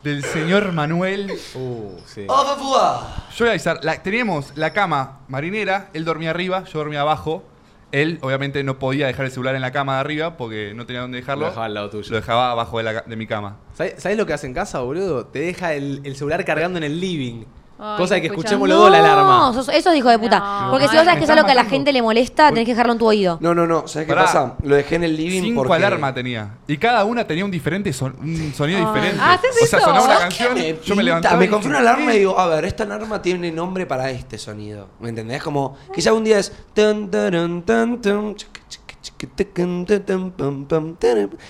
del 0.04 0.22
señor 0.22 0.70
Manuel. 0.72 1.32
Uh, 1.54 1.98
sí. 2.06 2.26
¡Oh! 2.28 3.02
Yo 3.36 3.44
voy 3.44 3.48
a 3.48 3.50
avisar, 3.52 3.80
la- 3.82 4.02
teníamos 4.02 4.52
la 4.56 4.72
cama 4.72 5.20
marinera, 5.28 5.88
él 5.94 6.04
dormía 6.04 6.30
arriba, 6.30 6.64
yo 6.64 6.78
dormía 6.78 7.00
abajo. 7.00 7.42
Él, 7.90 8.18
obviamente, 8.22 8.62
no 8.64 8.78
podía 8.78 9.06
dejar 9.06 9.24
el 9.26 9.30
celular 9.30 9.54
en 9.54 9.60
la 9.60 9.70
cama 9.70 9.94
de 9.94 10.00
arriba 10.00 10.36
porque 10.36 10.72
no 10.74 10.84
tenía 10.84 11.00
dónde 11.02 11.18
dejarlo. 11.18 11.42
Lo 11.44 11.48
dejaba 11.50 11.66
al 11.66 11.74
lado 11.74 11.90
tuyo. 11.90 12.10
Lo 12.10 12.16
dejaba 12.16 12.50
abajo 12.50 12.78
de, 12.78 12.84
la 12.84 12.94
ca- 12.94 13.04
de 13.08 13.16
mi 13.16 13.26
cama. 13.26 13.56
¿Sabes 13.72 14.16
lo 14.18 14.26
que 14.26 14.32
hace 14.32 14.46
en 14.48 14.54
casa, 14.54 14.80
boludo? 14.80 15.26
Te 15.26 15.38
deja 15.38 15.74
el, 15.74 16.00
el 16.04 16.16
celular 16.16 16.44
cargando 16.44 16.76
en 16.78 16.84
el 16.84 17.00
living. 17.00 17.44
Ay, 17.78 17.96
cosa 17.98 18.14
de 18.14 18.20
que 18.20 18.26
escuchemos 18.28 18.68
los 18.68 18.78
dos 18.78 18.90
la 18.90 18.98
alarma. 18.98 19.38
No, 19.38 19.52
sos- 19.54 19.68
eso 19.68 19.90
es 19.90 19.96
hijo 19.98 20.08
de 20.08 20.18
puta. 20.18 20.38
No. 20.38 20.70
Porque 20.70 20.84
si 20.86 20.92
Ay, 20.92 20.96
vos 20.98 21.04
sabes 21.04 21.14
me 21.14 21.18
que 21.18 21.24
es 21.24 21.30
algo 21.30 21.44
que 21.44 21.50
a 21.52 21.54
la 21.54 21.62
matando. 21.62 21.76
gente 21.76 21.92
le 21.92 22.02
molesta, 22.02 22.48
tenés 22.50 22.64
que 22.66 22.72
dejarlo 22.72 22.92
en 22.92 22.98
tu 22.98 23.06
oído. 23.06 23.38
No, 23.40 23.54
no, 23.54 23.66
no. 23.66 23.88
¿Sabes 23.88 24.06
qué 24.06 24.14
Pará. 24.14 24.26
pasa? 24.26 24.54
Lo 24.62 24.76
dejé 24.76 24.94
en 24.94 25.04
el 25.04 25.16
living 25.16 25.42
Cinco 25.42 25.62
porque... 25.64 25.74
alarmas 25.84 26.14
tenía. 26.14 26.50
Y 26.68 26.76
cada 26.78 27.04
una 27.04 27.26
tenía 27.26 27.44
un 27.44 27.50
diferente 27.50 27.92
son- 27.92 28.16
un 28.20 28.54
sonido 28.54 28.78
Ay. 28.78 28.86
diferente. 28.86 29.18
Ah, 29.20 29.32
¿haces 29.34 29.50
o 29.50 29.66
sea, 29.66 29.78
eso? 29.78 29.86
sonaba 29.88 30.04
una 30.04 30.14
¿Sabes 30.18 30.36
canción, 30.38 30.54
Me 30.54 30.78
yo 30.84 30.94
me 30.96 31.02
levantaba. 31.02 31.36
Me 31.36 31.44
y 31.44 31.48
compré 31.48 31.68
una 31.70 31.78
dije, 31.80 31.90
alarma 31.90 32.14
y 32.14 32.18
digo, 32.20 32.38
a 32.38 32.46
ver, 32.46 32.64
esta 32.64 32.84
alarma 32.84 33.20
tiene 33.20 33.50
nombre 33.50 33.86
para 33.86 34.10
este 34.10 34.38
sonido. 34.38 34.88
¿Me 35.00 35.08
entendés? 35.08 35.42
Como, 35.42 35.76
quizá 35.94 36.12
un 36.12 36.24
día 36.24 36.38
es. 36.38 36.52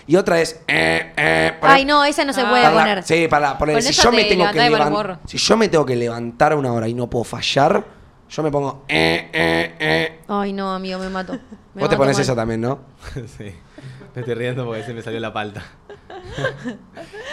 Y 0.06 0.16
otra 0.16 0.40
es. 0.40 0.60
eh, 0.66 1.12
eh, 1.16 1.52
Ay, 1.62 1.84
no, 1.84 2.04
esa 2.04 2.24
no 2.24 2.32
se 2.32 2.40
Ah. 2.42 2.50
puede 2.50 2.70
poner. 2.70 3.02
Sí, 3.02 3.28
para 3.28 3.56
poner. 3.58 3.82
Si 3.82 3.92
yo, 3.92 4.10
me 4.12 4.24
tengo 4.24 4.50
que 4.50 5.18
si 5.26 5.38
yo 5.38 5.56
me 5.56 5.68
tengo 5.68 5.86
que 5.86 5.96
levantar 5.96 6.54
una 6.56 6.72
hora 6.72 6.88
y 6.88 6.94
no 6.94 7.08
puedo 7.08 7.24
fallar, 7.24 7.84
yo 8.28 8.42
me 8.42 8.50
pongo. 8.50 8.84
Eh, 8.88 9.30
eh, 9.32 9.74
eh. 9.78 10.20
Ay, 10.28 10.52
no, 10.52 10.74
amigo, 10.74 10.98
me 10.98 11.08
mato. 11.08 11.32
Me 11.74 11.80
Vos 11.80 11.90
te 11.90 11.96
pones 11.96 12.16
mal. 12.16 12.22
esa 12.22 12.34
también, 12.36 12.60
¿no? 12.60 12.80
sí. 13.38 13.54
Me 14.14 14.20
estoy 14.20 14.34
riendo 14.34 14.64
porque 14.64 14.84
se 14.84 14.94
me 14.94 15.02
salió 15.02 15.18
la 15.20 15.32
palta. 15.32 15.64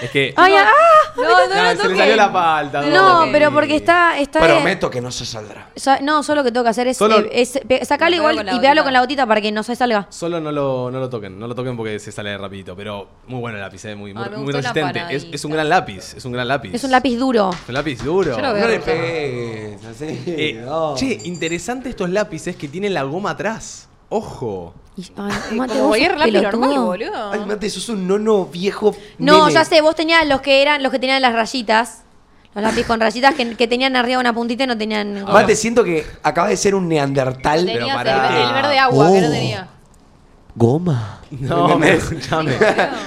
Es 0.02 0.10
que. 0.12 0.34
Ay, 0.38 0.54
ah, 0.58 0.70
No, 1.17 1.24
no, 1.24 1.30
No, 1.56 1.74
no, 1.76 1.82
se 1.82 1.88
le 1.89 1.98
salió 1.98 2.15
la 2.15 2.32
palta. 2.32 2.82
no, 2.82 3.26
pero 3.32 3.52
porque 3.52 3.76
está, 3.76 4.17
está. 4.20 4.39
Prometo 4.39 4.89
que 4.89 5.02
no 5.02 5.12
se 5.12 5.26
saldrá. 5.26 5.70
Sa- 5.76 6.00
No, 6.00 6.24
solo 6.24 6.41
lo 6.41 6.46
que 6.46 6.52
tengo 6.52 6.63
que 6.63 6.70
hacer 6.70 6.88
es, 6.88 6.98
Solo- 6.98 7.20
eh, 7.20 7.41
es 7.41 7.60
sacarlo 7.88 8.15
igual 8.15 8.36
y 8.36 8.38
pegarlo 8.39 8.60
gotita. 8.62 8.84
con 8.84 8.94
la 8.94 9.00
gotita 9.02 9.26
para 9.28 9.41
que 9.41 9.52
no 9.52 9.63
se 9.63 9.76
salga. 9.76 10.08
Solo 10.10 10.39
no 10.39 10.52
lo, 10.52 10.89
no 10.91 11.00
lo 11.00 11.10
toquen, 11.10 11.38
no 11.39 11.48
lo 11.48 11.56
toquen 11.56 11.76
porque 11.78 12.00
se 12.00 12.12
sale 12.12 12.38
rapidito. 12.38 12.76
Pero 12.76 13.08
muy 13.28 13.39
bueno 13.39 13.58
el 13.58 13.63
lápiz, 13.63 13.84
eh, 13.86 13.96
muy, 13.96 14.13
muy, 14.13 14.24
la 14.54 14.62
resistente. 14.62 15.04
Es, 15.10 15.28
es 15.32 15.46
un 15.46 15.52
gran 15.52 15.70
lápiz, 15.70 16.13
es 16.15 16.26
un 16.26 16.32
gran 16.32 16.48
lápiz. 16.48 16.74
Es 16.74 16.84
un 16.84 16.91
lápiz 16.91 17.17
duro. 17.17 17.50
Es 17.52 17.67
un 17.67 17.74
lápiz 17.74 18.04
duro. 18.04 18.36
Yo 18.36 18.41
lo 18.41 18.54
veo. 18.54 18.63
No 18.63 18.67
le 18.72 18.80
pegues, 18.80 19.86
así. 19.86 20.24
Eh, 20.28 20.62
no. 20.65 20.96
Che, 20.96 21.20
interesante 21.26 21.89
estos 21.89 22.10
lápices 22.10 22.56
que 22.56 22.67
tienen 22.67 22.94
la 22.94 23.04
goma 23.04 23.32
atrás. 23.32 23.88
Ojo. 24.10 24.74
Y- 24.97 25.04
ay, 25.17 25.58
Mate, 25.58 25.73
Como 25.73 25.88
vos 25.88 25.97
cualquier 25.97 26.12
sos 26.12 26.19
normal, 26.19 26.32
pelotudo. 26.32 26.86
boludo. 26.86 27.32
Ay, 27.32 27.39
mate, 27.47 27.69
sos 27.69 27.89
un 27.89 28.08
nono 28.08 28.45
viejo. 28.45 28.95
No, 29.17 29.41
nene. 29.47 29.54
ya 29.54 29.63
sé, 29.65 29.82
vos 29.82 29.95
tenías 29.95 30.25
los 30.27 30.41
que 30.41 30.62
eran, 30.62 30.84
los 30.84 30.91
que 30.91 30.99
tenían 30.99 31.21
las 31.21 31.34
rayitas. 31.34 32.04
Los 32.54 32.62
lápices 32.63 32.86
con 32.86 32.99
rayitas 32.99 33.34
que, 33.34 33.56
que 33.56 33.67
tenían 33.67 33.95
arriba 33.95 34.19
una 34.19 34.34
puntita 34.34 34.65
y 34.65 34.67
no 34.67 34.77
tenían. 34.77 35.23
Mate, 35.23 35.56
siento 35.56 35.86
que 35.86 36.06
acabas 36.21 36.49
de 36.49 36.58
ser 36.58 36.75
un 36.75 36.89
neandertal. 36.89 37.65
Tenías 37.65 37.88
el, 37.88 37.93
pará. 37.93 38.43
el 38.49 38.54
verde 38.54 38.77
agua 38.80 39.12
que 39.13 39.21
no 39.21 39.27
Oh. 39.27 39.32
tenía. 39.32 39.67
Goma. 40.55 41.19
No, 41.31 41.77
me 41.79 41.93
escuchame. 41.93 42.53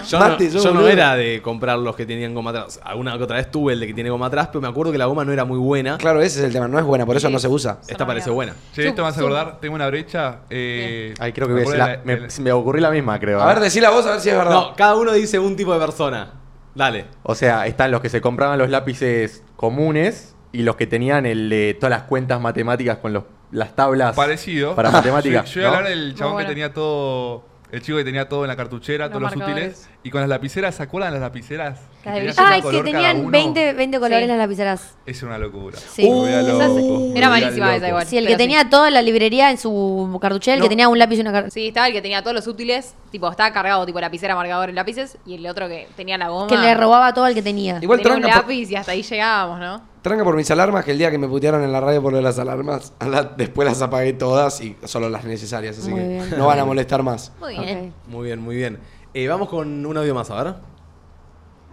Yo, 0.08 0.18
Mate, 0.18 0.48
no, 0.48 0.62
yo 0.62 0.72
no 0.72 0.88
era 0.88 1.14
de 1.14 1.42
comprar 1.42 1.78
los 1.78 1.94
que 1.94 2.06
tenían 2.06 2.32
goma 2.34 2.50
atrás. 2.50 2.80
Alguna 2.82 3.16
que 3.18 3.24
otra 3.24 3.36
vez 3.36 3.50
tuve 3.50 3.74
el 3.74 3.80
de 3.80 3.86
que 3.86 3.92
tiene 3.94 4.08
goma 4.08 4.26
atrás, 4.26 4.48
pero 4.48 4.62
me 4.62 4.68
acuerdo 4.68 4.92
que 4.92 4.98
la 4.98 5.04
goma 5.04 5.24
no 5.26 5.32
era 5.32 5.44
muy 5.44 5.58
buena. 5.58 5.98
Claro, 5.98 6.22
ese 6.22 6.38
es 6.38 6.44
el 6.46 6.52
tema, 6.52 6.68
no 6.68 6.78
es 6.78 6.84
buena, 6.84 7.04
por 7.04 7.16
eso 7.16 7.28
no 7.28 7.38
se 7.38 7.48
usa. 7.48 7.78
Esta 7.86 8.06
parece 8.06 8.30
buena. 8.30 8.54
Che, 8.74 8.88
esto 8.88 9.02
me 9.02 9.08
hace 9.08 9.20
acordar, 9.20 9.58
tengo 9.60 9.74
una 9.74 9.86
brecha. 9.88 10.38
Eh, 10.48 11.12
Ay, 11.18 11.32
creo 11.34 11.46
que 11.48 11.54
me 11.54 11.64
voy 11.64 11.74
a 11.74 11.76
la- 11.76 12.00
me, 12.02 12.18
me 12.40 12.52
ocurrió 12.52 12.80
la 12.80 12.90
misma, 12.90 13.18
creo. 13.20 13.40
A 13.42 13.44
¿eh? 13.44 13.54
ver, 13.54 13.60
decila 13.62 13.90
vos 13.90 14.06
a 14.06 14.12
ver 14.12 14.20
si 14.20 14.30
es 14.30 14.36
verdad. 14.36 14.50
No, 14.52 14.74
cada 14.74 14.96
uno 14.96 15.12
dice 15.12 15.38
un 15.38 15.54
tipo 15.54 15.74
de 15.74 15.80
persona. 15.80 16.32
Dale. 16.74 17.04
O 17.22 17.34
sea, 17.34 17.66
están 17.66 17.90
los 17.90 18.00
que 18.00 18.08
se 18.08 18.20
compraban 18.20 18.58
los 18.58 18.70
lápices 18.70 19.42
comunes 19.56 20.33
y 20.54 20.62
los 20.62 20.76
que 20.76 20.86
tenían 20.86 21.26
el 21.26 21.48
de 21.50 21.74
todas 21.78 21.90
las 21.90 22.02
cuentas 22.08 22.40
matemáticas 22.40 22.98
con 22.98 23.12
los, 23.12 23.24
las 23.50 23.74
tablas 23.76 24.14
Parecido. 24.16 24.74
para 24.74 24.90
matemáticas. 24.92 25.48
Yo, 25.50 25.54
yo 25.56 25.60
iba 25.60 25.68
a 25.68 25.72
¿no? 25.72 25.76
hablar 25.78 25.90
del 25.92 26.14
chabón 26.14 26.34
bueno. 26.34 26.48
que 26.48 26.54
tenía 26.54 26.72
todo. 26.72 27.44
El 27.72 27.82
chico 27.82 27.98
que 27.98 28.04
tenía 28.04 28.28
todo 28.28 28.44
en 28.44 28.48
la 28.48 28.56
cartuchera, 28.56 29.06
Los 29.06 29.10
todos 29.10 29.22
los 29.22 29.36
marcadores. 29.36 29.68
útiles. 29.80 29.93
Y 30.04 30.10
con 30.10 30.20
las 30.20 30.28
lapiceras, 30.28 30.74
¿se 30.74 30.82
acuerdan 30.82 31.12
las 31.14 31.22
lapiceras? 31.22 31.80
Las 32.04 32.14
de 32.16 32.34
Ay, 32.36 32.60
que 32.60 32.82
tenían 32.82 33.20
uno? 33.20 33.30
20, 33.30 33.72
20 33.72 33.98
colores 33.98 34.24
Sí. 34.24 34.28
las 34.28 34.36
lapiceras. 34.36 34.94
Es 35.06 35.22
una 35.22 35.38
locura. 35.38 35.78
Sí. 35.78 36.02
Me 36.02 36.10
volvía 36.14 36.42
loco, 36.42 36.58
Era 36.60 36.76
volvía 36.76 37.28
malísima 37.30 37.66
loco. 37.68 37.76
esa 37.78 37.88
igual. 37.88 38.06
Sí, 38.06 38.18
el 38.18 38.24
pero 38.26 38.36
que 38.36 38.42
tenía 38.44 38.68
toda 38.68 38.90
la 38.90 39.00
librería 39.00 39.50
en 39.50 39.56
su 39.56 40.18
cartuchera, 40.20 40.56
el 40.56 40.60
No. 40.60 40.64
que 40.66 40.68
tenía 40.68 40.90
un 40.90 40.98
lápiz 40.98 41.16
y 41.16 41.20
una 41.22 41.32
cartuchera. 41.32 41.54
Sí, 41.54 41.68
estaba 41.68 41.86
el 41.86 41.94
que 41.94 42.02
tenía 42.02 42.20
todos 42.20 42.34
los 42.34 42.46
útiles, 42.46 42.94
tipo, 43.10 43.30
estaba 43.30 43.50
cargado, 43.54 43.86
tipo 43.86 43.98
lapicera, 43.98 44.34
marcador 44.36 44.68
y 44.68 44.72
lápices, 44.74 45.16
y 45.24 45.36
el 45.36 45.46
otro 45.46 45.68
que 45.68 45.88
tenía 45.96 46.18
la 46.18 46.28
goma. 46.28 46.48
Que 46.48 46.58
le 46.58 46.74
robaba 46.74 47.14
todo 47.14 47.26
el 47.26 47.34
que 47.34 47.42
tenía. 47.42 47.78
Igual 47.80 48.00
tenía 48.02 48.16
un 48.16 48.20
tranca 48.20 48.42
por, 48.42 48.50
lápiz 48.52 48.70
y 48.70 48.76
hasta 48.76 48.92
ahí 48.92 49.02
llegábamos, 49.02 49.58
¿no? 49.58 49.94
tranca 50.02 50.22
por 50.22 50.36
mis 50.36 50.50
alarmas, 50.50 50.84
que 50.84 50.90
el 50.90 50.98
día 50.98 51.10
que 51.10 51.16
me 51.16 51.26
putearon 51.26 51.64
en 51.64 51.72
la 51.72 51.80
radio 51.80 52.02
por 52.02 52.12
lo 52.12 52.18
de 52.18 52.24
las 52.24 52.38
alarmas, 52.38 52.92
a 52.98 53.06
la- 53.08 53.22
después 53.24 53.66
las 53.66 53.80
apagué 53.80 54.12
todas 54.12 54.60
y 54.60 54.76
solo 54.84 55.08
las 55.08 55.24
necesarias, 55.24 55.78
así 55.78 55.88
Muy 55.88 56.00
que 56.00 56.06
bien. 56.08 56.30
no 56.36 56.44
van 56.46 56.58
a 56.58 56.66
molestar 56.66 57.02
más. 57.02 57.32
Muy 57.40 57.56
bien. 57.58 57.94
Ok. 58.06 58.10
Muy 58.12 58.26
bien, 58.26 58.38
muy 58.38 58.54
bien. 58.56 58.78
Eh, 59.14 59.28
vamos 59.28 59.48
con 59.48 59.86
un 59.86 59.96
audio 59.96 60.14
más, 60.14 60.28
a 60.30 60.42
ver. 60.42 60.54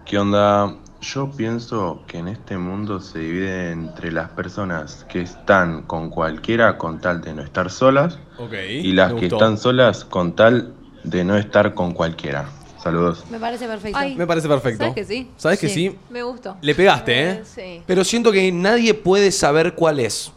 ¿Qué 0.06 0.18
onda? 0.20 0.76
Yo 1.02 1.32
pienso 1.32 2.04
que 2.06 2.20
en 2.20 2.28
este 2.28 2.58
mundo 2.58 3.00
se 3.00 3.18
divide 3.18 3.72
entre 3.72 4.12
las 4.12 4.30
personas 4.30 5.04
que 5.10 5.22
están 5.22 5.82
con 5.84 6.12
cualquiera 6.12 6.78
con 6.78 7.02
tal 7.02 7.22
de 7.22 7.34
no 7.34 7.42
estar 7.42 7.72
solas 7.72 8.20
Ok. 8.38 8.54
y 8.70 8.92
las 8.94 9.14
que 9.14 9.26
están 9.26 9.58
solas 9.58 10.06
con 10.06 10.36
tal 10.36 10.76
de 11.04 11.24
no 11.24 11.36
estar 11.38 11.74
con 11.74 11.94
cualquiera. 11.94 12.46
Saludos. 12.84 13.26
Me 13.32 13.40
parece 13.40 13.68
perfecto. 13.68 13.98
Ay. 13.98 14.16
Me 14.16 14.28
parece 14.28 14.48
perfecto. 14.48 14.84
¿Sabes 14.84 14.96
que 14.96 15.06
sí? 15.06 15.32
¿Sabes 15.38 15.60
que 15.60 15.70
sí? 15.70 15.98
Me 16.12 16.22
gustó. 16.22 16.58
Le 16.62 16.76
pegaste, 16.76 17.30
¿eh? 17.30 17.42
Sí. 17.44 17.82
Pero 17.88 18.04
siento 18.04 18.32
que 18.32 18.52
nadie 18.52 18.94
puede 18.94 19.32
saber 19.32 19.74
cuál 19.74 20.00
es. 20.00 20.32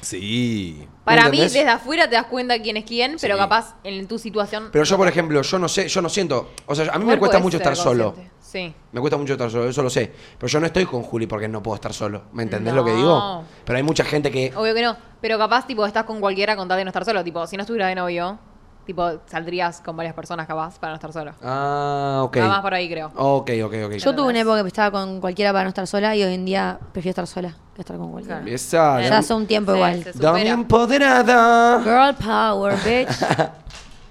Sí. 0.00 0.86
Para 1.04 1.28
mí, 1.28 1.40
desde 1.40 1.66
afuera 1.68 2.08
te 2.08 2.14
das 2.16 2.26
cuenta 2.26 2.60
quién 2.60 2.76
es 2.76 2.84
quién, 2.84 3.16
pero 3.20 3.34
Sí. 3.34 3.40
capaz 3.40 3.74
en 3.84 4.06
tu 4.06 4.18
situación. 4.18 4.68
Pero 4.72 4.84
yo, 4.84 4.96
por 4.96 5.08
ejemplo, 5.08 5.40
yo 5.42 5.58
no 5.58 5.68
sé, 5.68 5.88
yo 5.88 6.02
no 6.02 6.08
siento. 6.08 6.50
O 6.66 6.74
sea, 6.74 6.86
a 6.92 6.98
mí 6.98 7.04
me 7.04 7.14
Igual 7.14 7.18
cuesta 7.18 7.38
podés 7.38 7.44
mucho 7.44 7.58
ser 7.58 7.62
estar 7.72 7.76
solo. 7.76 8.04
consciente. 8.14 8.38
Sí. 8.40 8.74
Me 8.92 9.00
cuesta 9.00 9.16
mucho 9.18 9.32
estar 9.34 9.50
solo, 9.50 9.68
eso 9.68 9.82
lo 9.82 9.90
sé. 9.90 10.10
Pero 10.38 10.48
yo 10.48 10.60
no 10.60 10.66
estoy 10.66 10.86
con 10.86 11.02
Juli 11.02 11.26
porque 11.26 11.48
no 11.48 11.62
puedo 11.62 11.74
estar 11.74 11.92
solo. 11.92 12.22
¿Me 12.32 12.42
entendés 12.44 12.72
No. 12.72 12.80
lo 12.80 12.84
que 12.86 12.94
digo? 12.94 13.44
Pero 13.64 13.76
hay 13.76 13.82
mucha 13.82 14.04
gente 14.04 14.30
que. 14.30 14.52
Obvio 14.56 14.74
que 14.74 14.82
no. 14.82 14.96
Pero 15.20 15.36
capaz, 15.36 15.66
tipo, 15.66 15.84
estás 15.84 16.04
con 16.04 16.20
cualquiera 16.20 16.56
con 16.56 16.68
tal 16.68 16.78
de 16.78 16.84
no 16.84 16.88
estar 16.90 17.04
solo. 17.04 17.22
Tipo, 17.24 17.46
si 17.46 17.56
no 17.56 17.62
estuviera 17.62 17.88
de 17.88 17.94
novio, 17.96 18.38
tipo, 18.88 19.06
saldrías 19.26 19.82
con 19.82 19.94
varias 19.98 20.14
personas 20.14 20.46
capaz 20.46 20.78
para 20.78 20.92
no 20.92 20.94
estar 20.94 21.12
solo. 21.12 21.32
Ah, 21.44 22.22
ok. 22.24 22.36
Nada 22.38 22.48
más 22.48 22.60
por 22.62 22.72
ahí, 22.72 22.88
creo. 22.88 23.12
Ok, 23.16 23.50
ok, 23.62 23.74
ok. 23.84 23.92
Yo 23.98 24.14
tuve 24.14 24.30
una 24.30 24.40
época 24.40 24.62
que 24.62 24.68
estaba 24.68 24.90
con 24.90 25.20
cualquiera 25.20 25.52
para 25.52 25.64
no 25.64 25.68
estar 25.68 25.86
sola 25.86 26.16
y 26.16 26.22
hoy 26.24 26.32
en 26.32 26.46
día 26.46 26.78
prefiero 26.92 27.10
estar 27.10 27.26
sola 27.26 27.54
que 27.74 27.82
estar 27.82 27.98
con 27.98 28.10
cualquiera. 28.12 28.42
Esa, 28.46 29.02
Ya 29.02 29.18
hace 29.18 29.34
un 29.34 29.46
tiempo 29.46 29.72
Sí, 29.72 29.76
igual. 29.76 30.02
se 30.04 30.12
supera. 30.14 30.32
Dame 30.32 30.48
empoderada. 30.48 31.82
Girl 31.82 32.14
power, 32.26 32.74
bitch. 32.82 33.10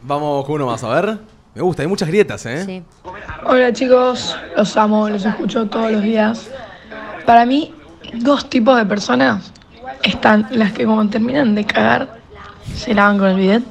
Vamos 0.04 0.46
con 0.46 0.56
uno 0.58 0.68
más, 0.68 0.84
a 0.84 0.90
ver. 0.90 1.18
Me 1.56 1.62
gusta, 1.64 1.82
hay 1.82 1.88
muchas 1.88 2.08
grietas, 2.08 2.46
¿eh? 2.46 2.64
Sí. 2.64 2.84
Hola 3.48 3.74
chicos, 3.74 4.38
los 4.56 4.78
amo, 4.78 5.10
los 5.10 5.26
escucho 5.26 5.66
todos 5.68 5.92
los 5.92 6.04
días. 6.04 6.52
Para 7.26 7.48
mí, 7.48 7.74
dos 8.14 8.48
tipos 8.48 8.78
de 8.78 8.86
personas 8.86 9.52
están 10.04 10.48
las 10.52 10.72
que 10.72 10.86
cuando 10.86 11.10
terminan 11.10 11.56
de 11.56 11.66
cagar 11.66 12.20
se 12.76 12.94
lavan 12.94 13.18
con 13.18 13.30
el 13.30 13.38
bidet 13.38 13.64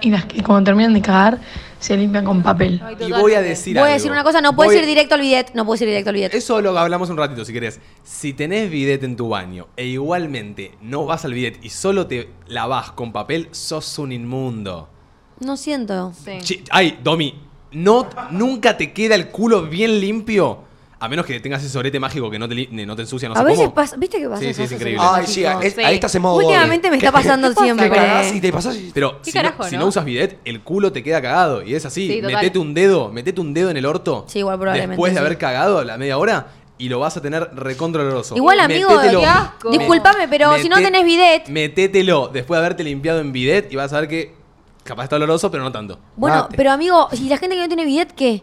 y 0.00 0.10
las 0.10 0.24
que 0.26 0.42
cuando 0.42 0.64
terminan 0.64 0.94
de 0.94 1.02
cagar 1.02 1.38
se 1.78 1.96
limpian 1.96 2.24
con 2.24 2.42
papel. 2.42 2.82
Y 3.00 3.10
voy 3.12 3.34
a 3.34 3.40
decir 3.40 3.74
Voy 3.74 3.82
a 3.82 3.84
algo. 3.86 3.94
decir 3.94 4.10
una 4.10 4.24
cosa, 4.24 4.40
no 4.40 4.54
puedes 4.56 4.72
Voy- 4.72 4.80
ir 4.82 4.86
directo 4.86 5.14
al 5.14 5.20
bidet, 5.20 5.52
no 5.54 5.64
puedes 5.64 5.80
ir 5.82 5.88
directo 5.88 6.10
al 6.10 6.16
bidet. 6.16 6.34
Eso 6.34 6.60
lo 6.60 6.76
hablamos 6.78 7.08
un 7.10 7.16
ratito, 7.16 7.44
si 7.44 7.52
querés. 7.52 7.80
Si 8.02 8.32
tenés 8.32 8.70
bidet 8.70 9.02
en 9.04 9.14
tu 9.16 9.28
baño 9.28 9.68
e 9.76 9.86
igualmente 9.86 10.72
no 10.82 11.04
vas 11.06 11.24
al 11.24 11.34
bidet 11.34 11.58
y 11.64 11.70
solo 11.70 12.06
te 12.06 12.30
lavas 12.48 12.90
con 12.92 13.12
papel, 13.12 13.48
sos 13.52 13.98
un 13.98 14.10
inmundo. 14.12 14.88
No 15.40 15.56
siento. 15.56 16.12
Sí. 16.24 16.38
Chi- 16.42 16.64
ay, 16.70 16.98
Domi, 17.02 17.34
no, 17.72 18.08
nunca 18.32 18.76
te 18.76 18.92
queda 18.92 19.14
el 19.14 19.28
culo 19.28 19.62
bien 19.66 20.00
limpio. 20.00 20.64
A 21.00 21.08
menos 21.08 21.24
que 21.26 21.38
tengas 21.38 21.62
ese 21.62 21.70
sorete 21.72 22.00
mágico 22.00 22.28
que 22.28 22.40
no 22.40 22.48
te, 22.48 22.56
li- 22.56 22.68
no 22.72 22.96
te 22.96 23.02
ensucia, 23.02 23.28
no 23.28 23.34
a 23.36 23.38
sé 23.38 23.44
veces 23.44 23.58
cómo. 23.60 23.74
pasa, 23.74 23.96
¿viste 23.96 24.18
qué 24.18 24.28
pasa? 24.28 24.40
Sí, 24.42 24.52
sí, 24.52 24.62
es 24.64 24.72
increíble. 24.72 25.00
Ay, 25.08 25.26
sí, 25.28 25.42
mágicos? 25.44 25.64
es- 25.64 25.78
ahí 25.78 25.94
estás 25.94 26.14
en 26.16 26.22
modo. 26.22 26.36
Últimamente 26.38 26.90
me 26.90 26.96
está 26.96 27.12
pasando 27.12 27.52
siempre. 27.54 27.88
Te 27.88 27.94
cagás 27.94 28.34
y 28.34 28.40
te 28.40 28.52
pasás 28.52 28.74
y- 28.76 28.90
Pero 28.92 29.22
¿Qué 29.22 29.30
si, 29.30 29.38
no, 29.38 29.42
carajo, 29.44 29.64
si 29.64 29.74
no? 29.76 29.82
no 29.82 29.86
usas 29.86 30.04
bidet, 30.04 30.38
el 30.44 30.60
culo 30.60 30.90
te 30.90 31.04
queda 31.04 31.22
cagado. 31.22 31.62
Y 31.62 31.74
es 31.76 31.86
así. 31.86 32.08
Sí, 32.08 32.20
total. 32.20 32.34
metete 32.36 32.58
un 32.58 32.74
dedo, 32.74 33.12
metete 33.12 33.40
un 33.40 33.54
dedo 33.54 33.70
en 33.70 33.76
el 33.76 33.86
orto. 33.86 34.24
Sí, 34.26 34.40
igual 34.40 34.58
probablemente, 34.58 34.90
Después 34.90 35.12
de 35.12 35.20
sí. 35.20 35.24
haber 35.24 35.38
cagado 35.38 35.78
a 35.78 35.84
la 35.84 35.96
media 35.98 36.18
hora 36.18 36.48
y 36.78 36.88
lo 36.88 36.98
vas 36.98 37.16
a 37.16 37.22
tener 37.22 37.48
recontra 37.54 38.02
oloroso. 38.02 38.34
Igual, 38.36 38.58
amigo, 38.58 38.90
Metételo. 38.90 39.20
qué 39.20 39.26
asco. 39.26 39.70
discúlpame, 39.70 40.26
pero 40.26 40.58
si 40.58 40.68
no 40.68 40.76
tenés 40.78 41.04
bidet, 41.04 41.48
Metételo 41.48 42.26
después 42.26 42.58
de 42.58 42.66
haberte 42.66 42.82
limpiado 42.82 43.20
en 43.20 43.30
bidet 43.30 43.72
y 43.72 43.76
vas 43.76 43.92
a 43.92 44.00
ver 44.00 44.08
que 44.08 44.34
capaz 44.82 45.04
está 45.04 45.14
oloroso, 45.14 45.48
pero 45.48 45.62
no 45.62 45.70
tanto. 45.70 46.00
bueno, 46.16 46.36
Mate. 46.38 46.56
pero 46.56 46.72
amigo, 46.72 47.08
si 47.12 47.28
la 47.28 47.36
gente 47.38 47.54
que 47.54 47.62
no 47.62 47.68
tiene 47.68 47.84
bidet, 47.84 48.12
¿qué? 48.16 48.42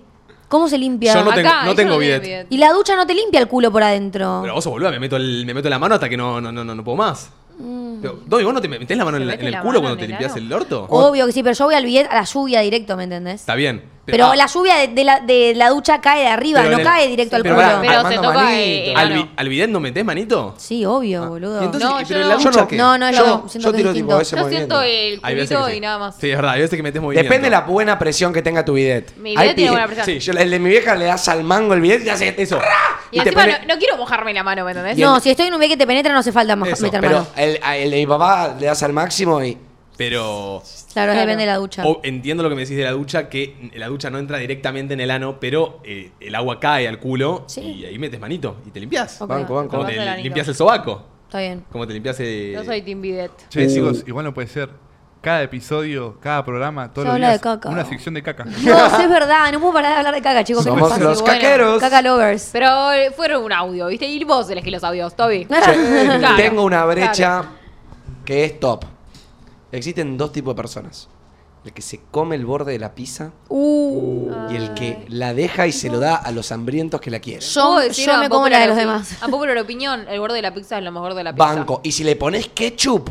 ¿Cómo 0.55 0.69
se 0.69 0.77
limpia? 0.77 1.13
Yo 1.13 1.23
no 1.25 1.33
tengo- 1.33 1.49
Acá, 1.49 1.61
no 1.63 1.71
yo 1.71 1.75
tengo 1.75 1.89
tengo 1.99 1.99
bidet. 1.99 2.47
Y 2.49 2.57
la 2.57 2.71
ducha 2.71 2.95
no 2.95 3.05
te 3.05 3.13
limpia 3.13 3.39
el 3.41 3.47
culo 3.47 3.71
por 3.71 3.83
adentro. 3.83 4.39
Pero 4.41 4.53
vos 4.53 4.65
boluda, 4.65 4.89
me 4.91 4.99
meto, 4.99 5.17
el- 5.17 5.45
me 5.45 5.53
meto 5.53 5.69
la 5.69 5.77
mano 5.79 5.95
hasta 5.95 6.07
que 6.07 6.15
no, 6.17 6.39
no, 6.39 6.51
no, 6.51 6.63
no, 6.63 6.73
no 6.75 6.83
puedo 6.83 6.95
más. 6.97 7.29
Mm. 7.59 7.97
Pero, 8.01 8.19
Domi, 8.25 8.43
¿vos 8.43 8.53
no 8.53 8.61
te 8.61 8.67
metés 8.67 8.97
la 8.97 9.05
mano 9.05 9.17
¿Se 9.17 9.21
en, 9.23 9.27
la- 9.27 9.33
mete 9.33 9.43
en 9.43 9.47
el 9.47 9.51
la 9.53 9.61
culo 9.61 9.73
mano 9.73 9.81
cuando 9.81 9.93
en 9.95 9.99
te 9.99 10.05
el 10.05 10.09
limpias 10.11 10.31
ano? 10.33 10.41
el 10.41 10.53
orto? 10.53 10.85
Obvio 10.89 11.25
que 11.25 11.31
sí, 11.31 11.43
pero 11.43 11.55
yo 11.55 11.65
voy 11.65 11.75
al 11.75 11.85
bidet 11.85 12.07
a 12.09 12.15
la 12.15 12.23
lluvia 12.23 12.59
directo, 12.61 12.95
¿me 12.97 13.03
entendés? 13.03 13.41
Está 13.41 13.55
bien. 13.55 13.83
Pero 14.05 14.25
ah, 14.27 14.35
la 14.35 14.45
lluvia 14.45 14.75
de, 14.77 14.87
de 14.89 15.03
la, 15.03 15.19
de 15.19 15.53
la 15.55 15.69
ducha 15.69 15.99
cae 15.99 16.21
de 16.21 16.27
arriba, 16.27 16.59
Pero 16.61 16.71
no 16.73 16.77
el- 16.77 16.83
cae 16.83 17.07
directo 17.07 17.35
al 17.37 17.41
pero 17.41 17.55
culo. 17.55 17.67
Pero 17.81 17.91
se 17.91 17.97
Armando 17.97 18.21
toca 18.21 18.33
Manito. 18.35 18.51
eh, 18.61 18.91
el 18.91 18.97
¿al, 18.97 19.29
al 19.35 19.49
bidet 19.49 19.69
no 19.69 19.79
metés 19.79 20.05
manito? 20.05 20.53
Sí, 20.57 20.85
obvio, 20.85 21.27
boludo. 21.27 21.61
Y 21.61 21.65
entonces, 21.65 21.89
No, 21.89 21.99
¿y 21.99 22.03
yo 22.03 22.07
pero 22.09 22.19
no. 22.19 22.25
en 22.25 22.29
la 22.29 22.37
Yo 22.37 22.43
ducha 22.49 22.61
no. 22.61 22.67
qué? 22.67 22.75
No, 22.77 22.97
no 22.99 23.07
es 23.07 23.17
Yo- 23.17 23.25
lo. 23.25 23.49
Siento 23.49 23.67
yo 23.69 23.71
que 23.71 23.77
tiro 23.77 23.89
es 23.89 23.95
tipo 23.95 24.19
ese 24.21 24.35
Yo 24.35 24.41
movimiento. 24.43 24.81
siento 24.81 25.21
el 25.21 25.21
culito 25.21 25.67
sí. 25.67 25.73
y 25.75 25.79
nada 25.79 25.97
más. 25.97 26.15
Sí, 26.19 26.29
es 26.29 26.35
verdad, 26.35 26.51
hay 26.53 26.61
veces 26.61 26.77
que 26.77 26.83
metes 26.83 27.01
movimiento. 27.01 27.23
Depende 27.29 27.45
de 27.47 27.51
la 27.51 27.61
buena 27.61 27.97
presión 27.97 28.31
que 28.31 28.41
tenga 28.41 28.63
tu 28.63 28.73
bidet. 28.73 29.15
Mi 29.17 29.31
Hay 29.31 29.35
bidet 29.37 29.55
tiene 29.55 29.71
buena 29.71 29.85
presión. 29.87 30.05
Sí, 30.05 30.19
Yo, 30.19 30.33
el 30.33 30.51
de 30.51 30.59
mi 30.59 30.69
vieja 30.69 30.95
le 30.95 31.05
das 31.05 31.27
al 31.27 31.43
mango 31.43 31.73
el 31.73 31.81
bidet 31.81 32.05
y 32.05 32.09
hace 32.09 32.35
eso. 32.37 32.59
Y, 33.11 33.17
Y 33.17 33.19
encima 33.21 33.41
pone- 33.41 33.59
no, 33.65 33.73
no 33.73 33.79
quiero 33.79 33.97
mojarme 33.97 34.33
la 34.33 34.43
mano, 34.43 34.65
¿me 34.65 34.71
entendés? 34.71 34.97
No, 34.97 35.19
si 35.19 35.31
estoy 35.31 35.47
en 35.47 35.53
un 35.55 35.59
bidet 35.59 35.73
que 35.73 35.77
te 35.77 35.87
penetra, 35.87 36.13
no 36.13 36.19
hace 36.19 36.31
falta 36.31 36.55
mo- 36.55 36.65
Eso, 36.65 36.83
meter 36.83 37.01
Pero 37.01 37.13
mano. 37.19 37.27
a- 37.63 37.75
el 37.77 37.89
de 37.89 37.97
mi 37.97 38.05
papá 38.05 38.53
le 38.59 38.67
das 38.67 38.83
al 38.83 38.93
máximo 38.93 39.43
y. 39.43 39.57
Pero 39.97 40.61
Claro, 40.93 41.13
Claro. 41.13 41.19
depende 41.21 41.43
de 41.45 41.51
la 41.51 41.57
ducha. 41.57 41.85
o- 41.85 42.01
entiendo 42.03 42.43
lo 42.43 42.49
que 42.49 42.55
me 42.55 42.61
decís 42.61 42.75
de 42.77 42.83
la 42.83 42.91
ducha, 42.91 43.29
que 43.29 43.71
la 43.75 43.87
ducha 43.87 44.09
no 44.09 44.17
entra 44.19 44.37
directamente 44.37 44.93
en 44.93 44.99
el 44.99 45.09
ano, 45.11 45.37
pero 45.39 45.79
eh, 45.83 46.11
el 46.19 46.35
agua 46.35 46.59
cae 46.59 46.87
al 46.87 46.99
culo 46.99 47.43
Sí. 47.47 47.61
y 47.61 47.85
ahí 47.85 47.97
metes 47.97 48.19
manito 48.19 48.57
y 48.65 48.71
te 48.71 48.79
limpias. 48.79 49.21
Ok. 49.21 49.29
Banco, 49.29 49.55
banco. 49.55 49.69
Como 49.77 49.85
te 49.85 49.95
el 49.97 50.21
limpias 50.23 50.47
el 50.47 50.55
sobaco. 50.55 51.03
Está 51.27 51.39
bien. 51.39 51.63
Como 51.71 51.87
te 51.87 51.93
limpias 51.93 52.19
el... 52.19 52.53
Yo 52.53 52.63
soy 52.65 52.81
Team 52.81 53.01
Bidet. 53.01 53.31
Che, 53.49 53.65
Uh. 53.65 53.69
chicos, 53.73 54.03
igual 54.07 54.25
no 54.25 54.33
puede 54.33 54.47
ser. 54.47 54.69
Cada 55.21 55.41
episodio, 55.41 56.19
cada 56.21 56.45
programa, 56.45 56.93
todos 56.93 57.03
Se 57.05 57.07
los 57.07 57.15
habla 57.15 57.29
días, 57.29 57.41
de 57.41 57.43
caca. 57.43 57.69
una 57.69 57.83
sección 57.83 58.13
de 58.13 58.21
caca. 58.21 58.45
No, 58.45 58.51
sí 58.53 59.01
es 59.01 59.09
verdad, 59.09 59.51
no 59.51 59.59
puedo 59.59 59.73
parar 59.73 59.93
de 59.93 59.97
hablar 59.97 60.13
de 60.13 60.21
caca, 60.21 60.43
chicos. 60.43 60.63
¿qué 60.63 60.69
les 60.69 60.79
Somos 60.79 60.99
los 60.99 61.21
bueno. 61.21 61.33
caqueros. 61.41 61.79
Caca 61.79 62.01
lovers. 62.03 62.49
Pero 62.53 62.91
eh, 62.91 63.09
fueron 63.11 63.43
un 63.43 63.51
audio, 63.51 63.87
¿viste? 63.87 64.05
Y 64.05 64.23
vos 64.23 64.47
elegís 64.51 64.71
los 64.73 64.83
audios, 64.83 65.15
Toby. 65.15 65.45
Che, 65.45 65.47
Claro. 65.47 66.35
Tengo 66.37 66.63
una 66.63 66.85
brecha 66.85 67.43
que 68.23 68.45
es 68.45 68.59
top. 68.59 68.85
Existen 69.77 70.17
dos 70.17 70.31
tipos 70.31 70.53
de 70.55 70.61
personas. 70.61 71.09
El 71.63 71.73
que 71.73 71.81
se 71.81 71.99
come 72.11 72.35
el 72.35 72.45
borde 72.45 72.73
de 72.73 72.77
la 72.79 72.93
pizza 72.93 73.31
Uh, 73.49 74.29
y 74.51 74.55
el 74.55 74.75
que 74.75 75.03
la 75.09 75.33
deja 75.33 75.65
y 75.65 75.71
se 75.71 75.89
lo 75.89 75.99
da 75.99 76.15
a 76.15 76.31
los 76.31 76.51
hambrientos 76.51 77.01
que 77.01 77.09
la 77.09 77.19
quieren. 77.19 77.41
yo, 77.41 77.61
¿Puedo 77.65 77.79
decir 77.79 78.05
yo 78.05 78.13
a 78.13 78.17
me 78.19 78.29
como 78.29 78.47
la 78.47 78.59
de 78.59 78.67
los 78.67 78.75
popular 78.77 78.97
demás. 78.99 79.11
opi- 79.19 79.25
A 79.25 79.27
popular 79.31 79.57
opinión, 79.57 80.05
el 80.07 80.19
borde 80.19 80.35
de 80.35 80.41
la 80.43 80.53
pizza 80.53 80.77
es 80.77 80.83
lo 80.83 80.91
mejor 80.91 81.15
de 81.15 81.23
la 81.23 81.33
pizza. 81.33 81.45
Banco. 81.55 81.81
Y 81.83 81.91
si 81.91 82.03
le 82.03 82.15
pones 82.15 82.49
ketchup, 82.49 83.09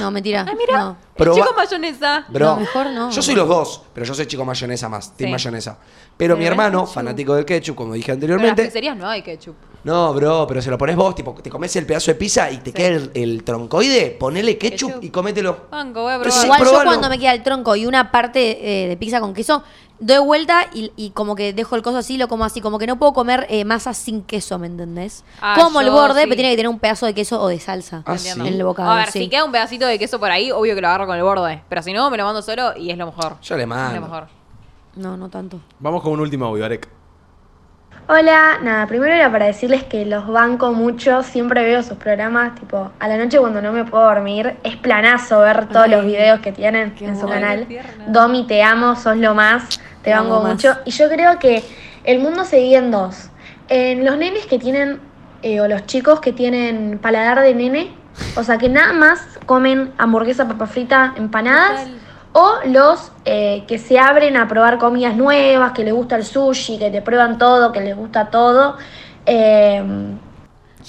No, 0.00 0.10
mentira. 0.10 0.46
Ah, 0.48 0.54
mira. 0.56 0.78
No. 0.78 0.96
Proba- 1.18 1.34
chico 1.34 1.54
mayonesa. 1.56 2.24
bro. 2.28 2.46
No, 2.46 2.56
mejor 2.56 2.86
no. 2.90 3.10
Yo 3.10 3.22
soy 3.22 3.34
los 3.34 3.48
dos, 3.48 3.82
pero 3.92 4.06
yo 4.06 4.14
soy 4.14 4.26
chico 4.26 4.44
mayonesa 4.44 4.88
más, 4.88 5.16
team 5.16 5.28
Sí. 5.28 5.32
mayonesa. 5.32 5.78
Pero 6.16 6.36
mi 6.36 6.46
hermano, 6.46 6.80
ketchup. 6.80 6.94
fanático 6.94 7.34
del 7.34 7.44
ketchup, 7.44 7.76
como 7.76 7.94
dije 7.94 8.06
Pero 8.06 8.14
en 8.14 8.20
las 8.20 8.24
anteriormente. 8.34 8.64
pizzerías 8.64 8.96
no 8.96 9.08
hay 9.08 9.22
ketchup. 9.22 9.54
No, 9.84 10.12
bro, 10.12 10.44
pero 10.48 10.60
se 10.60 10.70
lo 10.70 10.76
pones 10.76 10.96
vos, 10.96 11.14
tipo, 11.14 11.32
te 11.34 11.48
comes 11.48 11.74
el 11.76 11.86
pedazo 11.86 12.10
de 12.10 12.16
pizza 12.16 12.50
y 12.50 12.58
te 12.58 12.72
queda 12.72 12.88
el, 12.88 13.10
el 13.14 13.44
troncoide, 13.44 14.10
ponele 14.18 14.58
ketchup, 14.58 14.88
Ketchup. 14.88 15.04
y 15.04 15.10
comételo. 15.10 15.66
Banco, 15.70 16.02
voy 16.02 16.12
a 16.12 16.16
Entonces, 16.16 16.40
probar. 16.42 16.60
Igual 16.60 16.74
yo 16.82 16.84
cuando 16.84 17.08
me 17.08 17.18
queda 17.18 17.32
el 17.32 17.42
tronco 17.44 17.76
y 17.76 17.86
una 17.86 18.10
parte 18.10 18.84
eh, 18.84 18.88
de 18.88 18.96
pizza 18.96 19.20
con 19.20 19.32
queso, 19.34 19.62
doy 20.00 20.18
vuelta 20.18 20.66
y, 20.74 20.92
y 20.96 21.10
como 21.10 21.34
que 21.36 21.52
dejo 21.52 21.76
el 21.76 21.82
coso 21.82 21.98
así, 21.98 22.18
lo 22.18 22.26
como 22.28 22.44
así. 22.44 22.60
Como 22.60 22.78
que 22.78 22.86
no 22.88 22.98
puedo 22.98 23.12
comer 23.12 23.46
eh, 23.48 23.64
masa 23.64 23.94
sin 23.94 24.22
queso, 24.22 24.58
¿me 24.58 24.66
entendés? 24.66 25.24
Ah, 25.40 25.54
como 25.56 25.80
el 25.80 25.90
borde, 25.90 26.22
sí. 26.22 26.26
pero 26.26 26.34
tiene 26.36 26.50
que 26.50 26.56
tener 26.56 26.68
un 26.68 26.78
pedazo 26.80 27.06
de 27.06 27.14
queso 27.14 27.40
o 27.40 27.46
de 27.48 27.60
salsa 27.60 28.02
Ah, 28.04 28.16
en 28.34 28.46
el 28.46 28.64
bocado. 28.64 28.90
A 28.90 28.96
ver, 28.96 29.10
sí. 29.12 29.20
si 29.20 29.28
queda 29.28 29.44
un 29.44 29.52
pedacito 29.52 29.86
de 29.86 29.98
queso 29.98 30.18
por 30.18 30.30
ahí, 30.30 30.50
obvio 30.50 30.74
que 30.74 30.80
lo 30.80 30.88
agarro 30.88 31.06
con 31.08 31.16
el 31.16 31.24
borde. 31.24 31.62
Pero 31.68 31.82
si 31.82 31.92
no, 31.92 32.08
me 32.10 32.16
lo 32.16 32.24
mando 32.24 32.40
solo 32.42 32.76
y 32.76 32.90
es 32.90 32.96
lo 32.98 33.06
mejor. 33.06 33.40
Yo 33.40 33.56
le 33.56 33.64
Es 33.64 33.68
lo 33.68 33.74
mando. 33.74 34.00
mejor. 34.00 34.28
No, 34.94 35.16
no 35.16 35.28
tanto. 35.28 35.60
Vamos 35.80 36.02
con 36.02 36.12
un 36.12 36.20
último 36.20 36.46
audio, 36.46 36.64
Arek. 36.64 36.88
Hola, 38.10 38.58
nada, 38.62 38.86
primero 38.86 39.12
era 39.12 39.30
para 39.30 39.44
decirles 39.44 39.84
que 39.84 40.06
los 40.06 40.26
banco 40.26 40.72
mucho, 40.72 41.22
siempre 41.22 41.62
veo 41.62 41.82
sus 41.82 41.98
programas, 41.98 42.54
tipo, 42.54 42.90
a 42.98 43.06
la 43.08 43.18
noche 43.18 43.38
cuando 43.38 43.60
no 43.60 43.70
me 43.70 43.84
puedo 43.84 44.02
dormir, 44.04 44.56
es 44.62 44.76
planazo 44.76 45.40
ver 45.40 45.68
todos 45.68 45.84
Ay, 45.84 45.90
los 45.90 46.06
videos 46.06 46.40
que 46.40 46.50
tienen 46.52 46.94
en 47.00 47.20
su 47.20 47.28
canal. 47.28 47.66
Domi, 48.06 48.46
te 48.46 48.62
amo, 48.62 48.96
sos 48.96 49.18
lo 49.18 49.34
más, 49.34 49.78
te, 50.02 50.10
banco 50.14 50.40
más. 50.42 50.52
mucho. 50.54 50.74
Y 50.86 50.90
yo 50.90 51.06
creo 51.10 51.38
que 51.38 51.62
el 52.04 52.20
mundo 52.20 52.44
se 52.44 52.56
divide 52.56 52.76
en 52.76 52.90
dos. 52.90 53.28
En 53.68 54.02
los 54.06 54.16
nenes 54.16 54.46
que 54.46 54.58
tienen, 54.58 55.00
eh, 55.42 55.60
o 55.60 55.68
los 55.68 55.84
chicos 55.84 56.20
que 56.20 56.32
tienen 56.32 56.98
paladar 57.02 57.40
de 57.42 57.54
nene, 57.54 57.94
o 58.36 58.42
sea, 58.42 58.58
que 58.58 58.68
nada 58.68 58.92
más 58.92 59.20
comen 59.46 59.92
hamburguesa, 59.98 60.46
papa 60.46 60.66
frita, 60.66 61.14
empanadas. 61.16 61.84
Total. 61.84 61.98
O 62.32 62.52
los 62.66 63.10
eh, 63.24 63.64
que 63.66 63.78
se 63.78 63.98
abren 63.98 64.36
a 64.36 64.46
probar 64.46 64.78
comidas 64.78 65.16
nuevas, 65.16 65.72
que 65.72 65.82
les 65.82 65.94
gusta 65.94 66.16
el 66.16 66.24
sushi, 66.24 66.78
que 66.78 66.90
te 66.90 67.00
prueban 67.00 67.38
todo, 67.38 67.72
que 67.72 67.80
les 67.80 67.96
gusta 67.96 68.30
todo. 68.30 68.76
Eh, 69.24 69.82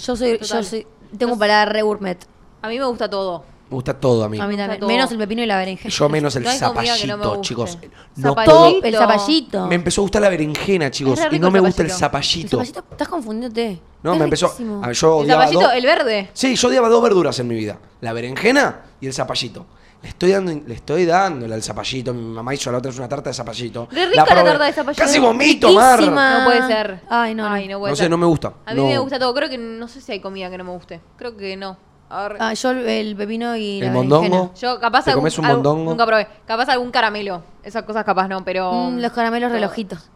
Yo 0.03 0.15
soy, 0.15 0.37
yo 0.37 0.63
soy, 0.63 0.85
tengo 1.17 1.39
paladar 1.39 1.71
re 1.71 1.81
gourmet. 1.81 2.17
A 2.61 2.67
mí 2.67 2.77
me 2.77 2.85
gusta 2.85 3.09
todo. 3.09 3.45
Me 3.69 3.75
gusta 3.75 3.93
todo 3.93 4.23
a 4.23 4.29
mí. 4.29 4.39
A 4.39 4.47
mí 4.47 4.53
gusta 4.53 4.63
también. 4.63 4.79
todo. 4.79 4.89
Menos 4.89 5.12
el 5.12 5.17
pepino 5.19 5.43
y 5.43 5.45
la 5.45 5.58
berenjena. 5.58 5.93
Yo 5.93 6.10
menos 6.10 6.36
el 6.36 6.43
No 6.43 6.49
hay 6.49 6.60
comida 6.60 6.97
que 6.97 7.08
no 7.08 7.17
me 7.17 7.23
zapallito, 7.23 7.29
guste. 7.38 7.47
chicos. 7.47 7.77
No 8.15 8.29
Zapallito. 8.29 8.58
puedo. 8.58 8.84
El 8.84 8.95
zapallito. 8.95 9.67
Me 9.67 9.75
empezó 9.75 10.01
a 10.01 10.03
gustar 10.03 10.21
la 10.23 10.29
berenjena, 10.29 10.89
chicos, 10.91 11.13
Es 11.13 11.19
re 11.19 11.27
y 11.27 11.29
rico 11.34 11.41
no 11.41 11.47
el 11.47 11.53
me 11.53 11.60
gusta 11.60 11.82
el 11.84 11.89
El 11.89 11.95
zapallito. 11.95 12.49
zapallito, 12.58 12.84
estás 12.91 13.08
confundiéndote. 13.08 13.79
No, 14.01 14.13
Es 14.13 14.17
me 14.19 14.23
empezó. 14.25 14.47
riquísimo. 14.47 14.84
a 14.84 14.91
yo 14.91 15.08
El 15.19 15.23
odiaba 15.25 15.41
zapallito, 15.43 15.62
dos- 15.67 15.73
el 15.77 15.86
verde. 15.86 16.29
Sí, 16.34 16.55
yo 16.55 16.67
odiaba 16.67 16.89
dos 16.89 17.03
verduras 17.03 17.38
en 17.39 17.47
mi 17.47 17.55
vida: 17.55 17.77
la 18.01 18.12
berenjena 18.13 18.82
y 19.01 19.08
el 19.08 19.13
zapallito. 19.13 19.65
Le 20.01 20.08
estoy 20.10 20.32
dando, 20.32 20.53
le 20.65 20.73
estoy 20.73 21.05
dándole 21.05 21.53
al 21.53 21.62
zapallito. 21.62 22.13
Mi 22.13 22.21
mamá 22.23 22.53
hizo 22.55 22.71
la 22.71 22.77
otra 22.77 22.89
es 22.89 22.97
una 22.97 23.10
tarta 23.10 23.29
de 23.29 23.34
zapallito. 23.34 23.88
Re 23.91 24.05
rica 24.08 24.15
la 24.21 24.25
probé. 24.25 24.43
tarta 24.49 24.65
de 24.65 24.73
zapallito. 24.73 25.03
Casi 25.03 25.19
vomito, 25.19 25.73
Mar. 25.73 25.99
Riquísima. 25.99 26.39
No 26.39 26.45
puede 26.45 26.67
ser. 26.67 27.01
Ay, 27.10 27.36
no, 27.36 27.43
no. 27.49 27.53
Ay, 27.53 27.67
no 27.67 27.79
puede 27.79 27.91
No 27.91 27.95
sé, 27.97 28.03
ser. 28.03 28.10
no 28.10 28.17
me 28.17 28.25
gusta. 28.25 28.53
A 28.65 28.73
mí 28.73 28.82
No. 28.82 28.88
me 28.88 28.97
gusta 28.97 29.19
todo. 29.19 29.34
Creo 29.36 29.49
que 29.49 29.58
no 29.58 29.88
sé 29.89 29.99
si 29.99 30.12
hay 30.13 30.21
comida 30.21 30.49
que 30.49 30.58
no 30.58 30.63
me 30.63 30.71
guste. 30.71 31.01
Creo 31.17 31.36
que 31.36 31.58
no. 31.58 31.77
Ah, 32.12 32.54
yo 32.54 32.72
el 32.72 33.15
pepino 33.15 33.56
y 33.56 33.80
El 33.80 33.86
la 33.88 33.91
mondongo. 33.93 34.22
berenjena. 34.24 34.54
Yo 34.56 34.80
capaz 34.80 35.04
¿Te 35.06 35.12
algún, 35.12 35.22
comes 35.22 35.38
un 35.38 35.45
algún- 35.45 35.63
mondongo? 35.63 35.91
nunca 35.91 36.06
probé. 36.06 36.28
Capaz 36.48 36.69
algún 36.69 36.89
caramelo. 36.91 37.43
Esas 37.63 37.84
cosas 37.84 38.04
capaz 38.04 38.28
no, 38.28 38.43
pero 38.43 38.72
Mm, 38.74 38.98
los 39.00 39.12
caramelos 39.12 39.52
relojitos. 39.52 40.10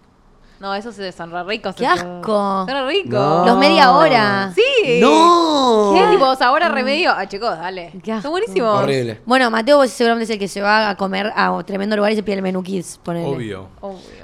no, 0.59 0.73
esos 0.73 0.95
se- 0.95 1.11
son 1.11 1.29
re 1.31 1.43
ricos. 1.43 1.75
¡Qué 1.75 1.85
esos. 1.85 1.99
asco! 1.99 2.65
Son 2.65 2.67
re 2.67 2.87
ricos. 2.87 3.11
No. 3.11 3.45
Los 3.45 3.57
media 3.57 3.91
hora. 3.91 4.51
Sí, 4.55 4.63
¡No! 5.01 5.93
¿Qué? 5.95 6.11
Tipo, 6.11 6.35
sabor 6.35 6.63
a 6.63 6.69
remedio. 6.69 7.11
Ah, 7.15 7.27
chicos, 7.27 7.49
dale. 7.57 7.91
Son 8.21 8.31
buenísimos. 8.31 8.83
Horrible. 8.83 9.19
Bueno, 9.25 9.49
Mateo 9.51 9.77
vos 9.77 9.89
seguramente 9.89 10.25
es 10.25 10.29
el 10.31 10.39
que 10.39 10.47
se 10.47 10.61
va 10.61 10.89
a 10.89 10.97
comer 10.97 11.31
a 11.35 11.61
tremendo 11.65 11.95
lugar 11.95 12.11
y 12.11 12.15
se 12.15 12.23
pide 12.23 12.35
el 12.37 12.41
menú 12.41 12.61
kids. 12.63 12.99
Ponele. 13.03 13.27
Obvio. 13.27 13.67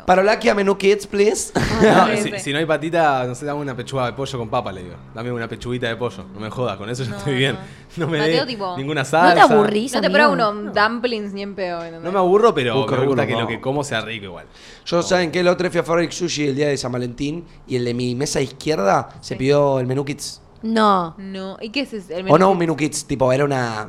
Parolaquia 0.05 0.53
menú 0.55 0.77
kids, 0.77 1.07
please. 1.07 1.51
No, 1.81 2.07
Sí, 2.17 2.31
si, 2.39 2.51
no 2.51 2.59
hay 2.59 2.65
patita, 2.65 3.23
no 3.25 3.33
sé, 3.35 3.45
dame 3.45 3.61
una 3.61 3.75
pechuga 3.75 4.05
de 4.07 4.13
pollo 4.13 4.37
con 4.37 4.49
papa, 4.49 4.71
le 4.71 4.83
digo. 4.83 4.95
Dame 5.13 5.31
una 5.31 5.47
pechuguita 5.47 5.87
de 5.87 5.95
pollo. 5.95 6.25
No 6.33 6.39
me 6.39 6.49
jodas, 6.49 6.77
con 6.77 6.89
eso 6.89 7.03
yo 7.03 7.15
estoy 7.15 7.35
bien. 7.35 7.57
No 7.95 8.07
me 8.07 8.19
Mateo, 8.19 8.45
dé 8.45 8.51
tipo, 8.51 8.75
ninguna 8.77 9.01
¿no 9.01 9.05
te 9.05 9.09
salsa. 9.11 9.43
aburrís? 9.43 9.93
No 9.93 10.01
te 10.01 10.09
prueba 10.09 10.29
unos 10.29 10.73
dumplings 10.73 11.33
ni 11.33 11.41
en 11.41 11.55
pedo. 11.55 11.79
No 11.99 12.11
me 12.11 12.19
aburro, 12.19 12.53
pero 12.53 12.81
Uh, 12.81 12.85
qué 12.85 12.91
me 12.91 12.97
rico 12.97 13.07
gusta 13.09 13.23
unos 13.23 13.35
que 13.35 13.41
lo 13.41 13.47
que 13.47 13.61
como 13.61 13.83
sea 13.83 14.01
rico 14.01 14.25
igual. 14.25 14.45
Yo, 14.85 15.01
¿saben 15.01 15.31
qué? 15.31 15.39
El 15.39 15.47
otro 15.47 15.69
fui 15.71 15.79
a 15.79 15.83
Fabric 15.83 16.11
Sushi 16.11 16.47
el 16.47 16.55
día 16.55 16.67
de 16.67 16.77
San 16.77 16.91
Valentín 16.91 17.45
y 17.67 17.75
el 17.77 17.85
de 17.85 17.93
mi 17.93 18.13
mesa 18.15 18.41
izquierda 18.41 19.09
se 19.21 19.35
pidió 19.35 19.79
el 19.79 19.87
menú 19.87 20.05
kids. 20.05 20.41
No. 20.61 21.15
No. 21.17 21.57
¿Y 21.61 21.69
qué 21.69 21.81
es 21.81 21.93
ese? 21.93 22.19
el 22.19 22.29
O 22.31 22.37
no 22.37 22.51
un 22.51 22.57
menú 22.57 22.75
kids, 22.75 23.05
tipo, 23.05 23.31
era 23.31 23.45
una, 23.45 23.85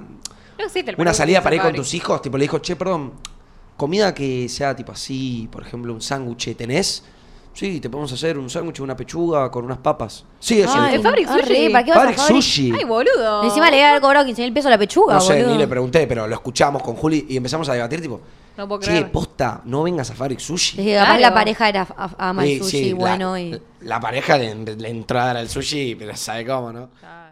No 0.58 0.64
existe 0.64 0.90
el 0.92 1.00
una 1.00 1.12
salida 1.14 1.38
kids 1.38 1.44
para 1.44 1.54
ir 1.56 1.60
en 1.60 1.62
con 1.64 1.70
Fabric. 1.72 1.82
tus 1.82 1.94
hijos. 1.94 2.22
Tipo, 2.22 2.36
le 2.38 2.44
dijo, 2.44 2.58
che, 2.58 2.76
perdón, 2.76 3.12
comida 3.76 4.14
que 4.14 4.48
sea 4.48 4.74
tipo 4.76 4.92
así, 4.92 5.48
por 5.50 5.62
ejemplo, 5.62 5.92
un 5.92 6.00
sándwich, 6.00 6.56
¿tenés? 6.56 7.04
Sí, 7.52 7.80
te 7.80 7.90
podemos 7.90 8.12
hacer 8.12 8.38
un 8.38 8.48
sándwich, 8.48 8.78
una 8.80 8.94
pechuga 8.96 9.50
con 9.50 9.64
unas 9.64 9.78
papas. 9.78 10.24
Sí, 10.38 10.60
eso. 10.60 10.72
Ah. 10.76 10.94
¿en 10.94 11.02
Fabric 11.02 11.26
Ah, 11.28 11.36
re, 11.38 11.42
Sushi? 11.46 11.68
¿Para 11.70 11.84
qué 11.84 11.90
vas 11.90 11.98
a 11.98 12.02
Fabric? 12.02 12.18
Sushi. 12.20 12.72
Ay, 12.78 12.84
boludo. 12.84 13.42
Encima 13.42 13.70
le 13.70 13.78
iba 13.78 13.86
a 13.86 13.90
haber 13.90 14.00
cobrado 14.02 14.24
15 14.26 14.42
mil 14.42 14.52
pesos 14.52 14.70
la 14.70 14.78
pechuga, 14.78 15.14
No 15.14 15.20
sé, 15.20 15.34
boludo. 15.34 15.52
ni 15.52 15.58
le 15.58 15.66
pregunté, 15.66 16.06
pero 16.06 16.28
lo 16.28 16.34
escuchamos 16.34 16.80
con 16.82 16.94
Juli 16.94 17.26
y 17.28 17.36
empezamos 17.36 17.68
a 17.68 17.72
debatir, 17.74 18.00
tipo, 18.00 18.20
No 18.60 18.68
puedo 18.68 18.80
che, 18.82 19.04
posta, 19.06 19.62
no 19.64 19.82
vengas 19.84 20.10
a 20.10 20.14
Fabric 20.14 20.38
Sushi. 20.38 20.76
Claro. 20.84 21.18
la 21.18 21.32
pareja 21.32 21.66
era 21.70 21.86
a- 21.96 22.28
ama 22.28 22.44
el 22.44 22.50
Sí, 22.50 22.58
sushi 22.58 22.78
sí, 22.84 22.90
la- 22.90 22.94
bueno 22.96 23.38
y. 23.38 23.58
La 23.80 23.98
pareja 23.98 24.36
le, 24.36 24.54
le 24.76 24.88
entró 24.90 25.18
a 25.18 25.24
dar 25.24 25.36
al 25.38 25.48
sushi, 25.48 25.94
pero 25.98 26.14
sabe 26.14 26.44
cómo, 26.44 26.70
¿no? 26.70 26.90
Claro. 27.00 27.29